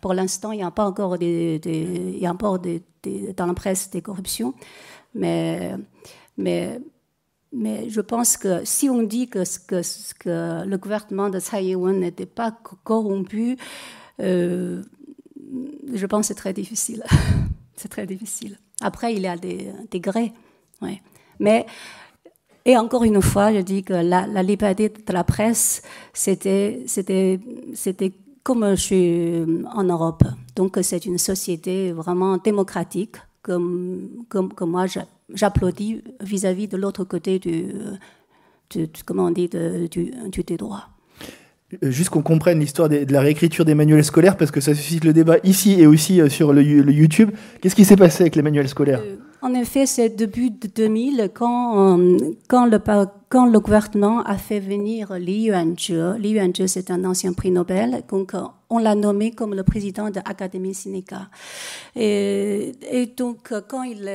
[0.00, 2.58] Pour l'instant, il n'y a pas encore des, il y a encore
[3.02, 4.54] des, dans la presse des corruptions.
[5.14, 5.72] Mais,
[6.36, 6.80] mais,
[7.52, 9.42] mais je pense que si on dit que,
[10.24, 13.56] le gouvernement de Tsai Ing-wen n'était pas corrompu,
[14.20, 14.82] euh,
[15.92, 17.02] je pense que c'est très difficile.
[17.76, 18.58] c'est très difficile.
[18.80, 19.72] Après, il y a des.
[20.80, 21.02] Ouais.
[21.38, 21.66] Mais,
[22.64, 25.82] et encore une fois, je dis que la, la liberté de la presse,
[26.12, 26.84] c'était
[28.42, 30.24] comme je suis en Europe.
[30.56, 34.86] Donc, c'est une société vraiment démocratique, comme, comme, comme moi,
[35.34, 37.72] j'applaudis vis-à-vis de l'autre côté du,
[39.04, 39.88] comment on dit, du,
[40.30, 40.88] du, du droit.
[41.84, 45.04] Euh, juste qu'on comprenne l'histoire de la réécriture des manuels scolaires, parce que ça suscite
[45.04, 47.30] le débat ici et aussi euh, sur le, YouTube.
[47.60, 51.30] Qu'est-ce qui s'est passé avec les manuels scolaires euh, En effet, c'est début de 2000
[51.34, 51.98] quand,
[52.48, 52.78] quand, le,
[53.28, 56.18] quand le gouvernement a fait venir Li Yuanzhe.
[56.18, 58.02] Li Yuanzhe, c'est un ancien prix Nobel.
[58.10, 58.34] Donc,
[58.70, 61.28] on l'a nommé comme le président de l'Académie Sinica.
[61.96, 62.72] Et,
[63.16, 64.08] donc, quand il,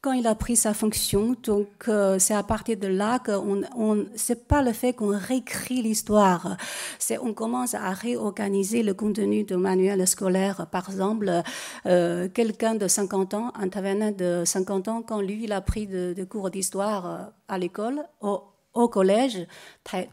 [0.00, 4.06] quand il a pris sa fonction, donc euh, c'est à partir de là qu'on, on,
[4.14, 6.56] c'est pas le fait qu'on réécrit l'histoire,
[7.00, 10.68] c'est on commence à réorganiser le contenu de manuels scolaires.
[10.70, 11.42] Par exemple,
[11.86, 15.86] euh, quelqu'un de 50 ans, un intervenant de 50 ans, quand lui il a pris
[15.86, 17.18] de, cours d'histoire euh,
[17.48, 19.46] à l'école, au collège,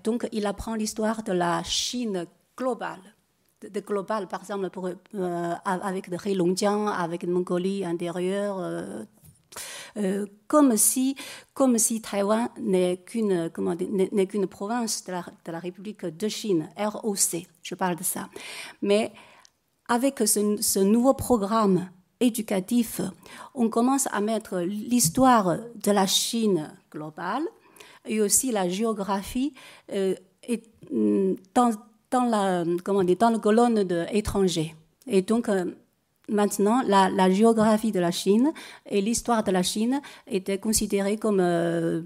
[0.03, 2.25] donc il apprend l'histoire de la Chine
[2.57, 3.14] globale
[3.69, 9.03] de global, par exemple, pour, euh, avec le Heilongjiang, avec la Mongolie intérieure, euh,
[9.97, 11.15] euh, comme si,
[11.53, 13.49] comme si Taïwan n'est qu'une,
[13.89, 17.47] n'est qu'une province de la, de la, République de Chine, ROC.
[17.63, 18.29] Je parle de ça.
[18.81, 19.13] Mais
[19.87, 21.89] avec ce, nouveau programme
[22.19, 23.01] éducatif,
[23.53, 27.43] on commence à mettre l'histoire de la Chine globale
[28.05, 29.53] et aussi la géographie
[29.91, 30.15] euh,
[30.91, 31.71] mm, dans
[32.11, 34.75] dans la, comment dire, dans la colonne d'étrangers.
[35.07, 35.65] Et donc, euh,
[36.29, 38.51] maintenant, la, géographie de la Chine
[38.89, 42.01] et l'histoire de la Chine étaient considérées comme, euh,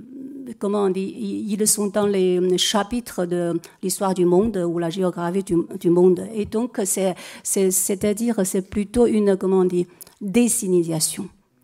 [0.60, 5.44] comment on dit, ils sont dans les chapitres de l'histoire du monde ou la géographie
[5.44, 6.28] du, monde.
[6.34, 9.88] Et donc, c'est, c'est-à-dire, c'est plutôt une, comment on dit.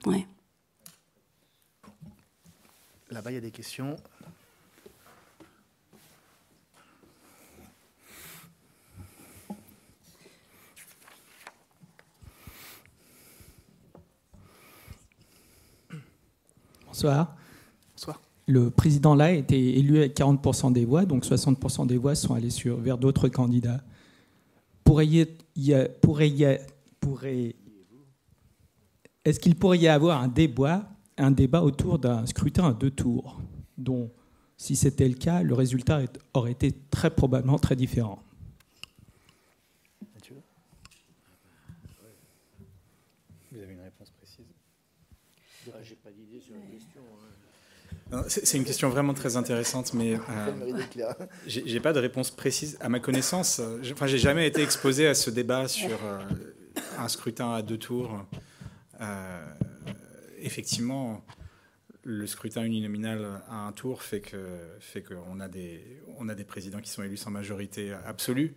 [0.05, 0.25] Ouais.
[3.11, 3.95] Là-bas, il y a des questions.
[16.95, 17.35] Bonsoir.
[18.47, 22.35] Le président là a été élu avec 40% des voix, donc 60% des voix sont
[22.35, 23.81] allées sur, vers d'autres candidats.
[24.85, 25.27] Pourrait
[26.01, 26.61] pourrait
[27.01, 27.55] pourrait,
[29.25, 33.41] est-ce qu'il pourrait y avoir un débat, un débat autour d'un scrutin à deux tours,
[33.77, 34.09] dont,
[34.55, 35.99] si c'était le cas, le résultat
[36.33, 38.23] aurait été très probablement très différent?
[48.27, 50.83] C'est une question vraiment très intéressante, mais euh,
[51.47, 52.77] j'ai pas de réponse précise.
[52.79, 53.61] À ma connaissance,
[53.91, 56.21] enfin, j'ai jamais été exposé à ce débat sur euh,
[56.99, 58.25] un scrutin à deux tours.
[59.01, 59.45] Euh,
[60.39, 61.25] effectivement,
[62.03, 64.37] le scrutin uninominal à un tour fait que
[64.79, 68.53] fait qu'on a des on a des présidents qui sont élus sans majorité absolue,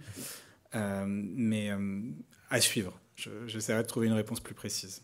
[0.75, 1.71] mais
[2.51, 3.01] à suivre.
[3.47, 5.03] J'essaierai de trouver une réponse plus précise.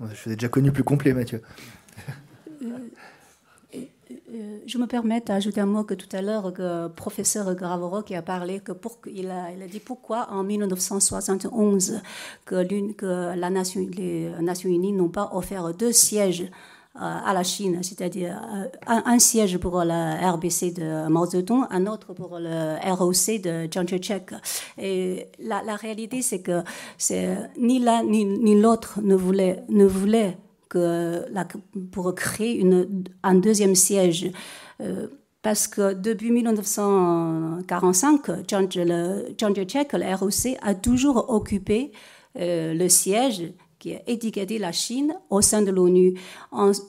[0.00, 1.42] Je vous ai déjà connu plus complet, Mathieu.
[4.32, 8.14] Euh, je me permets d'ajouter un mot que tout à l'heure, le professeur Gravoro qui
[8.14, 12.00] a parlé, que pour, il, a, il a dit pourquoi en 1971
[12.44, 17.44] que, que la nation, les Nations Unies n'ont pas offert deux sièges euh, à la
[17.44, 22.76] Chine, c'est-à-dire euh, un, siège pour le RBC de Mao Zedong, un autre pour le
[22.82, 23.86] ROC de Chiang.
[24.76, 26.64] Et la, la réalité, c'est que
[27.58, 30.36] ni l'un ni, l'autre ne voulait, ne voulait
[30.68, 31.46] que la,
[31.92, 34.32] pour créer une, un deuxième siège.
[34.80, 35.06] Euh,
[35.42, 41.92] parce que depuis 1945, Chiang Kai-shek, le ROC, a toujours occupé
[42.38, 46.14] euh, le siège qui a étiqueté la Chine au sein de l'ONU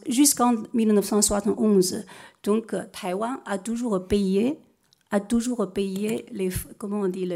[0.07, 2.05] jusqu'en 1971.
[2.43, 4.59] Donc, Taïwan a toujours payé
[5.13, 7.29] a toujours payé les, comment on dit,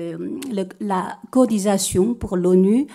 [0.79, 2.87] la cotisation pour l'ONU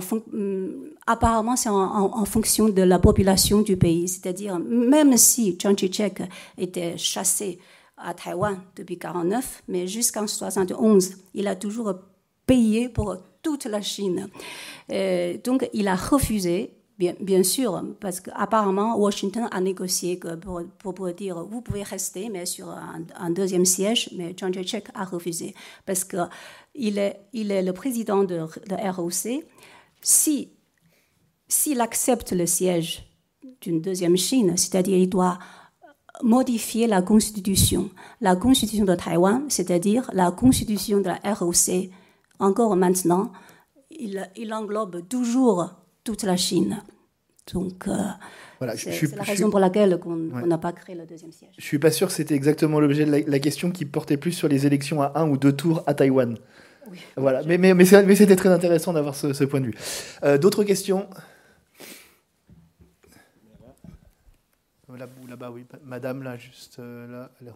[0.00, 4.08] Hum, apparemment, c'est en, fonction de la population du pays.
[4.08, 6.22] C'est-à-dire, même si Chiang Kai-shek
[6.56, 7.58] était chassé
[7.96, 11.94] à Taïwan depuis 49, mais jusqu'en 71, il a toujours
[12.46, 14.28] payé pour toute la Chine.
[15.44, 20.20] donc, il a refusé, bien, sûr, parce qu'apparemment, Washington a négocié
[20.80, 25.54] pour, dire vous pouvez rester, mais sur un, deuxième siège, mais Chiang Kai-shek a refusé.
[25.86, 26.18] Parce que
[26.74, 29.44] il est, il est le président de, de ROC
[30.02, 30.50] si
[31.52, 33.06] s'il accepte le siège
[33.60, 35.38] d'une deuxième Chine, c'est-à-dire il doit
[36.22, 37.90] modifier la constitution,
[38.20, 41.90] la constitution de Taïwan, c'est-à-dire la constitution de la ROC,
[42.42, 43.32] encore maintenant,
[43.90, 45.70] il, englobe toujours
[46.04, 46.82] toute la Chine.
[47.52, 47.92] Donc, euh,
[48.58, 50.16] voilà, c'est la raison pour laquelle on
[50.46, 51.50] n'a pas créé le deuxième siège.
[51.58, 54.48] Je suis pas sûr que c'était exactement l'objet de la, question qui portait plus sur
[54.48, 56.36] les élections à un ou deux tours à Taïwan.
[56.90, 56.98] Oui.
[57.16, 59.74] Voilà, mais, mais, mais c'était très intéressant d'avoir ce, point de vue.
[60.24, 61.08] Euh, d'autres questions?
[65.28, 65.64] Là-bas, oui.
[65.84, 67.06] Madame, là, juste euh,
[67.40, 67.54] là,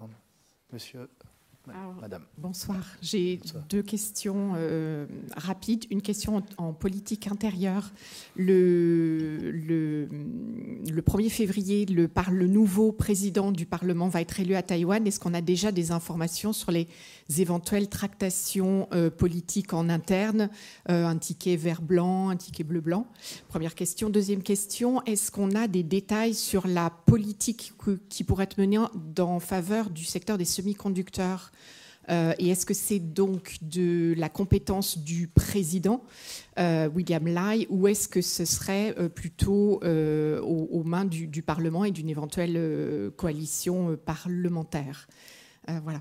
[0.72, 1.08] Monsieur.
[2.01, 2.22] Madame.
[2.38, 2.78] Bonsoir.
[3.02, 5.06] J'ai deux questions euh,
[5.36, 5.84] rapides.
[5.90, 7.90] Une question en, politique intérieure.
[8.36, 10.09] Le, le,
[10.88, 15.05] le 1er février, le, par le nouveau président du Parlement va être élu à Taïwan.
[15.06, 16.86] Est-ce qu'on a déjà des informations sur les
[17.38, 20.51] éventuelles tractations euh, politiques en interne
[20.88, 23.06] euh, Un ticket vert-blanc, un ticket bleu-blanc
[23.48, 24.10] Première question.
[24.10, 27.72] Deuxième question, est-ce qu'on a des détails sur la politique
[28.09, 31.51] qui pourrait être menée en faveur du secteur des semi-conducteurs?
[32.08, 36.04] Et est-ce que c'est donc de la compétence du président
[36.58, 41.90] euh, William Lai ou est-ce que ce serait euh, plutôt aux, mains du, Parlement et
[41.90, 45.08] d'une éventuelle coalition parlementaire?
[45.82, 46.00] Voilà.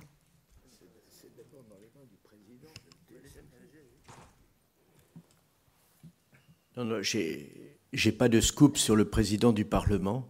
[6.78, 10.28] Non, non, j'ai pas de scoop sur le président du Parlement.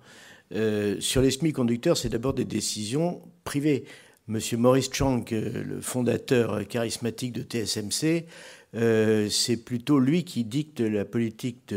[0.51, 3.85] sur les semi-conducteurs, c'est d'abord des décisions privées.
[4.27, 8.25] Monsieur Maurice Chang, euh, le fondateur charismatique de TSMC,
[8.73, 11.71] euh, c'est plutôt lui qui dicte la politique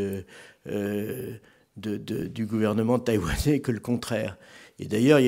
[0.66, 1.34] euh,
[1.76, 4.38] du gouvernement taïwanais que le contraire.
[4.78, 5.20] Et d'ailleurs,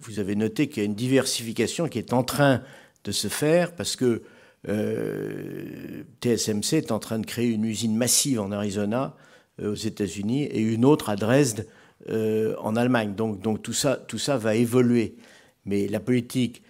[0.00, 2.62] vous avez noté qu'il y a une diversification qui est en train
[3.04, 4.22] de se faire parce que
[6.20, 9.16] TSMC est en train de créer une usine massive en Arizona,
[9.62, 11.66] aux États-Unis, et une autre à Dresde,
[12.08, 13.14] en Allemagne.
[13.14, 15.16] Donc, tout ça va évoluer.
[15.64, 16.62] Mais la politique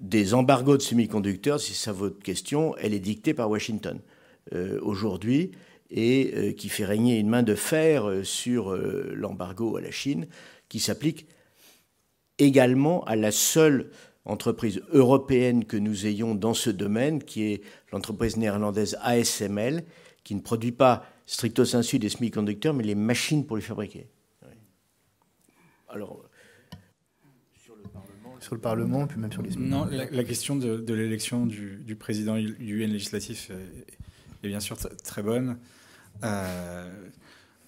[0.00, 4.00] des embargos de semi-conducteurs, si c'est votre question, elle est dictée par Washington
[4.52, 5.50] euh, aujourd'hui
[5.90, 10.26] et euh, qui fait régner une main de fer euh, sur l'embargo à la Chine,
[10.68, 11.26] qui s'applique
[12.38, 13.90] également à la seule
[14.24, 17.62] entreprise européenne que nous ayons dans ce domaine, qui est
[17.92, 19.84] l'entreprise néerlandaise ASML,
[20.22, 24.06] qui ne produit pas stricto sensu des semi-conducteurs, mais les machines pour les fabriquer.
[25.88, 26.27] Alors,
[28.48, 29.54] sur le Parlement, puis même sur les...
[29.56, 33.50] Non, la, question de, l'élection du, président du UN législatif
[34.42, 35.58] est, bien sûr très bonne.
[36.24, 36.90] Euh,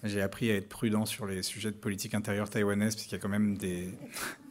[0.03, 3.21] j'ai appris à être prudent sur les sujets de politique intérieure taïwanaise, puisqu'il y a
[3.21, 3.93] quand même des,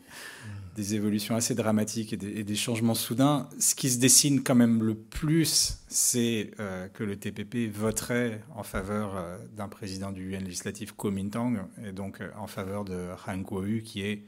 [0.77, 3.48] des évolutions assez dramatiques et des, changements soudains.
[3.59, 8.62] Ce qui se dessine quand même le plus, c'est euh, que le TPP voterait en
[8.62, 13.82] faveur euh, d'un président du UN législatif, Kuomintang, et donc en faveur de Han Kuo-yu,
[13.82, 14.23] qui est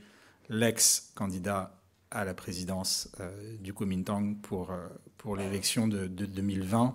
[0.48, 1.78] l'ex-candidat
[2.12, 4.86] à la présidence euh, du Kuomintang pour, euh,
[5.18, 6.94] pour l'élection de, 2020.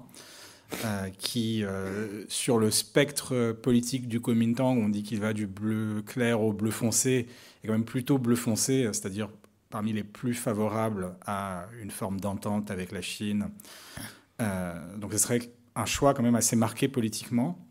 [0.84, 1.64] Euh, qui,
[2.28, 6.72] sur le spectre politique du Kuomintang, on dit qu'il va du bleu clair au bleu
[6.72, 7.28] foncé,
[7.64, 9.30] et quand même plutôt bleu foncé, c'est-à-dire
[9.70, 13.48] parmi les plus favorables à une forme d'entente avec la Chine.
[14.98, 15.40] donc ce serait
[15.76, 17.66] un choix quand même assez marqué politiquement.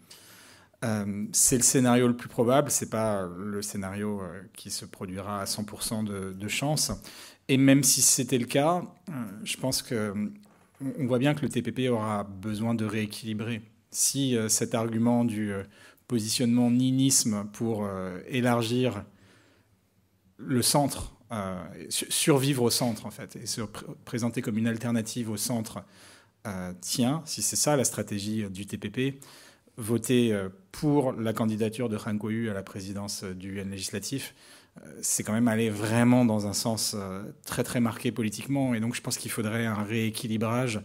[1.33, 4.23] c'est le scénario le plus probable, c'est pas le scénario
[4.55, 6.93] qui se produira à 100% de, de chance.
[7.49, 9.13] Et même si c'était le cas, euh,
[9.45, 10.15] je pense que
[10.99, 13.63] on voit bien que le TPP aura besoin de rééquilibrer.
[13.91, 15.63] Si euh, cet argument du euh,
[16.09, 17.89] positionnement ninisme pour
[18.29, 19.05] élargir
[20.37, 21.17] le centre,
[21.89, 23.61] survivre au centre en fait, et se
[24.05, 25.85] présenter comme une alternative au centre
[26.81, 29.21] tient, si c'est ça la stratégie du TPP,
[29.79, 34.33] voter pour la candidature de Han Kuo-yu à la présidence du UN législatif,
[35.03, 38.75] c'est quand même aller vraiment dans un sens euh, très très marqué politiquement.
[38.75, 40.81] Et donc je pense qu'il faudrait un rééquilibrage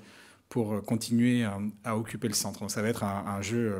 [0.49, 1.45] pour euh, continuer
[1.83, 2.59] à, occuper le centre.
[2.59, 3.79] Donc ça va être un, jeu euh,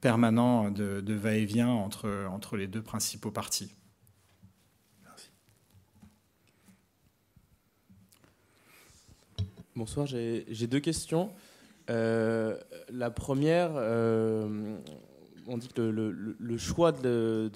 [0.00, 3.74] permanent de, va-et-vient entre, entre les deux principaux partis.
[9.74, 11.30] Bonsoir, j'ai deux questions.
[11.88, 13.72] la première,
[15.48, 17.50] on dit que le, choix de,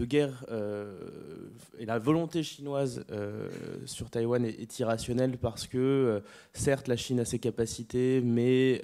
[0.00, 0.94] guerre euh,
[1.78, 3.48] et la volonté chinoise euh,
[3.86, 6.20] sur Taïwan est, irrationnelle parce que, euh,
[6.52, 8.80] certes, la Chine a ses capacités, mais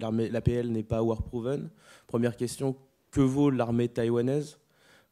[0.00, 1.70] l'APL n'est pas war-proven.
[2.06, 2.76] Première question,
[3.10, 4.58] que vaut l'armée taïwanaise?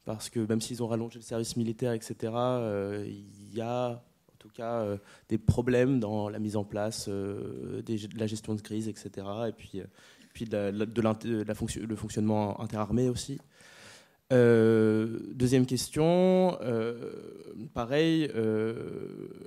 [0.04, 2.14] Parce que même s'ils ont rallongé le service militaire, etc.,
[3.06, 4.84] il y a en tout cas
[5.28, 9.24] des problèmes dans la mise en place de la gestion de crise, etc.
[9.48, 9.80] Et puis
[10.32, 13.38] puis de, la, le fonctionnement interarmé aussi.
[14.32, 16.94] Euh, deuxième question, euh,
[17.74, 18.74] pareil, euh,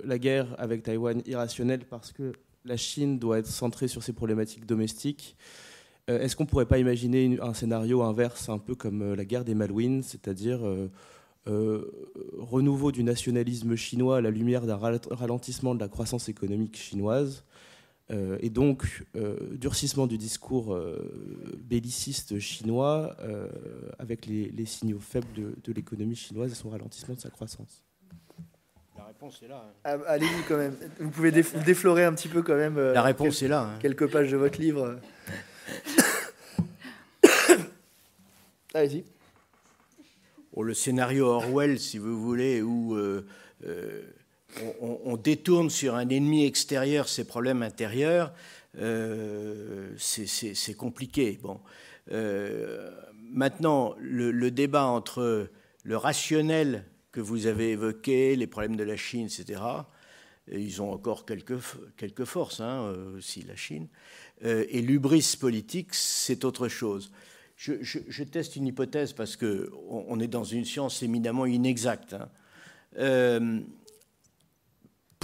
[0.04, 2.32] la guerre avec Taïwan irrationnelle parce que
[2.64, 5.36] la Chine doit être centrée sur ses problématiques domestiques.
[6.08, 9.56] Est-ce qu'on ne pourrait pas imaginer un scénario inverse, un peu comme la guerre des
[9.56, 10.60] Malouines, c'est-à-dire
[11.46, 14.78] renouveau du nationalisme chinois à la lumière d'un
[15.10, 17.42] ralentissement de la croissance économique chinoise
[18.12, 23.16] euh, et donc euh, durcissement du discours euh, belliciste chinois
[23.98, 27.82] avec les, signaux faibles de, l'économie chinoise et son ralentissement de sa croissance.
[28.96, 29.64] La réponse est là.
[29.66, 29.72] Hein.
[29.84, 30.76] Ah, allez-y quand même.
[31.00, 32.78] Vous pouvez déflorer un petit peu quand même.
[32.78, 33.62] La réponse est là.
[33.62, 33.78] Hein.
[33.80, 35.00] Quelques pages de votre livre.
[38.74, 39.04] allez-y.
[40.52, 42.96] Oh, le scénario Orwell, si vous voulez, où
[44.80, 48.32] on, détourne sur un ennemi extérieur ses problèmes intérieurs,
[48.78, 51.38] euh, c'est compliqué.
[51.42, 51.60] Bon.
[52.12, 52.90] Euh,
[53.30, 55.50] maintenant, le, débat entre
[55.84, 59.60] le rationnel que vous avez évoqué, les problèmes de la Chine, etc.,
[60.52, 61.58] ils ont encore quelques,
[61.96, 63.88] quelques forces, hein, aussi la Chine,
[64.44, 67.10] euh, et l'ubris politique, c'est autre chose.
[67.56, 72.14] Je, teste une hypothèse parce qu'on on est dans une science éminemment inexacte.
[72.14, 72.28] Hein.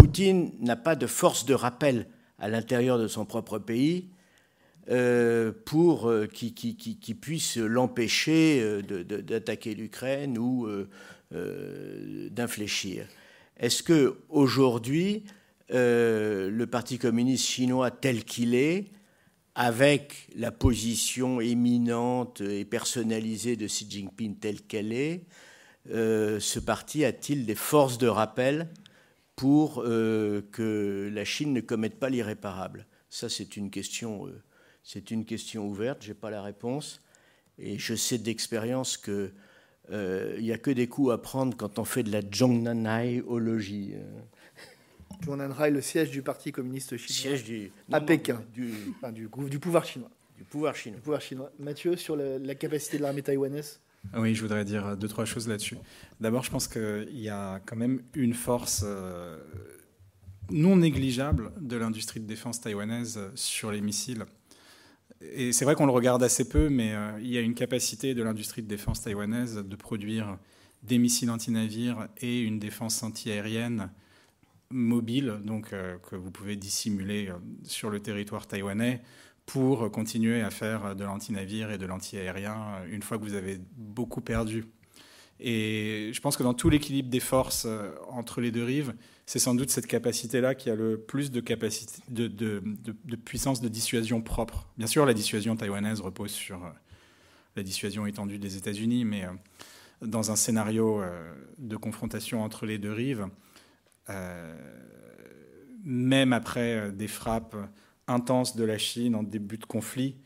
[0.03, 2.09] Poutine n'a pas de force de rappel
[2.41, 4.09] à l'intérieur de son propre pays
[4.91, 6.51] euh, pour euh, qui,
[7.15, 10.67] puisse l'empêcher euh, d'attaquer l'Ukraine ou
[11.31, 13.07] d'infléchir.
[13.57, 15.23] Est-ce que aujourd'hui
[15.69, 18.87] le Parti communiste chinois tel qu'il est,
[19.55, 25.23] avec la position éminente et personnalisée de Xi Jinping telle qu'elle est,
[25.87, 28.69] ce parti a-t-il des forces de rappel
[29.37, 34.43] pour euh, que la Chine ne commette pas l'irréparable Ça, c'est une question, euh,
[34.83, 36.03] c'est une question ouverte.
[36.03, 37.01] J'ai pas la réponse,
[37.59, 39.33] et je sais d'expérience que
[39.91, 43.95] euh, n'y a que des coups à prendre quand on fait de la Zhongnanhai-ologie.
[45.25, 47.37] Zhongnanhai, le siège du Parti communiste chinois.
[47.37, 48.43] Siège du, à Pékin.
[48.53, 48.73] Du,
[49.13, 50.11] du, pouvoir chinois.
[50.37, 50.99] Du pouvoir chinois.
[50.99, 51.53] Du pouvoir chinois.
[51.59, 53.81] Mathieu, sur la capacité de l'armée taïwanaise?
[54.17, 55.77] Oui, je voudrais dire deux, trois choses là-dessus.
[56.21, 59.39] D'abord, je pense qu'il y a quand même une force euh,
[60.51, 64.25] non négligeable de l'industrie de défense taïwanaise sur les missiles.
[65.21, 68.15] Et c'est vrai qu'on le regarde assez peu, mais euh, il y a une capacité
[68.15, 70.39] de l'industrie de défense taïwanaise de produire
[70.83, 73.91] des missiles anti-navires et une défense anti-aérienne
[74.71, 77.31] mobile, donc euh, que vous pouvez dissimuler
[77.63, 79.03] sur le territoire taïwanais
[79.53, 84.23] pour continuer à faire de l'anti-navire et de l'anti-aérien une fois que vous avez beaucoup
[84.23, 84.65] perdu.
[85.45, 88.95] Et je pense que dans tout l'équilibre des forces euh, entre les deux rives,
[89.27, 92.63] c'est sans doute cette capacité-là qui a le plus de, capacité, de,
[93.17, 94.69] puissance de dissuasion propre.
[94.79, 96.71] Bien sûr, la dissuasion taïwanaise repose sur euh,
[97.55, 101.03] la dissuasion étendue des États-Unis, mais euh, dans un scénario
[101.59, 103.29] de confrontation entre les deux rives,
[105.85, 107.55] même après des frappes
[108.09, 110.17] intense de la Chine en début de conflit,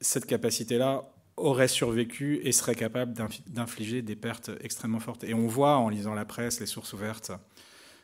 [0.00, 1.02] cette capacité-là
[1.36, 3.12] aurait survécu et serait capable
[3.48, 5.24] d'infliger des pertes extrêmement fortes.
[5.24, 7.32] Et on voit en lisant la presse, les sources ouvertes,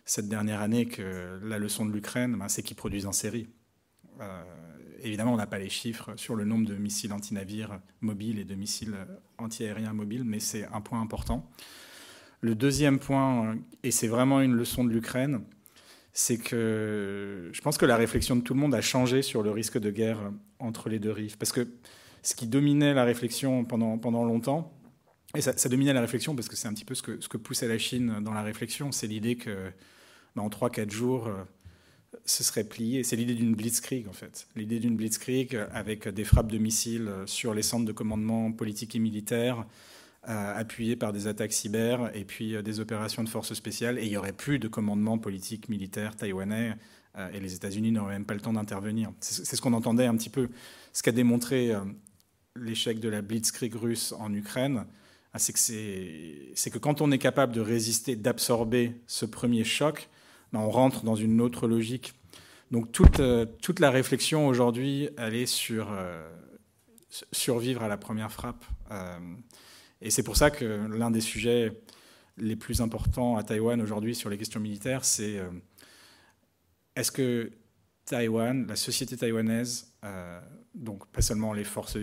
[0.05, 3.49] cette dernière année que la leçon de l'Ukraine, ben, c'est qu'ils produisent en série.
[4.21, 4.43] Euh,
[5.01, 8.55] évidemment, on n'a pas les chiffres sur le nombre de missiles anti-navires mobiles et de
[8.55, 8.97] missiles
[9.39, 11.49] anti-aériens mobiles, mais c'est un point important.
[12.41, 15.43] Le deuxième point, et c'est vraiment une leçon de l'Ukraine,
[16.13, 19.51] c'est que je pense que la réflexion de tout le monde a changé sur le
[19.51, 20.19] risque de guerre
[20.59, 21.39] entre les deux rives.
[21.39, 21.67] Parce que
[22.23, 24.73] ce qui dominait la réflexion pendant, pendant longtemps,
[25.35, 27.39] et ça, dominait la réflexion parce que c'est un petit peu ce que, ce que
[27.39, 29.73] poussait la Chine dans la réflexion, c'est l'idée que
[30.37, 31.43] bah, en 3-4 jours, euh,
[32.27, 33.03] ce serait plié.
[33.03, 34.47] C'est l'idée d'une blitzkrieg, en fait.
[34.57, 38.99] L'idée d'une blitzkrieg avec des frappes de missiles sur les centres de commandement politique et
[38.99, 39.65] militaire,
[40.25, 43.99] appuyé par des attaques cyber et puis euh, des opérations de forces spéciales.
[43.99, 46.77] Et il n'y aurait plus de commandement politique militaire taïwanais
[47.19, 49.13] euh, et les États-Unis n'auraient même pas le temps d'intervenir.
[49.21, 50.49] C'est ce qu'on entendait un petit peu.
[50.93, 51.73] Ce qu'a démontré
[52.55, 54.85] l'échec de la blitzkrieg russe en Ukraine,
[55.37, 60.09] c'est que, que quand on est capable de résister, d'absorber ce premier choc,
[60.53, 62.13] ben, on rentre dans une autre logique.
[62.71, 63.21] Donc toute,
[63.63, 65.89] toute la réflexion aujourd'hui, elle est sur
[67.33, 68.65] survivre à la première frappe.
[70.03, 71.73] Et c'est pour ça que l'un des sujets
[72.37, 75.51] les plus importants à Taïwan aujourd'hui sur les questions militaires, c'est euh,
[76.97, 77.53] est-ce que
[78.05, 80.41] Taïwan, la société taïwanaise, euh,
[80.75, 81.97] donc pas seulement les forces,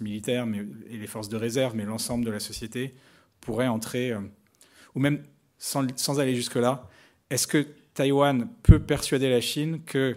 [0.00, 2.94] militaires mais, et les forces de réserve, mais l'ensemble de la société,
[3.40, 4.20] pourrait entrer, euh,
[4.94, 5.22] ou même
[5.56, 6.88] sans, sans aller jusque-là,
[7.30, 10.16] est-ce que Taïwan peut persuader la Chine que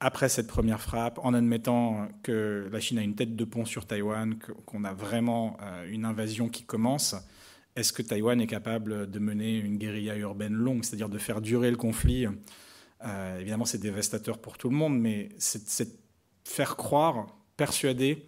[0.00, 3.86] après cette première frappe, en admettant que la Chine a une tête de pont sur
[3.86, 7.14] Taïwan, qu'on a vraiment euh, une invasion qui commence,
[7.76, 11.70] est-ce que Taïwan est capable de mener une guérilla urbaine longue, c'est-à-dire de faire durer
[11.70, 12.26] le conflit?
[13.04, 15.88] Euh, Évidemment, c'est dévastateur pour tout le monde, mais c'est
[16.44, 18.24] faire croire persuadé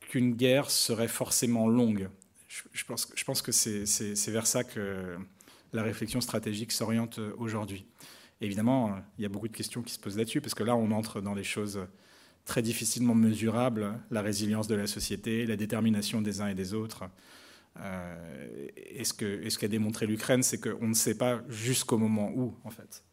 [0.00, 2.08] qu'une guerre serait forcément longue.
[2.48, 2.84] Je
[3.24, 5.16] pense que c'est vers ça que
[5.72, 7.86] la réflexion stratégique s'oriente aujourd'hui.
[8.40, 10.90] Évidemment, il y a beaucoup de questions qui se posent là-dessus, parce que là, on
[10.92, 11.80] entre dans des choses
[12.44, 17.04] très difficilement mesurables, la résilience de la société, la détermination des uns et des autres.
[17.78, 22.70] Euh, et ce qu'a démontré l'Ukraine, c'est qu'on ne sait pas jusqu'au moment où, en
[22.70, 23.04] fait.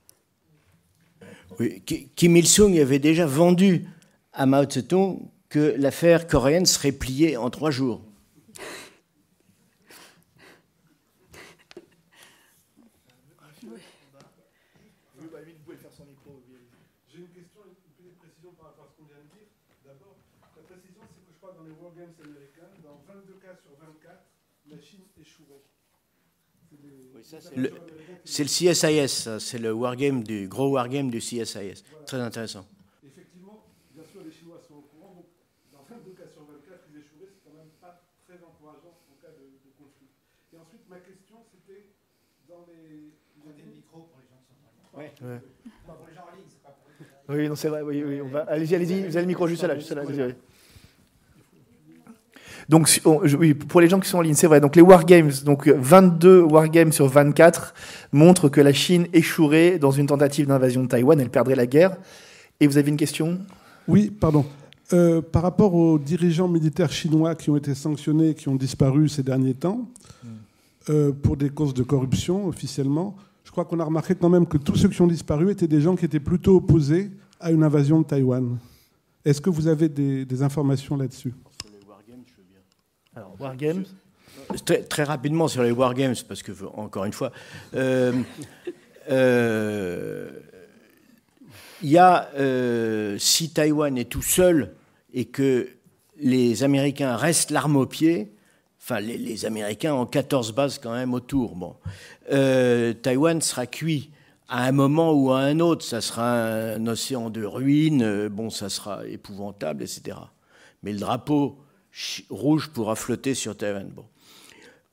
[2.15, 3.85] Kim Il-sung avait déjà vendu
[4.33, 8.06] à Mao Tse-tung que l'affaire coréenne serait pliée en trois jours.
[28.23, 31.83] C'est le CSIS, c'est le wargame du gros wargame du CSIS.
[32.05, 32.65] Très intéressant.
[33.05, 35.11] Effectivement, bien sûr, les Chinois sont au courant.
[35.15, 35.27] Donc,
[35.73, 39.35] dans 22 cas sur 24, ils échoueraient, c'est quand même pas très encourageant en cas
[39.35, 39.43] de,
[39.75, 40.07] conflit.
[40.53, 41.91] Et ensuite, ma question, c'était
[42.47, 43.11] dans les.
[43.35, 45.11] Vous avez le micro pour les gens qui sont en ligne.
[45.19, 45.35] Ouais.
[45.35, 45.41] ouais.
[45.83, 47.43] pour les gens en ligne, c'est pas pour les.
[47.43, 47.81] Oui, non, c'est vrai.
[47.81, 48.47] Oui, oui, on va.
[48.47, 49.03] Allez-y, allez-y.
[49.03, 50.03] Vous avez le micro juste là, juste là.
[52.69, 52.89] Donc,
[53.39, 54.59] oui, pour les gens qui sont en ligne, c'est vrai.
[54.59, 57.73] Donc, les wargames, donc 22 wargames sur 24
[58.11, 61.19] montrent que la Chine échouerait dans une tentative d'invasion de Taïwan.
[61.19, 61.95] Elle perdrait la guerre.
[62.59, 63.39] Et vous avez une question?
[63.87, 64.45] Oui, pardon.
[64.91, 69.23] Euh, par rapport aux dirigeants militaires chinois qui ont été sanctionnés, qui ont disparu ces
[69.23, 69.87] derniers temps,
[70.23, 70.27] hmm.
[70.89, 73.15] euh, pour des causes de corruption officiellement,
[73.45, 75.81] je crois qu'on a remarqué quand même que tous ceux qui ont disparu étaient des
[75.81, 78.57] gens qui étaient plutôt opposés à une invasion de Taïwan.
[79.23, 81.33] Est-ce que vous avez des informations là-dessus?
[83.17, 83.85] Alors, Wargames
[84.63, 87.31] très, rapidement sur les Wargames, parce que, encore une fois,
[87.73, 88.13] euh,
[89.09, 90.29] euh,
[91.81, 94.75] il y a, euh, si Taïwan est tout seul
[95.15, 95.67] et que
[96.19, 98.31] les Américains restent l'arme au pied,
[98.79, 101.75] enfin, les, Américains ont 14 bases quand même autour, bon,
[102.29, 104.11] Taïwan sera cuit
[104.47, 108.69] à un moment ou à un autre, ça sera un océan de ruines, bon, ça
[108.69, 110.17] sera épouvantable, etc.
[110.83, 111.57] Mais le drapeau
[112.29, 113.89] rouge pourra flotter sur Taïwan.
[113.89, 114.05] Bon.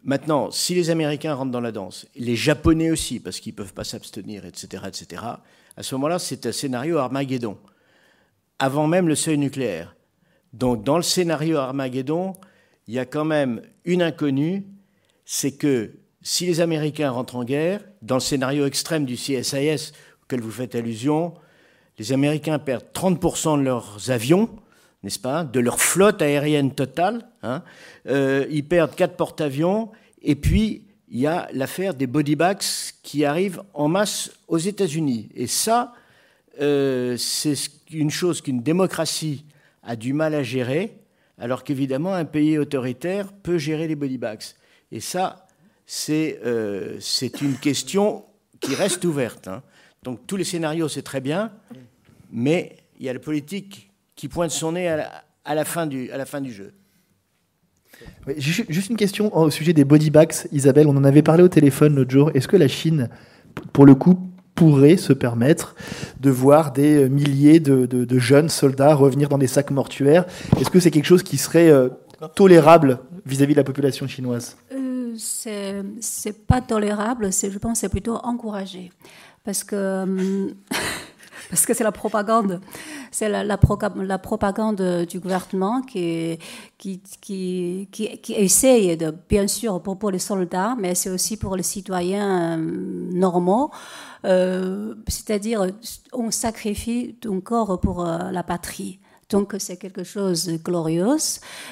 [0.03, 3.73] Maintenant, si les Américains rentrent dans la danse, les Japonais aussi, parce qu'ils ne peuvent
[3.73, 5.23] pas s'abstenir, etc., etc.,
[5.77, 7.59] à ce moment-là, c'est un scénario Armageddon,
[8.59, 9.97] avant même le seuil nucléaire.
[10.53, 12.35] Donc, dans le scénario Armageddon,
[12.87, 14.67] il y a quand même une inconnue,
[15.25, 20.41] c'est que si les Américains rentrent en guerre, dans le scénario extrême du CSIS auquel
[20.41, 21.35] vous faites allusion,
[21.99, 24.51] les Américains perdent 30% de leurs avions,
[25.05, 27.29] n'est-ce pas, de leur flotte aérienne totale.
[27.43, 27.63] Hein.
[28.09, 29.93] Euh, ils perdent quatre porte-avions.
[30.23, 32.65] Et puis, il y a l'affaire des bodybags
[33.03, 35.29] qui arrivent en masse aux États-Unis.
[35.35, 35.93] Et ça,
[36.61, 37.55] euh, c'est
[37.91, 39.45] une chose qu'une démocratie
[39.83, 40.97] a du mal à gérer,
[41.39, 44.55] alors qu'évidemment, un pays autoritaire peut gérer les bodybags.
[44.91, 45.47] Et ça,
[45.85, 46.99] c'est euh,
[47.43, 48.25] une question
[48.61, 49.49] qui reste ouverte.
[49.49, 49.63] Hein.
[50.03, 51.53] Donc, tous les scénarios, c'est très bien,
[52.33, 56.17] mais il y a la politique qui pointe son nez à la, fin, du, à
[56.17, 56.73] la fin du jeu.
[58.37, 60.87] juste une question au sujet des body bags, Isabelle.
[60.89, 62.31] On en avait parlé au téléphone l'autre jour.
[62.35, 63.09] Est-ce que la Chine,
[63.73, 64.19] pour le coup,
[64.55, 65.75] pourrait se permettre
[66.21, 70.27] de voir des milliers de, jeunes soldats revenir dans des sacs mortuaires?
[70.61, 71.89] Est-ce que c'est quelque chose qui serait euh,
[72.35, 74.57] tolérable vis-à-vis de la population chinoise?
[74.73, 78.91] Euh, C'est pas tolérable, je pense c'est plutôt encouragé.
[79.45, 80.55] Parce que.
[81.55, 82.61] Parce que c'est la propagande,
[83.13, 86.37] c'est la, propagande du gouvernement qui,
[86.79, 91.55] qui, qui, qui, essaye, de, bien sûr, pour, pour les soldats, mais c'est aussi pour
[91.55, 93.71] les citoyens euh, normaux.
[94.25, 95.65] Euh, c'est-à-dire,
[96.13, 98.99] on sacrifie ton corps pour euh, la patrie.
[99.35, 101.17] Donc c'est quelque chose de glorieux.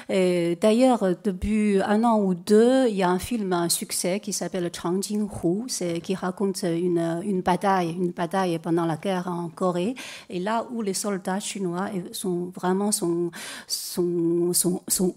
[0.09, 4.69] D'ailleurs, depuis un an ou deux, il y a un film, un succès qui s'appelle
[4.69, 5.67] Changjing Hu,
[6.01, 9.95] qui raconte une, une, bataille, une bataille pendant la guerre en Corée,
[10.29, 13.31] et là où les soldats chinois sont vraiment sont,
[13.65, 15.15] sont, sont,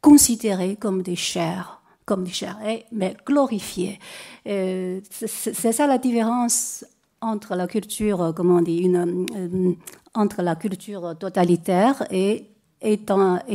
[0.00, 2.58] considérés comme des chairs comme des chairs,
[2.90, 4.00] mais glorifiés.
[4.44, 6.84] C'est ça la différence
[7.22, 9.74] entre la culture, comment on euh,
[10.14, 12.48] entre la culture totalitaire et,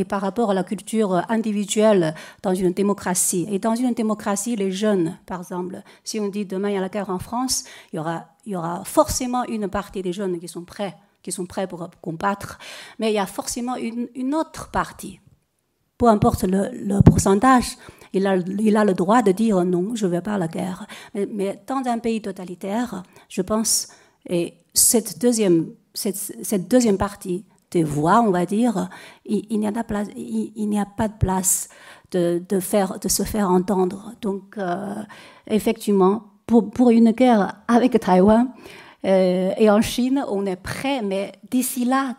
[0.07, 3.45] par rapport à la culture individuelle dans une démocratie.
[3.51, 6.81] Et dans une démocratie, les jeunes, par exemple, si on dit demain il y a
[6.81, 8.01] la guerre en France, il
[8.45, 12.57] y aura, forcément une partie des jeunes qui sont prêts, qui sont prêts pour combattre,
[12.99, 15.19] mais il y a forcément une, autre partie,
[15.97, 17.75] peu importe le pourcentage,
[18.13, 20.85] il a, le droit de dire non, je ne vais pas la guerre.
[21.13, 23.87] Mais, mais, dans un pays totalitaire, je pense,
[24.29, 28.89] et cette deuxième partie des voix, on va dire,
[29.25, 31.69] il, n'y a, pas de place
[32.11, 34.13] de se faire entendre.
[34.21, 34.95] Donc, euh,
[35.47, 38.47] effectivement, pour, pour, une guerre avec Taïwan
[39.05, 42.15] euh, et en Chine, on est prêt, mais d'ici là,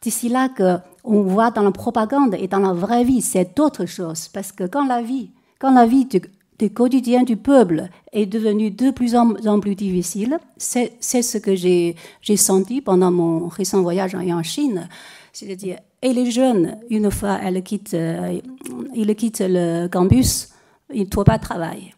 [0.00, 3.86] d'ici là que on voit dans la propagande et dans la vraie vie, c'est autre
[3.86, 4.28] chose.
[4.28, 6.20] Parce que quand la vie, quand la vie du,
[6.70, 11.96] quotidien du peuple est devenue de plus en, plus difficile, c'est, ce que j'ai,
[12.36, 14.88] senti pendant mon récent voyage en, Chine.
[15.32, 18.38] C'est-à-dire, et les jeunes, une fois ils quittent, euh,
[18.94, 20.50] ils quittent le campus,
[20.92, 21.94] ils ne trouvent pas de travail.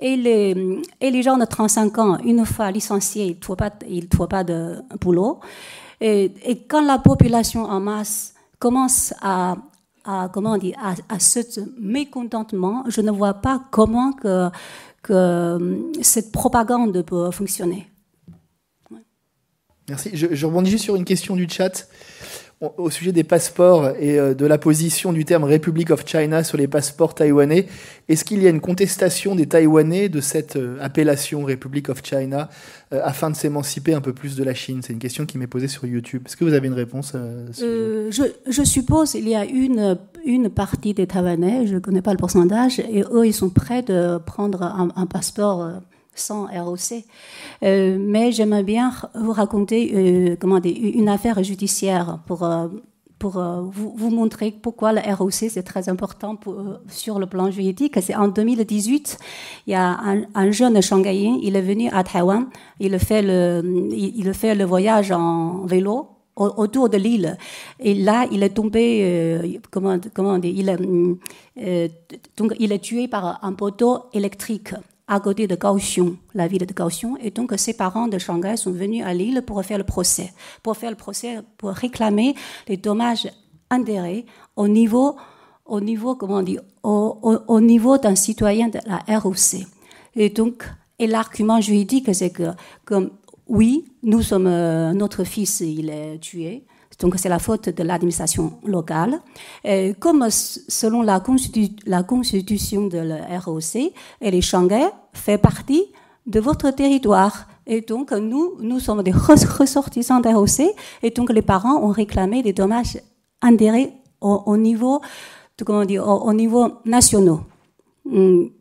[0.00, 5.40] Et les, gens de 35 ans, une fois licenciés, ils ne trouvent pas, de boulot.
[6.00, 6.32] Et,
[6.68, 9.56] quand la population en masse commence à,
[10.04, 10.28] à
[11.18, 14.12] ce mécontentement, je ne vois pas comment
[16.00, 17.90] cette propagande peut fonctionner.
[19.88, 20.10] Merci.
[20.12, 21.88] Je, je, rebondis juste sur une question du chat
[22.60, 26.58] au sujet des passeports et euh, de la position du terme Republic of China sur
[26.58, 27.66] les passeports taïwanais.
[28.08, 32.48] Est-ce qu'il y a une contestation des Taïwanais de cette euh, appellation Republic of China
[32.92, 34.80] euh, afin de s'émanciper un peu plus de la Chine?
[34.82, 36.22] C'est une question qui m'est posée sur YouTube.
[36.26, 37.14] Est-ce que vous avez une réponse
[37.52, 42.18] je, suppose qu'il y a une, une partie des Taïwanais, je ne connais pas le
[42.18, 45.80] pourcentage, et eux, ils sont prêts de prendre un passeport
[46.18, 47.04] sans ROC.
[47.62, 52.68] Euh, mais j'aimerais bien vous raconter euh, comment une affaire judiciaire pour, euh,
[53.20, 56.38] vous, montrer pourquoi le ROC c'est très important
[56.88, 57.98] sur le plan juridique.
[58.00, 59.18] C'est en 2018,
[59.66, 62.46] il y a un, un, jeune Shanghaïen, il est venu à Taïwan,
[62.78, 67.36] il fait le, il, fait le voyage en vélo autour de l'île.
[67.80, 71.90] Et là, il est tombé, comment, comment il est,
[72.36, 74.74] donc il est tué par un poteau électrique
[75.08, 77.16] à côté de Kaohsiung, la ville de Kaohsiung.
[77.22, 80.32] Et donc, ses parents de Shanghai sont venus à l'île pour faire le procès,
[80.62, 82.34] pour faire le procès, pour réclamer
[82.68, 83.28] les dommages
[83.70, 85.16] intérêts au niveau,
[85.64, 87.18] au niveau, comment on dit, au,
[87.48, 89.66] au, niveau d'un citoyen de la ROC.
[90.14, 90.64] Et donc,
[90.98, 92.50] et l'argument juridique, c'est que,
[93.48, 96.64] oui, nous sommes, euh, notre fils, il est tué,
[96.98, 99.20] donc c'est la faute de l'administration locale.
[99.64, 103.76] Et comme selon la, constitution de la ROC,
[104.20, 105.84] et les Shanghai fait partie
[106.26, 107.46] de votre territoire.
[107.66, 112.42] Et donc, nous, nous sommes des ressortissants de ROC, et donc les parents ont réclamé
[112.42, 112.98] des dommages
[113.42, 115.00] intérêts au, niveau,
[115.64, 117.38] comment dire, au, niveau national.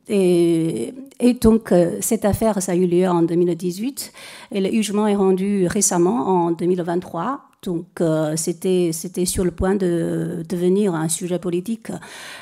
[0.07, 4.13] Et, et, donc, euh, cette affaire, ça a eu lieu en 2018,
[4.51, 9.75] et le jugement est rendu récemment, en 2023, donc euh, c'était c'était sur le point
[9.75, 11.91] de devenir un sujet politique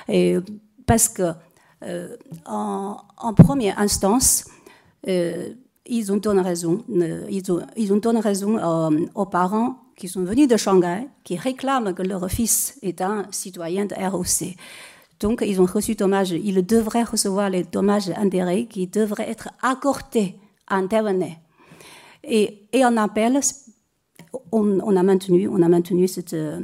[0.09, 0.37] et
[0.85, 1.31] parce que
[1.83, 2.15] euh,
[2.45, 4.45] en, en, première instance
[5.07, 5.53] euh,
[5.85, 6.83] ils ont donné raison
[7.29, 8.59] ils ont ils ont raison
[9.15, 13.85] aux parents qui sont venus de Shanghai qui réclament que leur fils est un citoyen
[13.85, 14.55] de ROC.
[15.21, 20.35] Donc ils ont reçu dommage ils devraient recevoir les dommages intérêts qui devraient être accordés
[20.69, 21.37] en Taïwanais.
[22.23, 23.39] Et, et on appelle
[24.51, 26.59] on, a maintenu, on a maintenu euh,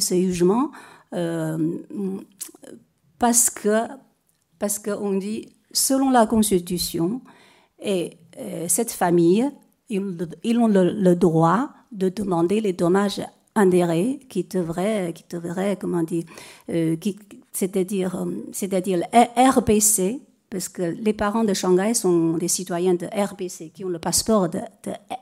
[0.00, 0.70] ce jugement
[1.14, 1.78] euh,
[3.18, 3.86] parce que
[4.58, 7.20] parce qu'on dit selon la Constitution
[7.82, 9.50] et, euh, cette famille
[9.88, 13.22] ils, ont le, droit de demander les dommages
[13.54, 16.24] intérêts qui devraient qui devraient comment dire
[17.52, 20.20] c'est-à-dire c'est-à-dire RPC
[20.56, 24.48] parce que les parents de Shanghai sont des citoyens de RBC, qui ont le passeport
[24.48, 24.60] de,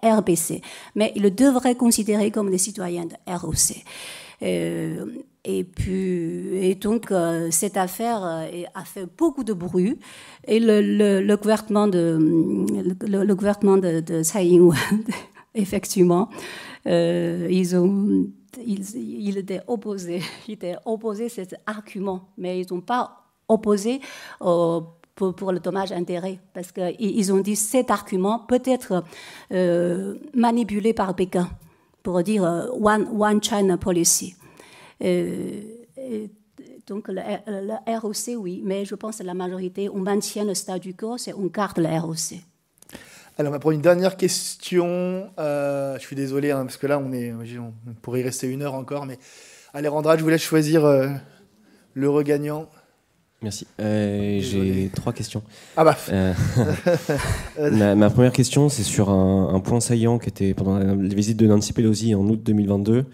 [0.04, 0.62] RBC,
[0.94, 3.82] mais ils le devraient considérer comme des citoyens de ROC.
[4.42, 5.06] Euh,
[5.44, 9.98] et puis, et donc, euh, cette affaire euh, a fait beaucoup de bruit.
[10.46, 12.16] Et le, gouvernement de,
[13.04, 15.02] le, gouvernement de, de Tsai Ing-wen,
[15.56, 16.28] effectivement,
[16.86, 18.28] ils ont,
[18.64, 24.00] ils, ils étaient opposés, ils étaient opposés à cet argument, mais ils n'ont pas opposé
[24.40, 29.04] au pour, le dommage intérêt, parce qu'ils ont dit cet argument peut être
[29.52, 31.48] euh, manipulé par Pékin
[32.02, 34.34] pour dire euh, one, one China policy.
[35.02, 35.60] Euh,
[36.86, 41.16] donc le, ROC, oui, mais je pense que la majorité, on maintient le statu quo,
[41.16, 42.40] c'est on garde le ROC.
[43.38, 45.30] Alors, on va prendre une dernière question.
[45.38, 47.72] je suis désolé, hein, parce que là, on, est, on
[48.02, 49.18] pourrait y rester une heure encore, mais
[49.72, 50.84] allez, Randra, je vous laisse choisir
[51.94, 52.68] le regagnant.
[53.44, 53.66] Merci.
[53.78, 55.42] Euh, j'ai trois questions.
[55.76, 55.98] Ah bah.
[56.08, 56.32] Euh,
[57.94, 61.74] ma, première question, c'est sur un, point saillant qui était pendant la, visite de Nancy
[61.74, 62.94] Pelosi en août 2022.
[62.94, 63.04] Euh,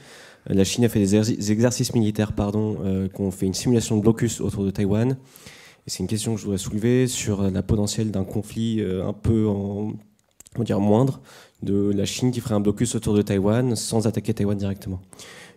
[0.47, 2.77] la Chine a fait des, exercices militaires, pardon,
[3.13, 5.17] qui ont fait une simulation de blocus autour de Taïwan.
[5.87, 9.49] Et c'est une question que je voudrais soulever sur la potentielle d'un conflit un peu,
[9.49, 9.95] en,
[10.57, 11.21] on dire moindre,
[11.65, 15.01] de la Chine qui ferait un blocus autour de Taïwan sans attaquer Taïwan directement.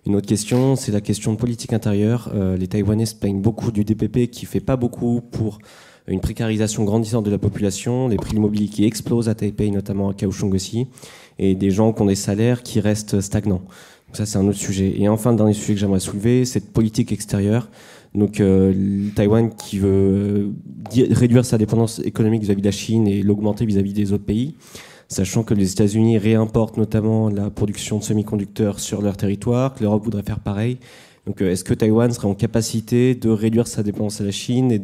[0.06, 2.30] Une autre question, c'est la question de politique intérieure.
[2.34, 5.60] Euh, les Taïwanais se plaignent beaucoup du DPP qui fait pas beaucoup pour
[6.08, 10.10] une précarisation grandissante de la population, les prix de l'immobilier qui explosent à Taipei, notamment
[10.10, 10.88] à Kaohsiung aussi,
[11.40, 13.62] et des gens qui ont des salaires qui restent stagnants.
[14.08, 14.94] Donc ça, c'est un autre sujet.
[15.00, 17.70] Et enfin, le dernier sujet que j'aimerais soulever, c'est cette politique extérieure.
[18.14, 20.52] Donc euh, Taïwan qui veut
[21.12, 24.56] réduire sa dépendance économique vis-à-vis de la Chine et l'augmenter vis-à-vis des autres pays
[25.14, 30.04] sachant que les États-Unis réimportent notamment la production de semi-conducteurs sur leur territoire, que l'Europe
[30.04, 30.80] voudrait faire pareil.
[31.26, 34.72] Donc, euh, est-ce que Taïwan serait en capacité de réduire sa dépendance à la Chine
[34.72, 34.82] et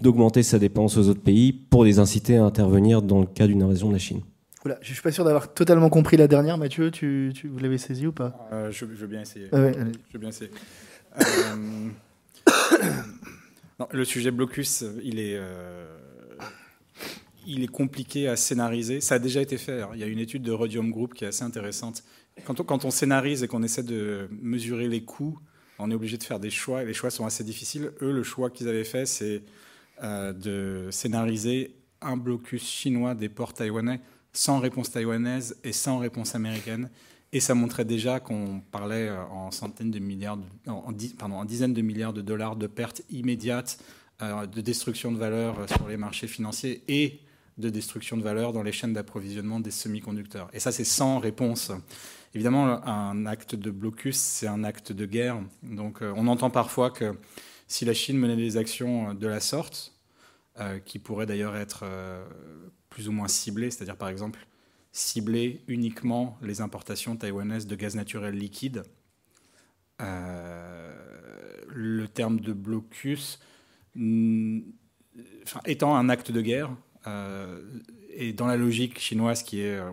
[0.00, 3.62] d'augmenter sa dépendance aux autres pays pour les inciter à intervenir dans le cas d'une
[3.62, 4.22] invasion de la Chine?
[4.64, 6.90] Oula, je suis pas sûr d'avoir totalement compris la dernière, Mathieu.
[6.90, 8.48] Tu, tu vous l'avez saisi ou pas?
[8.52, 9.46] Euh, je, veux bien essayer.
[9.52, 10.50] Ah je veux bien essayer.
[11.20, 11.88] Euh,
[13.78, 15.38] non, le sujet blocus, il est
[17.46, 19.00] il est compliqué à scénariser.
[19.00, 19.82] Ça a déjà été fait.
[19.94, 22.02] Il y a une étude de Rhodium Group qui est assez intéressante.
[22.44, 25.38] Quand on, scénarise et qu'on essaie de mesurer les coûts,
[25.78, 27.92] on est obligé de faire des choix et les choix sont assez difficiles.
[28.02, 29.42] Eux, le choix qu'ils avaient fait, c'est
[30.02, 34.00] euh, de scénariser un blocus chinois des ports taïwanais
[34.32, 36.90] sans réponse taïwanaise et sans réponse américaine.
[37.32, 40.38] Et ça montrait déjà qu'on parlait euh, en centaines de milliards,
[41.18, 43.78] pardon, en dizaines de milliards de dollars de pertes immédiates,
[44.20, 47.20] euh, de destruction de valeur sur les marchés financiers et
[47.58, 50.48] de destruction de valeur dans les chaînes d'approvisionnement des semi-conducteurs.
[50.52, 51.72] Et ça, c'est sans réponse.
[52.34, 55.40] Évidemment, un acte de blocus, c'est un acte de guerre.
[55.62, 57.16] Donc, euh, on entend parfois que
[57.66, 59.94] si la Chine menait des actions de la sorte,
[60.58, 62.24] euh, qui pourraient d'ailleurs être euh,
[62.90, 64.46] plus ou moins ciblées, c'est-à-dire par exemple
[64.92, 68.82] cibler uniquement les importations taïwanaises de gaz naturel liquide,
[69.98, 73.38] le terme de blocus
[75.66, 76.74] étant un acte de guerre, euh,
[78.16, 79.90] et dans la logique chinoise qui est euh,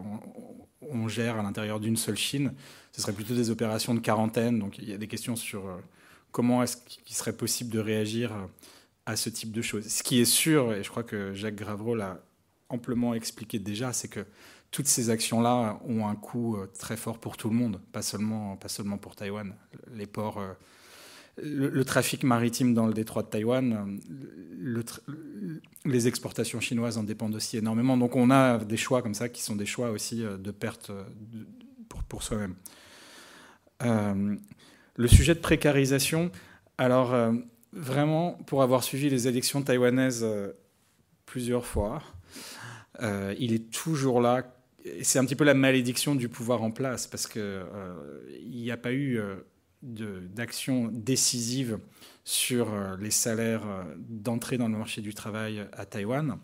[0.81, 2.53] on, gère à l'intérieur d'une seule Chine,
[2.91, 4.60] ce serait plutôt des opérations de quarantaine.
[4.60, 5.77] Donc il y a des questions sur euh,
[6.31, 8.31] comment est-ce qu'il serait possible de réagir
[9.06, 9.88] à ce type de choses.
[9.88, 12.23] Ce qui est sûr, et je crois que Jacques Gravreau l'a
[12.69, 14.26] amplement expliqué déjà, c'est que
[14.72, 18.69] toutes ces actions-là ont un coût très fort pour tout le monde, pas seulement, pas
[18.69, 19.53] seulement pour Taïwan.
[19.91, 20.41] Les ports
[21.38, 24.00] le, trafic maritime dans le détroit de Taïwan,
[25.86, 27.98] les exportations chinoises en dépendent aussi énormément.
[27.98, 30.90] Donc on a des choix comme ça qui sont des choix aussi euh, de perte
[30.90, 31.04] euh,
[32.08, 32.56] pour, soi-même.
[33.84, 34.36] Euh,
[34.96, 36.32] le sujet de précarisation,
[36.78, 37.16] alors
[37.72, 40.26] vraiment, pour avoir suivi les élections taïwanaises
[41.26, 42.02] plusieurs fois,
[43.02, 44.56] il est toujours là.
[45.02, 47.64] C'est un petit peu la malédiction du pouvoir en place, parce qu'il
[48.46, 49.20] n'y a pas eu
[49.84, 51.78] d'action décisive
[52.24, 56.38] sur euh, les salaires euh, d'entrée dans le marché du travail à Taïwan.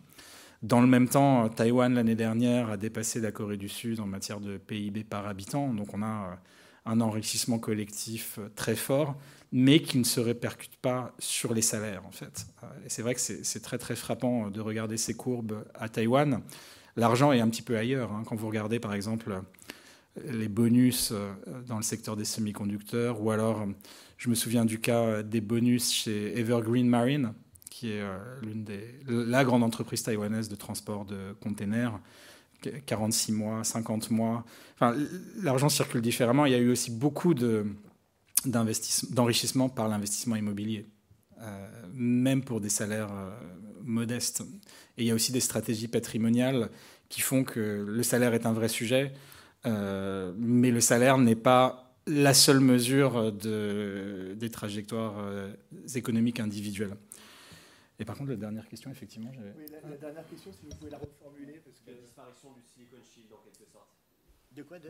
[0.62, 4.42] Dans le même temps, Taïwan, l'année dernière, a dépassé la Corée du Sud en matière
[4.42, 5.74] de PIB par habitant.
[5.74, 6.36] Donc on a euh,
[6.86, 9.16] un enrichissement collectif très fort,
[9.54, 12.46] mais qui ne se répercute pas sur les salaires, en fait.
[12.86, 16.42] Et c'est vrai que c'est très, très frappant de regarder ces courbes à Taïwan.
[16.96, 18.12] L'argent est un petit peu ailleurs.
[18.12, 18.24] Hein.
[18.26, 19.42] Quand vous regardez, par exemple,
[20.26, 21.34] les bonus euh,
[21.68, 23.66] dans le secteur des semi-conducteurs, ou alors
[24.18, 27.34] je me souviens du cas des bonus chez Evergreen Marine,
[27.70, 32.00] qui est euh, l'une des la grande entreprise taïwanaise de transport de containers.
[32.86, 34.44] 46 mois, 50 mois.
[34.76, 34.94] Enfin,
[35.42, 36.46] l'argent circule différemment.
[36.46, 37.34] Il y a eu aussi beaucoup
[38.44, 40.86] d'enrichissement par l'investissement immobilier,
[41.40, 43.14] euh, même pour des salaires
[43.82, 44.42] modestes.
[44.98, 46.70] Et il y a aussi des stratégies patrimoniales
[47.08, 49.14] qui font que le salaire est un vrai sujet,
[49.66, 55.54] euh, mais le salaire n'est pas la seule mesure de, des trajectoires euh,
[55.96, 56.96] économiques individuelles.
[58.00, 59.32] Et par contre, la dernière question, effectivement.
[59.38, 61.62] Oui, la, dernière question, si vous pouvez la reformuler.
[61.64, 61.92] Parce que...
[61.92, 63.88] La disparition du Silicon Shield, en quelque sorte.
[64.56, 64.90] De quoi de...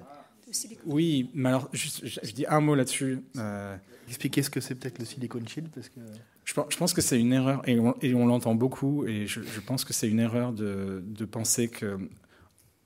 [0.85, 3.23] Oui, mais alors, je, dis un mot là-dessus.
[3.37, 3.75] Euh,
[4.07, 5.69] Expliquez ce que c'est peut-être le Silicon Shield.
[5.69, 5.99] Parce que...
[6.45, 9.85] Je, je pense que c'est une erreur, et on, l'entend beaucoup, et je, je, pense
[9.85, 11.99] que c'est une erreur de, de penser que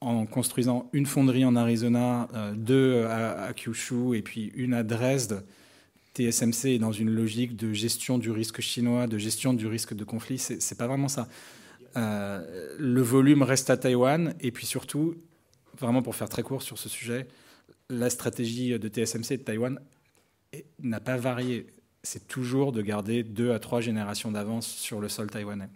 [0.04, 5.44] en construisant une fonderie en Arizona, euh, deux à, Kyushu et puis une à Dresde,
[6.16, 10.04] TSMC est dans une logique de gestion du risque chinois, de gestion du risque de
[10.04, 10.38] conflit.
[10.38, 11.28] C'est pas vraiment ça.
[11.96, 15.16] Euh, le volume reste à Taïwan et puis surtout,
[15.80, 17.28] vraiment pour faire très court sur ce sujet,
[17.90, 19.80] la stratégie de TSMC de Taïwan
[20.82, 21.68] n'a pas varié.
[22.04, 25.70] C'est toujours de garder deux à trois générations d'avance sur le sol taïwanais.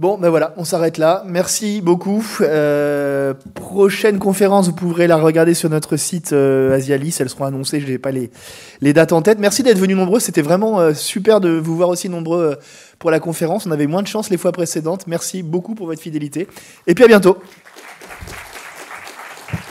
[0.00, 1.22] Bon, ben voilà, on s'arrête là.
[1.26, 2.26] Merci beaucoup.
[2.40, 7.18] Euh, prochaine conférence, vous pourrez la regarder sur notre site euh, Asialis.
[7.20, 8.30] Elles seront annoncées, je n'ai pas les,
[8.80, 9.38] les dates en tête.
[9.38, 10.18] Merci d'être venus nombreux.
[10.18, 12.56] C'était vraiment euh, super de vous voir aussi nombreux
[12.98, 13.66] pour la conférence.
[13.66, 15.06] On avait moins de chance les fois précédentes.
[15.06, 16.48] Merci beaucoup pour votre fidélité.
[16.86, 17.36] Et puis à bientôt.